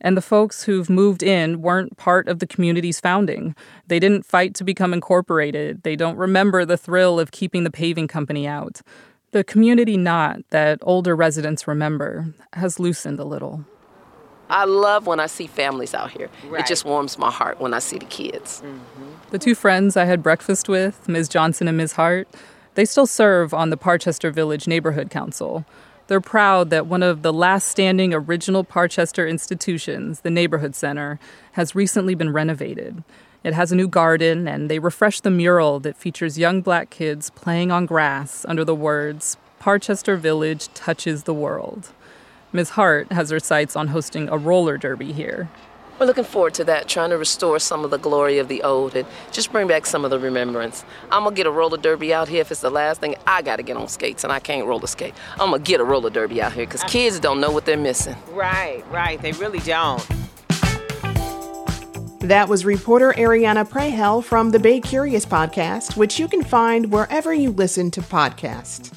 And 0.00 0.16
the 0.16 0.22
folks 0.22 0.64
who've 0.64 0.90
moved 0.90 1.22
in 1.22 1.62
weren't 1.62 1.96
part 1.96 2.26
of 2.26 2.40
the 2.40 2.48
community's 2.48 2.98
founding. 2.98 3.54
They 3.86 4.00
didn't 4.00 4.26
fight 4.26 4.56
to 4.56 4.64
become 4.64 4.92
incorporated. 4.92 5.84
They 5.84 5.94
don't 5.94 6.16
remember 6.16 6.64
the 6.64 6.76
thrill 6.76 7.20
of 7.20 7.30
keeping 7.30 7.62
the 7.62 7.70
paving 7.70 8.08
company 8.08 8.48
out. 8.48 8.80
The 9.36 9.44
community 9.44 9.98
knot 9.98 10.38
that 10.48 10.78
older 10.80 11.14
residents 11.14 11.68
remember 11.68 12.32
has 12.54 12.80
loosened 12.80 13.20
a 13.20 13.24
little. 13.24 13.66
I 14.48 14.64
love 14.64 15.06
when 15.06 15.20
I 15.20 15.26
see 15.26 15.46
families 15.46 15.92
out 15.92 16.10
here. 16.10 16.30
Right. 16.46 16.62
It 16.62 16.66
just 16.66 16.86
warms 16.86 17.18
my 17.18 17.30
heart 17.30 17.60
when 17.60 17.74
I 17.74 17.80
see 17.80 17.98
the 17.98 18.06
kids. 18.06 18.62
Mm-hmm. 18.64 19.04
The 19.32 19.38
two 19.38 19.54
friends 19.54 19.94
I 19.94 20.06
had 20.06 20.22
breakfast 20.22 20.70
with, 20.70 21.06
Ms. 21.06 21.28
Johnson 21.28 21.68
and 21.68 21.76
Ms. 21.76 21.92
Hart, 21.92 22.28
they 22.76 22.86
still 22.86 23.04
serve 23.04 23.52
on 23.52 23.68
the 23.68 23.76
Parchester 23.76 24.32
Village 24.32 24.66
Neighborhood 24.66 25.10
Council. 25.10 25.66
They're 26.06 26.22
proud 26.22 26.70
that 26.70 26.86
one 26.86 27.02
of 27.02 27.20
the 27.20 27.30
last 27.30 27.68
standing 27.68 28.14
original 28.14 28.64
Parchester 28.64 29.28
institutions, 29.28 30.20
the 30.20 30.30
Neighborhood 30.30 30.74
Center, 30.74 31.20
has 31.52 31.74
recently 31.74 32.14
been 32.14 32.32
renovated. 32.32 33.04
It 33.44 33.54
has 33.54 33.72
a 33.72 33.76
new 33.76 33.88
garden, 33.88 34.48
and 34.48 34.70
they 34.70 34.78
refresh 34.78 35.20
the 35.20 35.30
mural 35.30 35.80
that 35.80 35.96
features 35.96 36.38
young 36.38 36.62
black 36.62 36.90
kids 36.90 37.30
playing 37.30 37.70
on 37.70 37.86
grass 37.86 38.44
under 38.48 38.64
the 38.64 38.74
words, 38.74 39.36
Parchester 39.60 40.18
Village 40.18 40.68
touches 40.74 41.24
the 41.24 41.34
world. 41.34 41.90
Ms. 42.52 42.70
Hart 42.70 43.12
has 43.12 43.30
her 43.30 43.40
sights 43.40 43.76
on 43.76 43.88
hosting 43.88 44.28
a 44.28 44.38
roller 44.38 44.78
derby 44.78 45.12
here. 45.12 45.48
We're 45.98 46.06
looking 46.06 46.24
forward 46.24 46.52
to 46.54 46.64
that, 46.64 46.88
trying 46.88 47.08
to 47.08 47.16
restore 47.16 47.58
some 47.58 47.82
of 47.82 47.90
the 47.90 47.98
glory 47.98 48.38
of 48.38 48.48
the 48.48 48.62
old 48.62 48.94
and 48.94 49.08
just 49.32 49.50
bring 49.50 49.66
back 49.66 49.86
some 49.86 50.04
of 50.04 50.10
the 50.10 50.18
remembrance. 50.18 50.84
I'm 51.10 51.24
gonna 51.24 51.34
get 51.34 51.46
a 51.46 51.50
roller 51.50 51.78
derby 51.78 52.12
out 52.12 52.28
here 52.28 52.42
if 52.42 52.52
it's 52.52 52.60
the 52.60 52.70
last 52.70 53.00
thing. 53.00 53.16
I 53.26 53.40
gotta 53.40 53.62
get 53.62 53.78
on 53.78 53.88
skates 53.88 54.22
and 54.22 54.30
I 54.30 54.38
can't 54.38 54.66
roller 54.66 54.86
skate. 54.86 55.14
I'm 55.32 55.50
gonna 55.50 55.58
get 55.58 55.80
a 55.80 55.84
roller 55.84 56.10
derby 56.10 56.42
out 56.42 56.52
here 56.52 56.66
because 56.66 56.82
kids 56.84 57.18
don't 57.18 57.40
know 57.40 57.50
what 57.50 57.64
they're 57.64 57.78
missing. 57.78 58.16
Right, 58.32 58.84
right. 58.90 59.20
They 59.22 59.32
really 59.32 59.60
don't. 59.60 60.06
That 62.26 62.48
was 62.48 62.64
reporter 62.64 63.12
Ariana 63.16 63.64
Proehl 63.64 64.20
from 64.24 64.50
the 64.50 64.58
Bay 64.58 64.80
Curious 64.80 65.24
podcast, 65.24 65.96
which 65.96 66.18
you 66.18 66.26
can 66.26 66.42
find 66.42 66.90
wherever 66.90 67.32
you 67.32 67.52
listen 67.52 67.92
to 67.92 68.00
podcasts. 68.00 68.92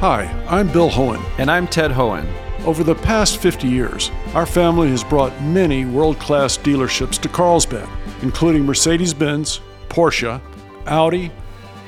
Hi, 0.00 0.24
I'm 0.48 0.66
Bill 0.72 0.90
Hoehn. 0.90 1.24
And 1.38 1.48
I'm 1.48 1.68
Ted 1.68 1.92
Hoehn. 1.92 2.26
Over 2.64 2.82
the 2.82 2.96
past 2.96 3.36
50 3.36 3.68
years, 3.68 4.10
our 4.34 4.46
family 4.46 4.88
has 4.88 5.04
brought 5.04 5.40
many 5.40 5.84
world 5.84 6.18
class 6.18 6.58
dealerships 6.58 7.20
to 7.20 7.28
Carlsbad, 7.28 7.88
including 8.22 8.66
Mercedes 8.66 9.14
Benz, 9.14 9.60
Porsche, 9.88 10.40
Audi, 10.88 11.30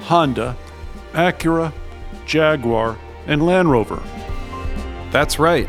Honda, 0.03 0.57
Acura, 1.11 1.73
Jaguar, 2.25 2.97
and 3.27 3.45
Land 3.45 3.69
Rover. 3.69 4.01
That's 5.11 5.41
right. 5.41 5.69